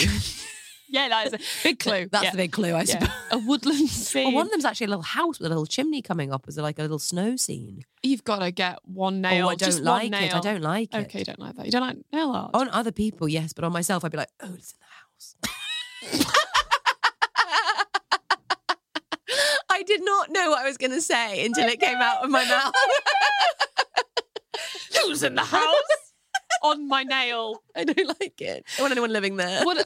Yeah, 0.91 1.11
that 1.11 1.27
is 1.27 1.33
a 1.35 1.39
big 1.63 1.79
clue. 1.85 2.09
That's 2.11 2.25
yeah. 2.25 2.31
the 2.31 2.39
big 2.39 2.51
clue, 2.53 2.73
I 2.73 2.79
Yeah. 2.79 2.85
suppose. 2.85 3.09
A 3.33 3.39
woodland 3.41 3.91
scene. 3.91 4.25
Well, 4.29 4.35
one 4.37 4.47
of 4.47 4.51
them's 4.53 4.65
actually 4.65 4.87
a 4.87 4.89
little 4.89 5.03
house 5.03 5.39
with 5.39 5.45
a 5.45 5.49
little 5.51 5.67
chimney 5.67 6.01
coming 6.01 6.33
up. 6.33 6.47
Was 6.47 6.57
it 6.57 6.63
like 6.63 6.79
a 6.79 6.83
little 6.83 6.99
snow 6.99 7.37
scene? 7.37 7.83
You've 8.03 8.25
got 8.25 8.39
to 8.39 8.51
get 8.51 8.79
one 8.85 9.21
nail. 9.21 9.49
oh, 9.49 9.51
I 9.51 9.55
don't 9.57 9.83
like 9.85 10.07
it. 10.07 10.11
nail. 10.13 10.37
I 10.37 10.41
don't 10.41 10.63
like 10.63 10.95
it. 10.95 10.99
Okay, 11.01 11.19
you 11.19 11.25
don't 11.27 11.39
like 11.41 11.57
that. 11.57 11.67
You 11.67 11.73
don't 11.73 11.83
like 11.83 11.99
nail 12.11 12.31
art. 12.31 12.53
On 12.55 12.71
other 12.71 12.91
people, 12.91 13.29
yes, 13.29 13.53
but 13.53 13.65
on 13.65 13.73
myself, 13.73 14.03
I'd 14.03 14.13
be 14.13 14.17
like, 14.17 14.31
oh, 14.41 14.55
it's 14.55 14.73
in 14.73 14.79
the 14.81 14.87
house. 14.87 15.37
I 19.71 19.83
did 19.83 20.05
not 20.05 20.31
know 20.31 20.51
what 20.51 20.61
I 20.61 20.65
was 20.65 20.77
going 20.77 20.93
to 20.93 21.01
say 21.01 21.45
until 21.45 21.69
it 21.69 21.81
came 21.81 21.99
out 21.99 22.25
of 22.25 22.31
my 22.31 22.45
mouth. 22.49 22.75
Who's 25.07 25.23
in 25.23 25.35
the 25.35 25.45
house? 25.45 25.65
On 26.63 26.89
my 26.89 27.05
nail. 27.05 27.63
I 27.77 27.85
don't 27.85 28.19
like 28.21 28.41
it. 28.41 28.65
I 28.79 28.83
want 28.83 28.93
anyone 28.93 29.13
living 29.13 29.37
there. 29.37 29.65
Would, 29.65 29.85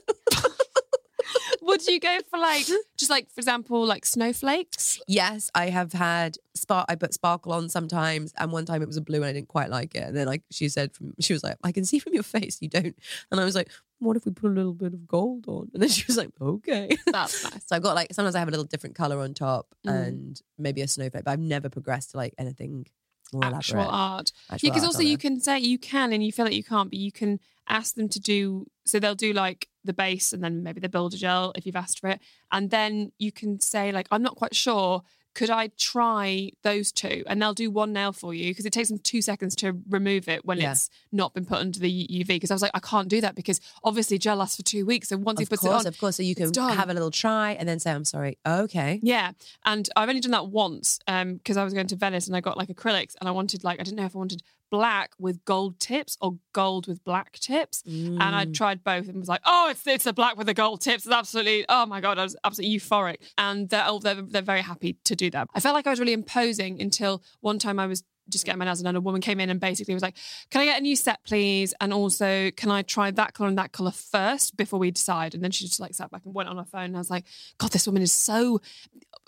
would 1.63 1.87
you 1.87 2.01
go 2.01 2.19
for 2.31 2.39
like, 2.39 2.67
just 2.97 3.11
like, 3.11 3.31
for 3.31 3.41
example, 3.41 3.85
like 3.85 4.07
snowflakes? 4.07 5.01
Yes, 5.07 5.51
I 5.55 5.69
have 5.69 5.93
had 5.93 6.39
spark. 6.55 6.87
I 6.89 6.95
put 6.95 7.13
sparkle 7.13 7.53
on 7.53 7.69
sometimes, 7.69 8.33
and 8.39 8.53
one 8.53 8.65
time 8.65 8.81
it 8.81 8.87
was 8.87 8.97
a 8.97 9.03
blue, 9.03 9.19
and 9.19 9.27
I 9.27 9.33
didn't 9.33 9.49
quite 9.49 9.69
like 9.69 9.95
it. 9.95 10.05
And 10.05 10.17
then, 10.17 10.27
like 10.27 10.43
she 10.51 10.69
said, 10.69 10.95
from 10.95 11.13
she 11.21 11.33
was 11.35 11.45
like, 11.45 11.57
"I 11.63 11.73
can 11.73 11.85
see 11.85 11.99
from 11.99 12.15
your 12.15 12.23
face 12.23 12.59
you 12.61 12.69
don't." 12.69 12.97
And 13.31 13.41
I 13.41 13.45
was 13.45 13.55
like, 13.55 13.71
"What 14.03 14.17
if 14.17 14.25
we 14.27 14.33
put 14.33 14.51
a 14.51 14.55
little 14.55 14.75
bit 14.75 14.93
of 14.95 15.07
gold 15.07 15.45
on?" 15.49 15.71
And 15.73 15.83
then 15.83 15.89
she 15.89 16.05
was 16.07 16.17
like, 16.17 16.31
"Okay." 16.41 16.97
That's 17.07 17.45
nice. 17.51 17.65
So 17.67 17.77
I've 17.77 17.83
got 17.83 17.95
like 17.95 18.13
sometimes 18.13 18.35
I 18.35 18.39
have 18.41 18.49
a 18.49 18.51
little 18.51 18.67
different 18.67 18.95
color 18.97 19.19
on 19.21 19.35
top 19.35 19.67
Mm. 19.87 19.91
and 20.07 20.43
maybe 20.59 20.81
a 20.83 20.89
snowflake, 20.89 21.25
but 21.25 21.31
I've 21.33 21.41
never 21.41 21.69
progressed 21.69 22.11
to 22.13 22.17
like 22.17 22.35
anything 22.39 22.87
more 23.33 23.45
Actual 23.45 23.77
elaborate. 23.81 23.95
art. 23.95 24.33
Actual 24.51 24.67
Yeah, 24.67 24.73
because 24.75 24.85
also 24.87 25.03
you 25.03 25.15
it. 25.15 25.21
can 25.21 25.41
say 25.41 25.59
you 25.59 25.79
can 25.79 26.13
and 26.13 26.23
you 26.25 26.33
feel 26.33 26.45
like 26.45 26.55
you 26.55 26.63
can't, 26.65 26.91
but 26.91 26.99
you 26.99 27.11
can 27.13 27.41
ask 27.69 27.95
them 27.95 28.09
to 28.11 28.21
do 28.21 28.67
so 28.85 28.99
they'll 28.99 29.15
do 29.15 29.33
like 29.33 29.69
the 29.85 29.93
base 29.93 30.33
and 30.33 30.43
then 30.45 30.63
maybe 30.63 30.81
the 30.81 30.89
builder 30.89 31.17
gel 31.17 31.53
if 31.57 31.65
you've 31.65 31.77
asked 31.77 32.01
for 32.01 32.09
it. 32.11 32.21
And 32.51 32.71
then 32.71 33.13
you 33.19 33.33
can 33.33 33.59
say, 33.61 33.91
like, 33.93 34.07
I'm 34.11 34.23
not 34.23 34.37
quite 34.37 34.55
sure. 34.55 35.03
Could 35.35 35.51
I 35.51 35.69
try 35.79 36.51
those 36.63 36.93
two? 36.93 37.23
And 37.27 37.41
they'll 37.41 37.55
do 37.55 37.71
one 37.71 37.93
nail 37.93 38.13
for 38.13 38.35
you 38.35 38.51
because 38.51 38.67
it 38.67 38.73
takes 38.73 38.89
them 38.91 38.99
two 38.99 39.23
seconds 39.23 39.55
to 39.57 39.81
remove 39.89 40.29
it 40.29 40.45
when 40.45 40.59
Yeah. 40.59 40.73
it's 40.73 40.91
not 41.11 41.33
been 41.35 41.47
put 41.47 41.59
under 41.59 41.79
the 41.79 42.07
UV. 42.11 42.27
Because 42.29 42.51
I 42.51 42.55
was 42.55 42.63
like, 42.63 42.73
I 42.75 42.81
can't 42.81 43.09
do 43.09 43.21
that 43.23 43.35
because 43.35 43.61
obviously 43.83 44.19
gel 44.19 44.37
lasts 44.37 44.57
for 44.57 44.63
two 44.63 44.85
weeks. 44.85 45.09
So 45.09 45.17
once 45.17 45.39
he 45.39 45.45
Of 45.45 45.49
puts 45.51 45.63
course, 45.63 45.73
it 45.85 45.87
on, 45.87 45.87
of 45.87 45.99
course. 45.99 46.17
So 46.17 46.23
you 46.23 46.35
can 46.35 46.53
have 46.55 46.91
a 46.91 46.95
little 46.95 47.11
try 47.11 47.53
and 47.53 47.69
then 47.69 47.79
say, 47.81 47.93
"I'm 47.93 48.05
sorry." 48.05 48.37
Okay. 48.47 49.01
yeah, 49.03 49.33
and 49.65 49.89
I've 49.97 50.09
only 50.09 50.21
done 50.21 50.33
that 50.33 50.49
once 50.49 50.99
um, 51.09 51.35
because 51.35 51.57
I 51.57 51.65
was 51.65 51.73
going 51.73 51.87
to 51.89 51.97
Venice 51.97 52.27
and 52.27 52.37
I 52.37 52.41
got 52.41 52.57
like 52.57 52.69
acrylics 52.69 53.15
and 53.21 53.29
I 53.29 53.33
wanted 53.33 53.65
like 53.65 53.81
I 53.81 53.85
didn't 53.85 53.97
know 53.97 54.05
if 54.07 54.15
I 54.15 54.19
wanted 54.19 54.43
black 54.79 55.11
with 55.19 55.45
gold 55.45 55.79
tips 55.79 56.17
or 56.23 56.39
gold 56.53 56.87
with 56.89 57.05
black 57.05 57.33
tips, 57.39 57.83
and 57.87 58.21
I 58.41 58.47
Mm. 58.47 58.55
tried 58.61 58.83
both 58.83 59.07
and 59.09 59.19
was 59.19 59.29
like, 59.29 59.43
oh, 59.45 59.69
it's 59.71 59.87
it's 59.87 60.05
the 60.05 60.13
black 60.21 60.35
with 60.39 60.47
the 60.49 60.55
gold 60.55 60.81
tips. 60.81 61.05
It's 61.07 61.15
absolutely 61.23 61.65
oh 61.69 61.85
my 61.87 62.01
god, 62.01 62.19
I 62.19 62.25
was 62.25 62.35
absolutely 62.43 62.77
euphoric, 62.79 63.19
and 63.37 63.69
they're 63.69 63.85
oh, 63.87 63.99
they're, 64.01 64.23
they're 64.33 64.51
very 64.55 64.63
happy 64.63 64.97
to 65.05 65.15
do 65.15 65.29
that. 65.31 65.47
I 65.55 65.61
felt 65.61 65.75
like 65.75 65.87
I 65.87 65.91
was 65.91 66.01
really 66.01 66.15
imposing 66.23 66.81
until 66.81 67.23
one 67.41 67.59
time 67.61 67.79
I 67.79 67.87
was. 67.87 68.03
Just 68.29 68.45
getting 68.47 68.61
my 68.61 68.65
nails 68.65 68.81
done, 68.81 68.87
and 68.91 68.97
a 68.97 69.01
woman 69.01 69.21
came 69.21 69.41
in 69.41 69.51
and 69.51 69.59
basically 69.59 69.95
was 69.95 70.03
like, 70.03 70.17
"Can 70.51 70.61
I 70.61 70.65
get 70.65 70.79
a 70.79 70.81
new 70.81 70.95
set, 70.95 71.19
please? 71.25 71.75
And 71.81 71.93
also, 71.93 72.53
can 72.53 72.71
I 72.71 72.83
try 72.83 73.11
that 73.11 73.35
color 73.35 73.49
and 73.49 73.59
that 73.59 73.73
color 73.73 73.91
first 73.91 74.57
before 74.57 74.79
we 74.79 74.93
decide?" 74.93 75.35
And 75.35 75.43
then 75.43 75.51
she 75.51 75.65
just 75.67 75.81
like 75.81 75.93
sat 75.93 76.09
back 76.13 76.23
and 76.25 76.33
went 76.33 76.49
on 76.49 76.57
her 76.57 76.65
phone, 76.65 76.85
and 76.85 76.97
I 76.97 77.01
was 77.01 77.11
like, 77.11 77.25
"God, 77.59 77.73
this 77.73 77.85
woman 77.85 78.01
is 78.01 78.13
so 78.13 78.61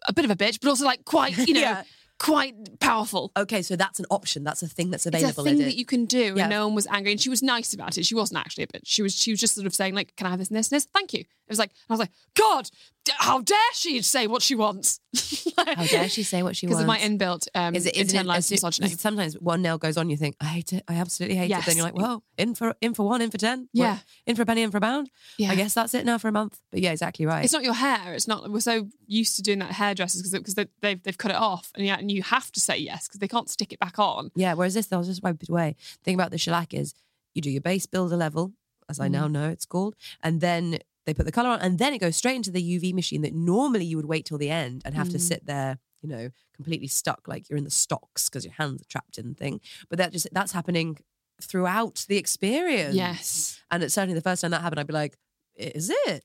a 0.06 0.12
bit 0.12 0.24
of 0.24 0.30
a 0.30 0.36
bitch, 0.36 0.60
but 0.60 0.68
also 0.68 0.84
like 0.84 1.04
quite, 1.04 1.36
you 1.48 1.54
know, 1.58 1.60
Yeah. 1.60 1.82
Quite 2.18 2.78
powerful. 2.80 3.32
Okay, 3.36 3.62
so 3.62 3.76
that's 3.76 3.98
an 3.98 4.06
option. 4.10 4.44
That's 4.44 4.62
a 4.62 4.68
thing 4.68 4.90
that's 4.90 5.06
It's 5.06 5.14
a 5.14 5.18
available. 5.18 5.44
thing 5.44 5.58
that 5.58 5.76
you 5.76 5.84
can 5.84 6.04
do, 6.06 6.34
Yeah. 6.36 6.44
and 6.44 6.50
no 6.50 6.66
one 6.66 6.74
was 6.74 6.86
angry, 6.88 7.12
and 7.12 7.20
she 7.20 7.28
was 7.28 7.42
nice 7.42 7.74
about 7.74 7.98
it. 7.98 8.06
She 8.06 8.14
wasn't 8.14 8.38
actually 8.40 8.64
a 8.64 8.66
bitch. 8.68 8.82
She 8.84 9.02
was, 9.02 9.14
she 9.14 9.30
was 9.32 9.40
just 9.40 9.54
sort 9.54 9.66
of 9.66 9.74
saying 9.74 9.94
like, 9.94 10.14
"Can 10.16 10.26
I 10.26 10.30
have 10.30 10.38
this 10.38 10.48
and 10.48 10.56
this 10.56 10.70
and 10.70 10.76
this? 10.76 10.86
Thank 10.92 11.12
you." 11.12 11.20
It 11.20 11.50
was 11.50 11.58
like, 11.58 11.70
I 11.88 11.92
was 11.92 12.00
like, 12.00 12.12
"God, 12.34 12.70
how 13.18 13.40
dare 13.40 13.58
she 13.74 14.00
say 14.02 14.26
what 14.26 14.42
she 14.42 14.54
wants?" 14.54 15.00
How 15.56 15.84
dare 15.86 16.08
she 16.08 16.24
say 16.24 16.42
what 16.42 16.56
she 16.56 16.66
wants? 16.66 16.82
Because 16.82 16.82
of 16.82 16.86
my 16.86 16.98
inbuilt 16.98 17.46
um, 17.54 17.74
Is 17.76 17.86
it 17.86 17.94
internalized 17.94 18.50
it- 18.50 18.62
misogyny. 18.62 18.88
sometimes 18.90 19.34
one 19.38 19.62
nail 19.62 19.78
goes 19.78 19.96
on, 19.96 20.10
you 20.10 20.16
think, 20.16 20.34
I 20.40 20.46
hate 20.46 20.72
it. 20.72 20.82
I 20.88 20.94
absolutely 20.96 21.36
hate 21.36 21.50
it. 21.50 21.64
Then 21.64 21.76
you're 21.76 21.84
like, 21.86 21.94
well, 21.94 22.24
in 22.36 22.54
for 22.56 22.74
in 22.80 22.92
for 22.92 23.06
one, 23.06 23.22
in 23.22 23.30
for 23.30 23.38
ten. 23.38 23.68
Yeah. 23.72 23.92
What, 23.94 24.04
in 24.26 24.36
for 24.36 24.42
a 24.42 24.46
penny, 24.46 24.62
in 24.62 24.70
for 24.72 24.78
a 24.78 24.80
pound. 24.80 25.10
Yeah. 25.38 25.52
I 25.52 25.54
guess 25.54 25.72
that's 25.74 25.94
it 25.94 26.04
now 26.04 26.18
for 26.18 26.26
a 26.28 26.32
month. 26.32 26.58
But 26.72 26.80
yeah, 26.80 26.90
exactly 26.90 27.24
right. 27.24 27.44
It's 27.44 27.52
not 27.52 27.62
your 27.62 27.74
hair. 27.74 28.12
It's 28.14 28.26
not. 28.26 28.50
We're 28.50 28.60
so 28.60 28.88
used 29.06 29.36
to 29.36 29.42
doing 29.42 29.60
that 29.60 29.70
hairdressers 29.72 30.20
because 30.22 30.32
because 30.32 30.54
they, 30.56 30.66
they've 30.82 31.02
they've 31.02 31.18
cut 31.18 31.30
it 31.30 31.36
off, 31.36 31.70
and 31.76 31.86
yeah, 31.86 31.96
and 31.98 32.10
you 32.10 32.22
have 32.24 32.50
to 32.52 32.60
say 32.60 32.76
yes 32.76 33.06
because 33.06 33.20
they 33.20 33.28
can't 33.28 33.48
stick 33.48 33.72
it 33.72 33.78
back 33.78 33.98
on. 33.98 34.30
yeah, 34.34 34.54
whereas 34.54 34.74
this, 34.74 34.86
they'll 34.88 35.02
just 35.04 35.22
wipe 35.22 35.40
it 35.42 35.48
away. 35.48 35.76
The 35.78 36.04
thing 36.04 36.14
about 36.16 36.32
the 36.32 36.38
shellac 36.38 36.74
is 36.74 36.94
you 37.34 37.40
do 37.42 37.50
your 37.50 37.60
base 37.62 37.86
builder 37.86 38.16
level, 38.16 38.52
as 38.88 38.98
I 38.98 39.08
Mm. 39.08 39.12
now 39.12 39.28
know 39.28 39.48
it's 39.50 39.66
called, 39.66 39.94
and 40.22 40.40
then 40.40 40.78
they 41.06 41.14
put 41.14 41.26
the 41.26 41.32
colour 41.32 41.50
on, 41.50 41.60
and 41.60 41.78
then 41.78 41.92
it 41.94 41.98
goes 41.98 42.16
straight 42.16 42.36
into 42.36 42.50
the 42.50 42.62
UV 42.62 42.94
machine 42.94 43.22
that 43.22 43.34
normally 43.34 43.84
you 43.84 43.96
would 43.96 44.06
wait 44.06 44.24
till 44.24 44.38
the 44.38 44.50
end 44.50 44.82
and 44.84 44.94
have 44.94 45.10
to 45.10 45.18
Mm. 45.18 45.20
sit 45.20 45.46
there, 45.46 45.78
you 46.02 46.08
know, 46.08 46.30
completely 46.54 46.86
stuck, 46.88 47.26
like 47.28 47.48
you're 47.48 47.56
in 47.58 47.64
the 47.64 47.70
stocks 47.70 48.28
because 48.28 48.44
your 48.44 48.54
hands 48.54 48.80
are 48.82 48.86
trapped 48.88 49.18
in 49.18 49.28
the 49.28 49.34
thing. 49.34 49.60
But 49.88 49.98
that 49.98 50.12
just 50.12 50.28
that's 50.32 50.52
happening 50.52 50.98
throughout 51.42 52.04
the 52.08 52.16
experience. 52.16 52.94
Yes. 52.94 53.60
And 53.70 53.82
it's 53.82 53.92
certainly 53.94 54.14
the 54.14 54.20
first 54.20 54.40
time 54.42 54.52
that 54.52 54.62
happened, 54.62 54.80
I'd 54.80 54.86
be 54.86 54.92
like, 54.92 55.16
is 55.56 55.90
it? 56.06 56.24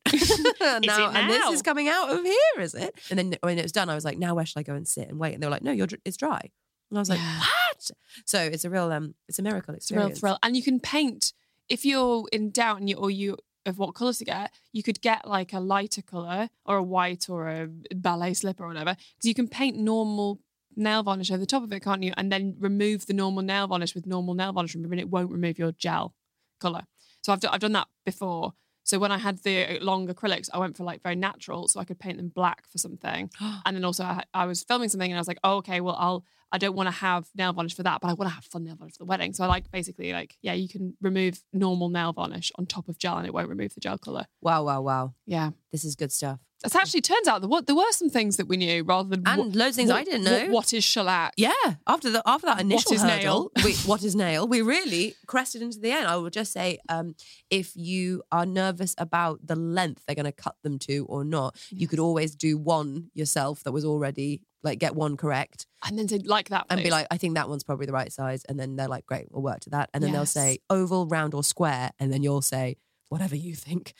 now, 0.85 1.11
And 1.11 1.29
this 1.29 1.53
is 1.53 1.61
coming 1.61 1.87
out 1.87 2.09
of 2.11 2.23
here, 2.23 2.59
is 2.59 2.73
it? 2.73 2.95
And 3.09 3.17
then 3.19 3.35
when 3.41 3.57
it 3.57 3.63
was 3.63 3.71
done, 3.71 3.89
I 3.89 3.95
was 3.95 4.05
like, 4.05 4.17
now 4.17 4.35
where 4.35 4.45
should 4.45 4.59
I 4.59 4.63
go 4.63 4.73
and 4.73 4.87
sit 4.87 5.07
and 5.09 5.19
wait? 5.19 5.33
And 5.33 5.41
they 5.43 5.47
were 5.47 5.51
like, 5.51 5.63
no, 5.63 5.71
you're 5.71 5.87
it's 6.05 6.17
dry. 6.17 6.39
And 6.89 6.97
I 6.97 7.01
was 7.01 7.09
like, 7.09 7.19
Yeah. 7.19 7.39
what? 7.39 7.91
So 8.25 8.39
it's 8.39 8.65
a 8.65 8.69
real 8.69 8.91
um, 8.91 9.15
it's 9.27 9.39
a 9.39 9.43
miracle 9.43 9.73
It's 9.75 9.91
a 9.91 9.95
real 9.95 10.09
thrill. 10.11 10.37
And 10.41 10.55
you 10.55 10.63
can 10.63 10.79
paint 10.79 11.33
if 11.69 11.85
you're 11.85 12.25
in 12.31 12.49
doubt 12.51 12.79
and 12.79 12.89
you, 12.89 12.95
or 12.97 13.11
you 13.11 13.37
of 13.69 13.77
what 13.77 13.95
colours 13.95 14.17
to 14.19 14.25
get, 14.25 14.51
you 14.73 14.83
could 14.83 15.01
get 15.01 15.27
like 15.27 15.53
a 15.53 15.59
lighter 15.59 16.01
colour 16.01 16.49
or 16.65 16.77
a 16.77 16.83
white 16.83 17.29
or 17.29 17.47
a 17.47 17.67
ballet 17.95 18.33
slipper 18.33 18.63
or 18.63 18.67
whatever. 18.67 18.95
Because 18.95 19.27
you 19.27 19.33
can 19.33 19.47
paint 19.47 19.77
normal 19.77 20.39
nail 20.75 21.03
varnish 21.03 21.31
over 21.31 21.39
the 21.39 21.45
top 21.45 21.63
of 21.63 21.71
it, 21.71 21.81
can't 21.81 22.03
you? 22.03 22.13
And 22.17 22.31
then 22.31 22.55
remove 22.59 23.05
the 23.05 23.13
normal 23.13 23.43
nail 23.43 23.67
varnish 23.67 23.95
with 23.95 24.05
normal 24.05 24.33
nail 24.33 24.53
varnish 24.53 24.75
remover 24.75 24.93
and 24.93 25.01
it 25.01 25.09
won't 25.09 25.31
remove 25.31 25.59
your 25.59 25.71
gel 25.71 26.13
colour. 26.59 26.83
So 27.21 27.33
I've, 27.33 27.39
do- 27.39 27.49
I've 27.51 27.59
done 27.59 27.73
that 27.73 27.87
before. 28.05 28.53
So 28.83 28.97
when 28.97 29.11
I 29.11 29.17
had 29.17 29.39
the 29.39 29.77
uh, 29.79 29.83
long 29.83 30.07
acrylics, 30.07 30.49
I 30.53 30.57
went 30.57 30.75
for 30.77 30.83
like 30.83 31.03
very 31.03 31.15
natural, 31.15 31.67
so 31.67 31.79
I 31.79 31.83
could 31.85 31.99
paint 31.99 32.17
them 32.17 32.29
black 32.29 32.67
for 32.67 32.77
something. 32.77 33.29
Oh. 33.41 33.61
and 33.65 33.75
then 33.75 33.85
also 33.85 34.03
I, 34.03 34.23
I 34.33 34.45
was 34.45 34.63
filming 34.63 34.89
something, 34.89 35.11
and 35.11 35.17
I 35.17 35.21
was 35.21 35.27
like, 35.27 35.39
oh, 35.43 35.57
okay, 35.57 35.81
well, 35.81 35.95
I'll 35.97 36.25
I 36.51 36.57
don't 36.57 36.75
want 36.75 36.87
to 36.87 36.91
have 36.91 37.27
nail 37.35 37.53
varnish 37.53 37.75
for 37.75 37.83
that, 37.83 38.01
but 38.01 38.09
I 38.09 38.13
want 38.13 38.29
to 38.29 38.33
have 38.35 38.43
fun 38.43 38.63
nail 38.63 38.75
varnish 38.75 38.93
for 38.95 39.03
the 39.03 39.05
wedding. 39.05 39.33
So 39.33 39.43
I 39.43 39.47
like 39.47 39.69
basically 39.71 40.11
like 40.13 40.37
yeah, 40.41 40.53
you 40.53 40.67
can 40.67 40.95
remove 41.01 41.43
normal 41.53 41.89
nail 41.89 42.11
varnish 42.13 42.51
on 42.55 42.65
top 42.65 42.89
of 42.89 42.97
gel, 42.97 43.17
and 43.17 43.27
it 43.27 43.33
won't 43.33 43.49
remove 43.49 43.75
the 43.75 43.81
gel 43.81 43.97
color. 43.97 44.25
Wow, 44.41 44.63
wow, 44.63 44.81
wow. 44.81 45.13
Yeah, 45.25 45.51
This 45.71 45.83
is 45.85 45.95
good 45.95 46.11
stuff. 46.11 46.39
It 46.65 46.75
actually 46.75 47.01
turns 47.01 47.27
out 47.27 47.39
there 47.41 47.49
were, 47.49 47.61
there 47.61 47.75
were 47.75 47.91
some 47.91 48.09
things 48.09 48.35
that 48.37 48.47
we 48.47 48.57
knew 48.57 48.83
rather 48.83 49.09
than 49.09 49.23
And 49.25 49.37
what- 49.39 49.55
loads 49.55 49.69
of 49.69 49.75
things 49.75 49.89
I 49.91 50.03
didn't 50.03 50.23
what- 50.31 50.47
know. 50.47 50.51
what 50.53 50.73
is 50.73 50.83
shellac? 50.83 51.33
Yeah, 51.37 51.51
after 51.87 52.09
the 52.09 52.21
after 52.25 52.47
that 52.47 52.59
initial 52.59 52.93
is 52.93 53.01
hurdle, 53.01 53.51
nail? 53.55 53.63
we, 53.65 53.73
what 53.85 54.03
is 54.03 54.15
nail? 54.15 54.47
We 54.47 54.61
really 54.61 55.15
crested 55.25 55.61
into 55.61 55.79
the 55.79 55.91
end. 55.91 56.07
I 56.07 56.17
will 56.17 56.29
just 56.29 56.51
say, 56.51 56.79
um, 56.89 57.15
if 57.49 57.71
you 57.75 58.23
are 58.31 58.45
nervous 58.45 58.93
about 58.97 59.45
the 59.47 59.55
length 59.55 60.03
they're 60.05 60.15
going 60.15 60.25
to 60.25 60.31
cut 60.31 60.55
them 60.63 60.79
to 60.79 61.05
or 61.07 61.23
not, 61.23 61.55
you 61.69 61.87
could 61.87 61.99
always 61.99 62.35
do 62.35 62.57
one 62.57 63.09
yourself 63.13 63.63
that 63.63 63.71
was 63.71 63.85
already 63.85 64.41
like 64.61 64.77
get 64.79 64.93
one 64.93 65.15
correct 65.15 65.65
And 65.87 65.97
then 65.97 66.09
say 66.09 66.19
like 66.25 66.49
that, 66.49 66.65
and 66.69 66.83
be 66.83 66.89
like, 66.89 67.07
I 67.09 67.15
think 67.17 67.35
that 67.35 67.47
one's 67.47 67.63
probably 67.63 67.85
the 67.85 67.93
right 67.93 68.11
size, 68.11 68.43
and 68.49 68.59
then 68.59 68.75
they're 68.75 68.89
like, 68.89 69.05
great, 69.05 69.27
we'll 69.31 69.41
work 69.41 69.61
to 69.61 69.69
that, 69.69 69.89
and 69.93 70.03
then 70.03 70.11
they'll 70.11 70.25
say 70.25 70.59
oval, 70.69 71.07
round, 71.07 71.33
or 71.33 71.43
square, 71.45 71.91
and 71.99 72.11
then 72.11 72.21
you'll 72.21 72.41
say 72.41 72.75
whatever 73.07 73.37
you 73.37 73.55
think, 73.55 73.93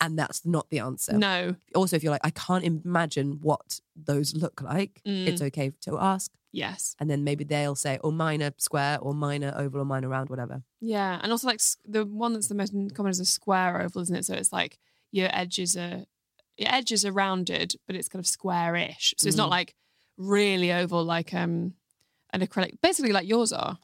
and 0.00 0.18
that's 0.18 0.44
not 0.46 0.68
the 0.70 0.78
answer 0.78 1.16
no, 1.18 1.54
also 1.74 1.96
if 1.96 2.02
you're 2.02 2.12
like 2.12 2.24
i 2.24 2.30
can't 2.30 2.64
imagine 2.64 3.38
what 3.42 3.80
those 3.96 4.34
look 4.34 4.60
like 4.62 5.02
Mm. 5.06 5.26
it's 5.28 5.42
okay 5.42 5.70
to 5.82 5.98
ask 5.98 6.30
yes, 6.52 6.94
and 6.98 7.10
then 7.10 7.24
maybe 7.24 7.44
they'll 7.44 7.74
say 7.74 7.98
oh 8.04 8.10
mine 8.10 8.42
are 8.42 8.52
square 8.58 8.98
or 9.00 9.12
mine 9.14 9.42
are 9.44 9.56
oval 9.58 9.80
or 9.80 9.84
mine 9.84 10.04
are 10.04 10.08
round 10.08 10.30
whatever 10.30 10.62
yeah, 10.80 11.18
and 11.22 11.32
also 11.32 11.48
like 11.48 11.60
the 11.84 12.04
one 12.04 12.32
that's 12.34 12.46
the 12.48 12.54
most 12.54 12.72
common 12.94 13.10
is 13.10 13.18
a 13.20 13.24
square 13.24 13.80
oval, 13.82 14.00
isn't 14.02 14.14
it? 14.14 14.24
So 14.24 14.34
it's 14.34 14.52
like 14.52 14.78
your 15.10 15.28
edges 15.32 15.76
are 15.76 16.04
your 16.56 16.72
edges 16.72 17.04
are 17.04 17.10
rounded, 17.12 17.74
but 17.86 17.96
it's 17.96 18.08
kind 18.08 18.20
of 18.20 18.28
square-ish. 18.28 19.12
So 19.18 19.26
it's 19.26 19.36
not 19.36 19.48
Mm. 19.48 19.58
like 19.58 19.74
really 20.16 20.72
oval 20.72 21.02
like 21.04 21.34
um 21.34 21.74
an 22.32 22.40
acrylic. 22.46 22.80
Basically, 22.80 23.10
like 23.12 23.26
yours 23.28 23.52
are. 23.52 23.78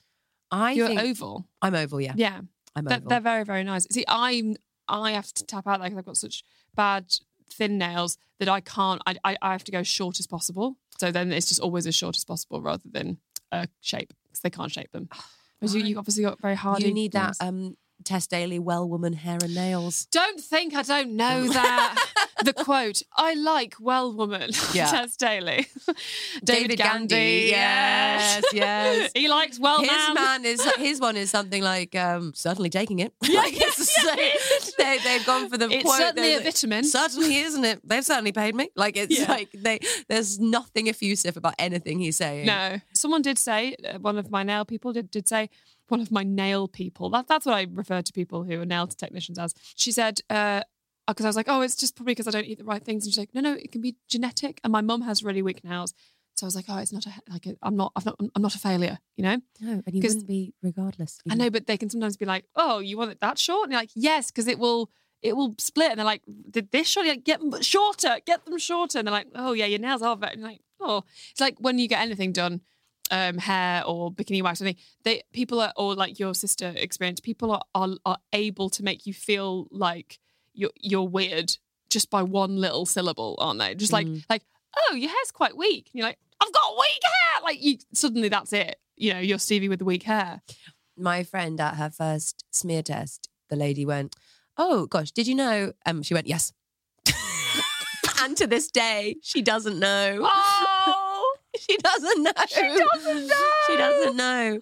i 0.53 0.71
You're 0.73 1.01
oval. 1.01 1.49
i'm 1.63 1.75
oval 1.75 2.01
yeah 2.01 2.13
Yeah, 2.17 2.41
i'm 2.77 2.85
they're, 2.85 2.99
oval 2.99 3.09
they're 3.11 3.21
very 3.33 3.45
very 3.45 3.65
nice. 3.65 3.87
See, 3.91 4.05
I 4.07 4.55
I 4.89 5.13
have 5.13 5.33
to 5.35 5.45
tap 5.45 5.67
out 5.67 5.81
like 5.81 5.95
I've 5.97 6.05
got 6.05 6.17
such 6.17 6.45
bad 6.75 7.07
thin 7.51 7.79
nails 7.79 8.19
that 8.39 8.49
I 8.49 8.61
can't. 8.61 9.01
I 9.07 9.17
I, 9.25 9.37
I 9.43 9.53
have 9.53 9.65
to 9.65 9.73
go 9.73 9.83
short 9.83 10.19
as 10.21 10.27
possible. 10.27 10.77
So 10.99 11.11
then 11.11 11.33
it's 11.33 11.49
just 11.49 11.61
always 11.61 11.87
as 11.87 11.95
short 11.95 12.17
as 12.17 12.25
possible 12.25 12.61
rather 12.63 12.89
than 12.91 13.19
a 13.53 13.69
shape 13.81 14.13
because 14.25 14.41
they 14.41 14.51
can't 14.51 14.73
shape 14.73 14.91
them. 14.93 15.09
Because 15.61 15.77
you, 15.77 15.85
you 15.85 15.99
obviously 15.99 16.25
got 16.25 16.39
very 16.43 16.57
hard. 16.57 16.83
you 16.83 16.93
need 16.93 17.13
that 17.13 17.37
um 17.41 17.77
Tess 18.03 18.27
Daly 18.27 18.59
well 18.59 18.89
woman 18.89 19.13
hair 19.15 19.39
and 19.43 19.55
nails 19.55 20.07
Don't 20.11 20.41
think 20.41 20.75
I 20.75 20.83
don't 20.83 21.13
know 21.17 21.47
that. 21.49 22.05
the 22.45 22.53
quote, 22.53 23.03
I 23.17 23.35
like 23.35 23.77
well 23.81 24.13
woman, 24.13 24.51
Yeah. 24.75 24.91
Tess 24.91 25.17
Daly. 25.17 25.67
David 26.45 26.77
Gandy, 26.77 27.47
yes, 27.51 28.45
yes. 28.53 29.11
he 29.15 29.29
likes 29.29 29.59
well 29.59 29.79
his 29.81 29.89
man. 29.91 30.15
man 30.15 30.45
is 30.45 30.63
his 30.75 31.01
one 31.01 31.17
is 31.17 31.31
something 31.31 31.63
like 31.63 31.95
um 31.95 32.33
certainly 32.35 32.69
taking 32.71 32.99
it 32.99 33.13
like 33.23 33.55
it's 33.57 34.03
so- 34.03 34.15
they, 34.79 34.99
they've 35.05 35.25
gone 35.25 35.49
for 35.49 35.57
the 35.57 35.71
It's 35.71 35.85
quote 35.85 35.97
certainly 35.99 36.33
a 36.35 36.37
like, 36.37 36.45
vitamin. 36.45 36.85
certainly 36.85 37.37
isn't 37.37 37.65
it 37.65 37.81
they've 37.89 38.05
certainly 38.05 38.33
paid 38.33 38.55
me 38.55 38.69
like 38.77 38.97
it's 38.97 39.19
Yeah. 39.19 39.27
like 39.29 39.49
they 39.55 39.79
there's 40.09 40.39
nothing 40.39 40.89
effusive 40.89 41.37
about 41.37 41.55
anything 41.59 41.99
he's 42.01 42.17
saying 42.17 42.47
No, 42.47 42.81
someone 42.93 43.23
did 43.23 43.39
say 43.39 43.77
uh, 43.89 43.99
one 43.99 44.19
of 44.19 44.31
my 44.31 44.43
nail 44.43 44.65
people 44.65 44.93
did 44.93 45.11
did 45.11 45.29
say 45.29 45.49
one 45.89 46.01
of 46.01 46.11
my 46.11 46.23
nail 46.23 46.69
people. 46.69 47.11
That 47.11 47.27
that's 47.29 47.47
what 47.47 47.55
I 47.55 47.67
refer 47.71 48.03
to 48.03 48.13
people 48.13 48.45
who 48.45 48.61
are 48.61 48.67
nail 48.67 48.87
technicians 48.87 49.39
as. 49.39 49.55
She 49.77 49.93
said. 49.93 50.21
uh 50.31 50.63
because 51.07 51.27
I 51.27 51.29
was 51.29 51.37
like, 51.37 51.51
oh, 51.51 51.61
it's 51.61 51.77
just 51.77 51.97
probably 51.97 52.13
because 52.13 52.27
I 52.27 52.31
don't 52.31 52.47
eat 52.47 52.57
the 52.57 52.65
right 52.65 52.83
things. 52.83 53.05
And 53.05 53.13
she's 53.13 53.19
like, 53.19 53.35
no, 53.35 53.43
no, 53.43 53.53
it 53.53 53.71
can 53.71 53.83
be 53.83 53.97
genetic. 54.09 54.59
And 54.65 54.73
my 54.73 54.81
mum 54.81 55.03
has 55.03 55.23
really 55.23 55.43
weak 55.43 55.63
nails, 55.63 55.93
so 56.35 56.47
I 56.47 56.49
was 56.49 56.57
like, 56.57 56.65
oh, 56.69 56.79
it's 56.79 56.95
not 56.95 57.05
a 57.05 57.11
like 57.31 57.45
a, 57.47 57.57
I'm 57.63 57.77
not 57.77 57.93
I've 57.95 58.07
not 58.07 58.17
I'm 58.35 58.41
not 58.43 58.55
a 58.55 58.59
failure, 58.59 58.99
you 59.17 59.23
know. 59.23 59.37
No, 59.61 59.83
and 59.85 59.95
you 59.95 60.01
wouldn't 60.01 60.27
be 60.27 60.55
regardless. 60.63 61.21
I 61.31 61.35
know, 61.35 61.51
but 61.51 61.67
they 61.67 61.77
can 61.77 61.91
sometimes 61.91 62.17
be 62.17 62.25
like, 62.25 62.47
"Oh, 62.57 62.79
you 62.79 62.97
want 62.97 63.11
it 63.13 63.21
that 63.21 63.39
short?" 63.39 63.65
And 63.65 63.73
you're 63.73 63.83
like, 63.83 63.91
"Yes, 63.95 64.31
because 64.31 64.49
it 64.49 64.59
will, 64.59 64.91
it 65.21 65.37
will 65.37 65.55
split." 65.59 65.91
And 65.91 65.99
they're 65.99 66.07
like, 66.07 66.23
"Did 66.51 66.71
this 66.73 66.89
short? 66.89 67.07
Like, 67.07 67.23
get 67.23 67.39
them 67.41 67.61
shorter, 67.63 68.17
get 68.25 68.45
them 68.47 68.59
shorter." 68.59 68.99
And 68.99 69.07
they're 69.07 69.13
like, 69.13 69.29
"Oh 69.35 69.53
yeah, 69.53 69.67
your 69.67 69.79
nails 69.81 70.01
are 70.03 70.17
very." 70.17 70.33
And 70.33 70.41
you're 70.41 70.51
like, 70.53 70.63
"Oh, 70.81 71.05
it's 71.31 71.41
like 71.41 71.57
when 71.61 71.79
you 71.79 71.87
get 71.87 72.01
anything 72.01 72.33
done, 72.33 72.63
um, 73.11 73.39
hair 73.39 73.83
or 73.87 74.13
bikini 74.13 74.43
wax, 74.43 74.61
or 74.61 74.65
something. 74.65 74.83
They 75.05 75.23
people 75.33 75.61
are, 75.61 75.73
or 75.77 75.95
like 75.95 76.19
your 76.19 76.35
sister 76.35 76.73
experience, 76.77 77.21
people 77.21 77.53
are 77.53 77.63
are, 77.75 77.91
are 78.05 78.19
able 78.33 78.71
to 78.71 78.83
make 78.83 79.07
you 79.07 79.13
feel 79.13 79.69
like 79.71 80.19
you're 80.53 80.71
you're 80.81 81.09
weird 81.09 81.57
just 81.91 82.11
by 82.11 82.23
one 82.23 82.57
little 82.57 82.87
syllable, 82.87 83.37
aren't 83.39 83.61
they? 83.61 83.75
Just 83.75 83.93
like 83.93 84.07
like, 84.29 84.43
oh, 84.77 84.95
your 84.95 85.11
hair's 85.11 85.31
quite 85.33 85.57
weak. 85.57 85.91
And 85.93 85.99
you're 85.99 86.09
like, 86.09 86.19
I've 86.41 86.53
got 86.53 86.77
weak 86.77 87.03
hair. 87.03 87.43
Like 87.45 87.63
you 87.63 87.79
suddenly 87.93 88.29
that's 88.29 88.53
it. 88.53 88.77
You 88.97 89.15
know, 89.15 89.21
you're 89.21 89.39
Stevie 89.39 89.69
with 89.69 89.81
the 89.81 89.85
weak 89.85 90.05
hair. 90.05 90.43
My 90.97 91.25
friend 91.25 91.61
at 91.61 91.75
her 91.75 91.91
first 91.91 92.45
smear 92.51 92.83
test, 92.83 93.29
the 93.49 93.57
lady 93.57 93.85
went, 93.85 94.17
"Oh 94.57 94.87
gosh, 94.87 95.11
did 95.11 95.27
you 95.27 95.35
know?" 95.35 95.73
Um, 95.85 96.03
she 96.03 96.15
went, 96.15 96.29
"Yes." 96.29 96.53
and 98.23 98.37
to 98.37 98.47
this 98.47 98.71
day, 98.71 99.17
she 99.23 99.43
doesn't 99.43 99.79
know. 99.79 100.21
Oh. 100.23 101.04
she 101.61 101.77
doesn't 101.77 102.23
know. 102.23 102.33
She 102.49 102.61
doesn't 102.63 103.27
know. 103.27 103.51
She 103.67 103.77
doesn't 103.77 104.17
know. 104.17 104.61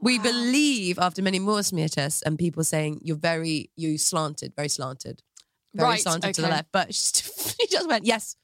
We 0.00 0.18
believe 0.18 0.98
after 0.98 1.20
many 1.22 1.38
more 1.38 1.62
smear 1.62 1.88
tests 1.88 2.22
and 2.22 2.38
people 2.38 2.64
saying 2.64 3.00
you're 3.02 3.16
very 3.16 3.70
you 3.76 3.98
slanted, 3.98 4.54
very 4.56 4.68
slanted, 4.68 5.22
very 5.74 5.90
Right, 5.90 6.00
slanted 6.00 6.34
to 6.36 6.42
the 6.42 6.48
left, 6.48 6.68
but 6.72 6.94
she, 6.94 7.22
she 7.60 7.66
just 7.68 7.86
went 7.88 8.06
yes, 8.06 8.36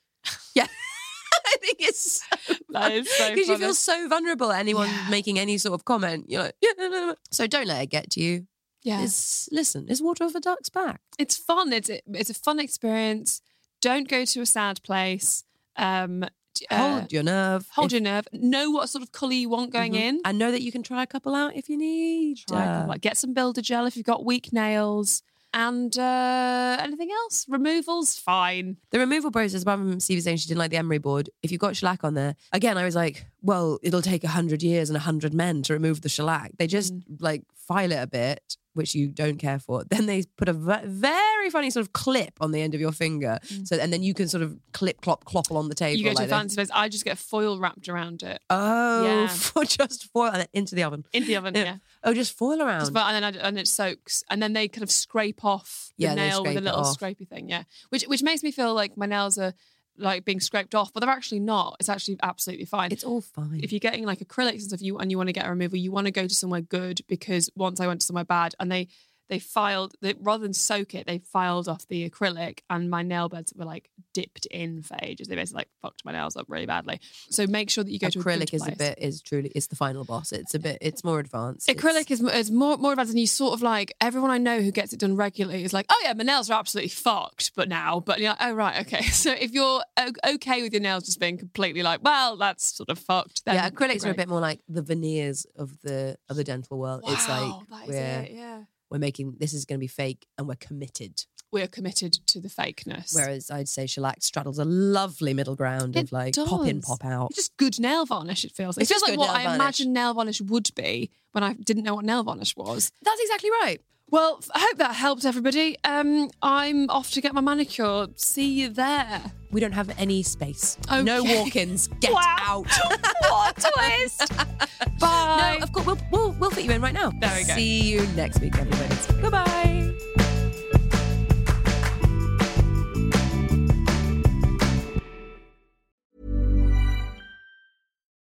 yeah. 0.54 0.66
I 1.46 1.56
think 1.60 1.76
it's 1.80 2.22
That 2.70 2.92
is 2.92 3.08
so 3.10 3.30
because 3.34 3.48
you 3.48 3.58
feel 3.58 3.74
so 3.74 4.08
vulnerable. 4.08 4.52
at 4.52 4.60
Anyone 4.60 4.88
Yeah. 4.88 5.06
making 5.10 5.38
any 5.38 5.56
sort 5.58 5.74
of 5.74 5.84
comment, 5.84 6.26
you're 6.28 6.42
like, 6.42 6.56
yeah, 6.60 6.70
no, 6.78 6.88
no, 6.88 7.06
no. 7.08 7.14
so 7.30 7.46
don't 7.46 7.66
let 7.66 7.82
it 7.82 7.86
get 7.90 8.10
to 8.12 8.20
you. 8.20 8.46
Yeah, 8.82 9.02
It's 9.02 9.48
listen, 9.50 9.86
it's 9.88 10.02
water 10.02 10.24
off 10.24 10.34
a 10.34 10.40
duck's 10.40 10.68
back. 10.68 11.00
it's 11.18 11.36
fun. 11.36 11.72
It's 11.72 11.88
it's 11.90 12.30
a 12.30 12.34
fun 12.34 12.58
experience. 12.60 13.40
Don't 13.80 14.08
go 14.08 14.24
to 14.24 14.40
a 14.42 14.46
sad 14.46 14.82
place. 14.82 15.44
Um, 15.76 16.24
uh, 16.70 16.98
Hold 16.98 17.12
your 17.12 17.22
nerve. 17.22 17.66
hold 17.72 17.86
if- 17.86 17.92
your 17.92 18.00
nerve. 18.00 18.26
Know 18.32 18.70
what 18.70 18.88
sort 18.88 19.02
of 19.02 19.12
colour 19.12 19.32
you 19.32 19.48
want 19.48 19.70
going 19.72 19.92
Mhm. 19.92 20.00
in. 20.00 20.20
and 20.24 20.38
know 20.38 20.50
that 20.50 20.62
you 20.62 20.72
can 20.72 20.82
try 20.82 21.02
a 21.02 21.06
couple 21.06 21.34
out 21.34 21.54
if 21.56 21.68
you 21.68 21.76
need. 21.76 22.38
Try 22.48 22.64
a 22.64 22.68
uh, 22.68 22.86
get 23.00 23.16
some 23.16 23.32
builder 23.34 23.62
gel 23.62 23.86
if 23.86 23.96
you've 23.96 24.06
got 24.06 24.24
weak 24.24 24.52
nails. 24.52 25.22
And 25.56 25.98
uh, 25.98 26.76
anything 26.80 27.08
else? 27.10 27.46
Removals, 27.48 28.18
fine. 28.18 28.76
The 28.90 28.98
removal 28.98 29.30
process, 29.30 29.62
apart 29.62 29.78
from 29.78 30.00
Stevie 30.00 30.20
saying 30.20 30.36
she 30.36 30.48
didn't 30.48 30.58
like 30.58 30.70
the 30.70 30.76
emery 30.76 30.98
board, 30.98 31.30
if 31.42 31.50
you've 31.50 31.62
got 31.62 31.74
shellac 31.76 32.04
on 32.04 32.12
there, 32.12 32.36
again, 32.52 32.76
I 32.76 32.84
was 32.84 32.94
like, 32.94 33.24
well, 33.40 33.78
it'll 33.82 34.02
take 34.02 34.22
100 34.22 34.62
years 34.62 34.90
and 34.90 34.96
100 34.96 35.32
men 35.32 35.62
to 35.62 35.72
remove 35.72 36.02
the 36.02 36.10
shellac. 36.10 36.52
They 36.58 36.66
just 36.66 36.94
Mm. 36.94 37.02
like 37.20 37.42
file 37.54 37.90
it 37.90 37.96
a 38.02 38.06
bit, 38.06 38.56
which 38.74 38.94
you 38.94 39.08
don't 39.08 39.38
care 39.38 39.58
for. 39.58 39.82
Then 39.84 40.04
they 40.06 40.24
put 40.36 40.48
a 40.50 40.52
very 40.52 41.48
funny 41.50 41.70
sort 41.70 41.80
of 41.86 41.92
clip 41.94 42.34
on 42.42 42.52
the 42.52 42.60
end 42.60 42.74
of 42.74 42.80
your 42.80 42.92
finger. 42.92 43.38
So, 43.64 43.76
and 43.76 43.90
then 43.92 44.02
you 44.02 44.12
can 44.14 44.28
sort 44.28 44.42
of 44.42 44.56
clip, 44.72 45.00
clop, 45.00 45.24
clop 45.24 45.50
along 45.50 45.70
the 45.70 45.74
table. 45.74 45.96
Mm. 45.96 45.98
You 45.98 46.04
go 46.04 46.10
to 46.12 46.16
like 46.20 46.28
fancy 46.28 46.56
place. 46.56 46.68
I 46.74 46.88
just 46.90 47.04
get 47.04 47.16
foil 47.18 47.58
wrapped 47.58 47.88
around 47.88 48.22
it 48.22 48.40
Oh, 48.50 49.04
Yeah. 49.04 49.26
for 49.46 49.64
just 49.64 50.04
foil 50.12 50.30
and 50.32 50.46
into 50.52 50.74
the 50.74 50.82
oven. 50.84 51.04
Into 51.14 51.28
the 51.28 51.36
oven. 51.36 51.54
Yeah. 51.54 51.64
Yeah. 51.64 51.76
Oh, 52.06 52.14
just 52.14 52.38
foil 52.38 52.62
around. 52.62 52.80
Just, 52.80 52.96
and 52.96 53.24
then 53.24 53.24
I, 53.24 53.48
and 53.48 53.58
it 53.58 53.68
soaks, 53.68 54.22
and 54.30 54.40
then 54.42 54.52
they 54.52 54.68
kind 54.68 54.84
of 54.84 54.90
scrape 54.90 55.44
off 55.44 55.90
the 55.98 56.04
Yeah, 56.04 56.14
nail 56.14 56.42
with 56.44 56.56
a 56.56 56.60
little 56.60 56.82
scrapey 56.82 57.28
thing. 57.28 57.48
Yeah, 57.48 57.64
which 57.90 58.04
which 58.04 58.22
makes 58.22 58.42
me 58.42 58.52
feel 58.52 58.72
like 58.72 58.96
my 58.96 59.06
nails 59.06 59.36
are 59.38 59.52
like 59.98 60.24
being 60.24 60.40
scraped 60.40 60.74
off, 60.74 60.92
but 60.92 61.00
they're 61.00 61.10
actually 61.10 61.40
not. 61.40 61.76
It's 61.80 61.88
actually 61.88 62.18
absolutely 62.22 62.66
fine. 62.66 62.92
it's 62.92 63.04
all 63.04 63.20
fine. 63.20 63.60
if 63.62 63.72
you're 63.72 63.80
getting 63.80 64.04
like 64.04 64.20
acrylics 64.20 64.52
and 64.52 64.62
stuff, 64.62 64.82
you 64.82 64.98
and 64.98 65.10
you 65.10 65.16
want 65.16 65.28
to 65.28 65.32
get 65.32 65.46
a 65.46 65.50
removal, 65.50 65.78
you 65.78 65.90
want 65.90 66.06
to 66.06 66.12
go 66.12 66.26
to 66.26 66.34
somewhere 66.34 66.60
good 66.60 67.00
because 67.08 67.50
once 67.56 67.80
I 67.80 67.86
went 67.86 68.00
to 68.02 68.06
somewhere 68.06 68.24
bad 68.24 68.54
and 68.60 68.70
they 68.70 68.88
they 69.28 69.38
filed 69.38 69.94
they, 70.00 70.14
rather 70.20 70.42
than 70.42 70.52
soak 70.52 70.94
it, 70.94 71.06
they 71.06 71.18
filed 71.18 71.68
off 71.68 71.86
the 71.88 72.08
acrylic, 72.08 72.60
and 72.70 72.90
my 72.90 73.02
nail 73.02 73.28
beds 73.28 73.52
were 73.56 73.64
like 73.64 73.90
dipped 74.14 74.46
in 74.46 74.82
for 74.82 74.96
ages. 75.02 75.28
They 75.28 75.34
basically 75.34 75.60
like 75.60 75.68
fucked 75.82 76.04
my 76.04 76.12
nails 76.12 76.36
up 76.36 76.46
really 76.48 76.66
badly. 76.66 77.00
So 77.30 77.46
make 77.46 77.70
sure 77.70 77.84
that 77.84 77.90
you 77.90 77.98
go 77.98 78.08
to 78.08 78.20
a 78.20 78.22
acrylic 78.22 78.54
is 78.54 78.66
a 78.66 78.72
bit 78.72 78.98
is 79.00 79.20
truly 79.22 79.50
it's 79.54 79.66
the 79.66 79.76
final 79.76 80.04
boss. 80.04 80.32
It's 80.32 80.54
a 80.54 80.58
bit 80.58 80.78
it's 80.80 81.04
more 81.04 81.18
advanced. 81.20 81.68
Acrylic 81.68 82.10
is, 82.10 82.20
is 82.22 82.50
more 82.50 82.76
more 82.76 82.92
advanced, 82.92 83.12
and 83.12 83.20
you 83.20 83.26
sort 83.26 83.54
of 83.54 83.62
like 83.62 83.94
everyone 84.00 84.30
I 84.30 84.38
know 84.38 84.60
who 84.60 84.70
gets 84.70 84.92
it 84.92 85.00
done 85.00 85.16
regularly 85.16 85.64
is 85.64 85.72
like, 85.72 85.86
oh 85.88 86.00
yeah, 86.04 86.12
my 86.12 86.24
nails 86.24 86.50
are 86.50 86.58
absolutely 86.58 86.90
fucked, 86.90 87.52
but 87.54 87.68
now, 87.68 88.00
but 88.00 88.20
you're 88.20 88.30
like, 88.30 88.38
oh 88.40 88.52
right, 88.52 88.80
okay. 88.86 89.02
So 89.16 89.32
if 89.32 89.52
you're 89.52 89.82
okay 90.24 90.62
with 90.62 90.72
your 90.72 90.82
nails 90.82 91.04
just 91.04 91.18
being 91.18 91.36
completely 91.36 91.82
like, 91.82 92.00
well, 92.04 92.36
that's 92.36 92.64
sort 92.64 92.90
of 92.90 92.98
fucked. 92.98 93.44
Then 93.44 93.56
yeah, 93.56 93.70
acrylics 93.70 94.04
are 94.06 94.10
a 94.10 94.14
bit 94.14 94.28
more 94.28 94.40
like 94.40 94.60
the 94.68 94.82
veneers 94.82 95.46
of 95.56 95.80
the 95.82 96.16
of 96.28 96.36
the 96.36 96.44
dental 96.44 96.78
world. 96.78 97.02
it's 97.06 97.26
Wow, 97.28 97.62
like 97.68 97.68
that 97.70 97.82
is 97.82 97.88
we're 97.88 98.22
it, 98.22 98.30
yeah. 98.32 98.62
We're 98.90 98.98
making 98.98 99.36
this 99.38 99.52
is 99.52 99.64
going 99.64 99.78
to 99.78 99.80
be 99.80 99.86
fake 99.88 100.26
and 100.38 100.46
we're 100.48 100.54
committed. 100.56 101.24
We're 101.52 101.68
committed 101.68 102.12
to 102.26 102.40
the 102.40 102.48
fakeness. 102.48 103.14
Whereas 103.14 103.50
I'd 103.50 103.68
say 103.68 103.86
shellac 103.86 104.22
straddles 104.22 104.58
a 104.58 104.64
lovely 104.64 105.32
middle 105.32 105.54
ground 105.54 105.96
It 105.96 106.04
of 106.04 106.12
like 106.12 106.34
pop 106.34 106.66
in, 106.66 106.80
pop 106.80 107.04
out. 107.04 107.28
It's 107.30 107.36
just 107.36 107.56
good 107.56 107.78
nail 107.80 108.04
varnish. 108.04 108.44
It 108.44 108.52
feels. 108.52 108.76
Like. 108.76 108.82
It 108.82 108.90
It's 108.90 108.90
feels 108.90 109.02
just 109.02 109.10
like 109.10 109.18
what 109.18 109.30
I 109.30 109.44
varnish. 109.44 109.60
imagined 109.60 109.94
nail 109.94 110.12
varnish 110.14 110.40
would 110.40 110.70
be 110.74 111.10
when 111.32 111.44
I 111.44 111.52
didn't 111.54 111.84
know 111.84 111.94
what 111.94 112.04
nail 112.04 112.22
varnish 112.24 112.56
was. 112.56 112.90
That's 113.02 113.20
exactly 113.20 113.50
right. 113.62 113.80
Well, 114.08 114.40
I 114.54 114.60
hope 114.60 114.78
that 114.78 114.94
helped 114.94 115.24
everybody. 115.24 115.76
Um, 115.82 116.30
I'm 116.40 116.88
off 116.90 117.10
to 117.12 117.20
get 117.20 117.34
my 117.34 117.40
manicure. 117.40 118.06
See 118.14 118.52
you 118.60 118.68
there. 118.68 119.20
We 119.50 119.60
don't 119.60 119.72
have 119.72 119.90
any 119.98 120.22
space. 120.22 120.78
No 120.90 121.24
walk-ins. 121.24 121.88
Get 122.00 122.12
Wow. 122.12 122.36
out. 122.40 122.66
what 123.30 123.58
a 123.58 123.72
twist! 123.72 124.32
Bye. 125.00 125.56
No, 125.58 125.64
of 125.64 125.72
course 125.72 125.86
we'll, 125.86 125.98
we'll 126.12 126.32
we'll 126.38 126.50
fit 126.50 126.64
you 126.64 126.70
in 126.70 126.80
right 126.82 126.94
now. 126.94 127.10
There 127.20 127.36
we 127.36 127.44
go. 127.44 127.54
See 127.54 127.82
you 127.82 128.06
next 128.14 128.40
week, 128.40 128.56
everybody. 128.56 128.94
Goodbye. 129.22 129.92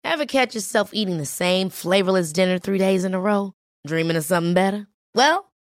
Ever 0.03 0.25
catch 0.25 0.55
yourself 0.55 0.91
eating 0.93 1.17
the 1.17 1.25
same 1.25 1.69
flavorless 1.69 2.31
dinner 2.31 2.57
three 2.59 2.77
days 2.77 3.03
in 3.03 3.13
a 3.13 3.19
row? 3.19 3.53
Dreaming 3.85 4.15
of 4.17 4.23
something 4.23 4.53
better? 4.53 4.87
Well, 5.13 5.51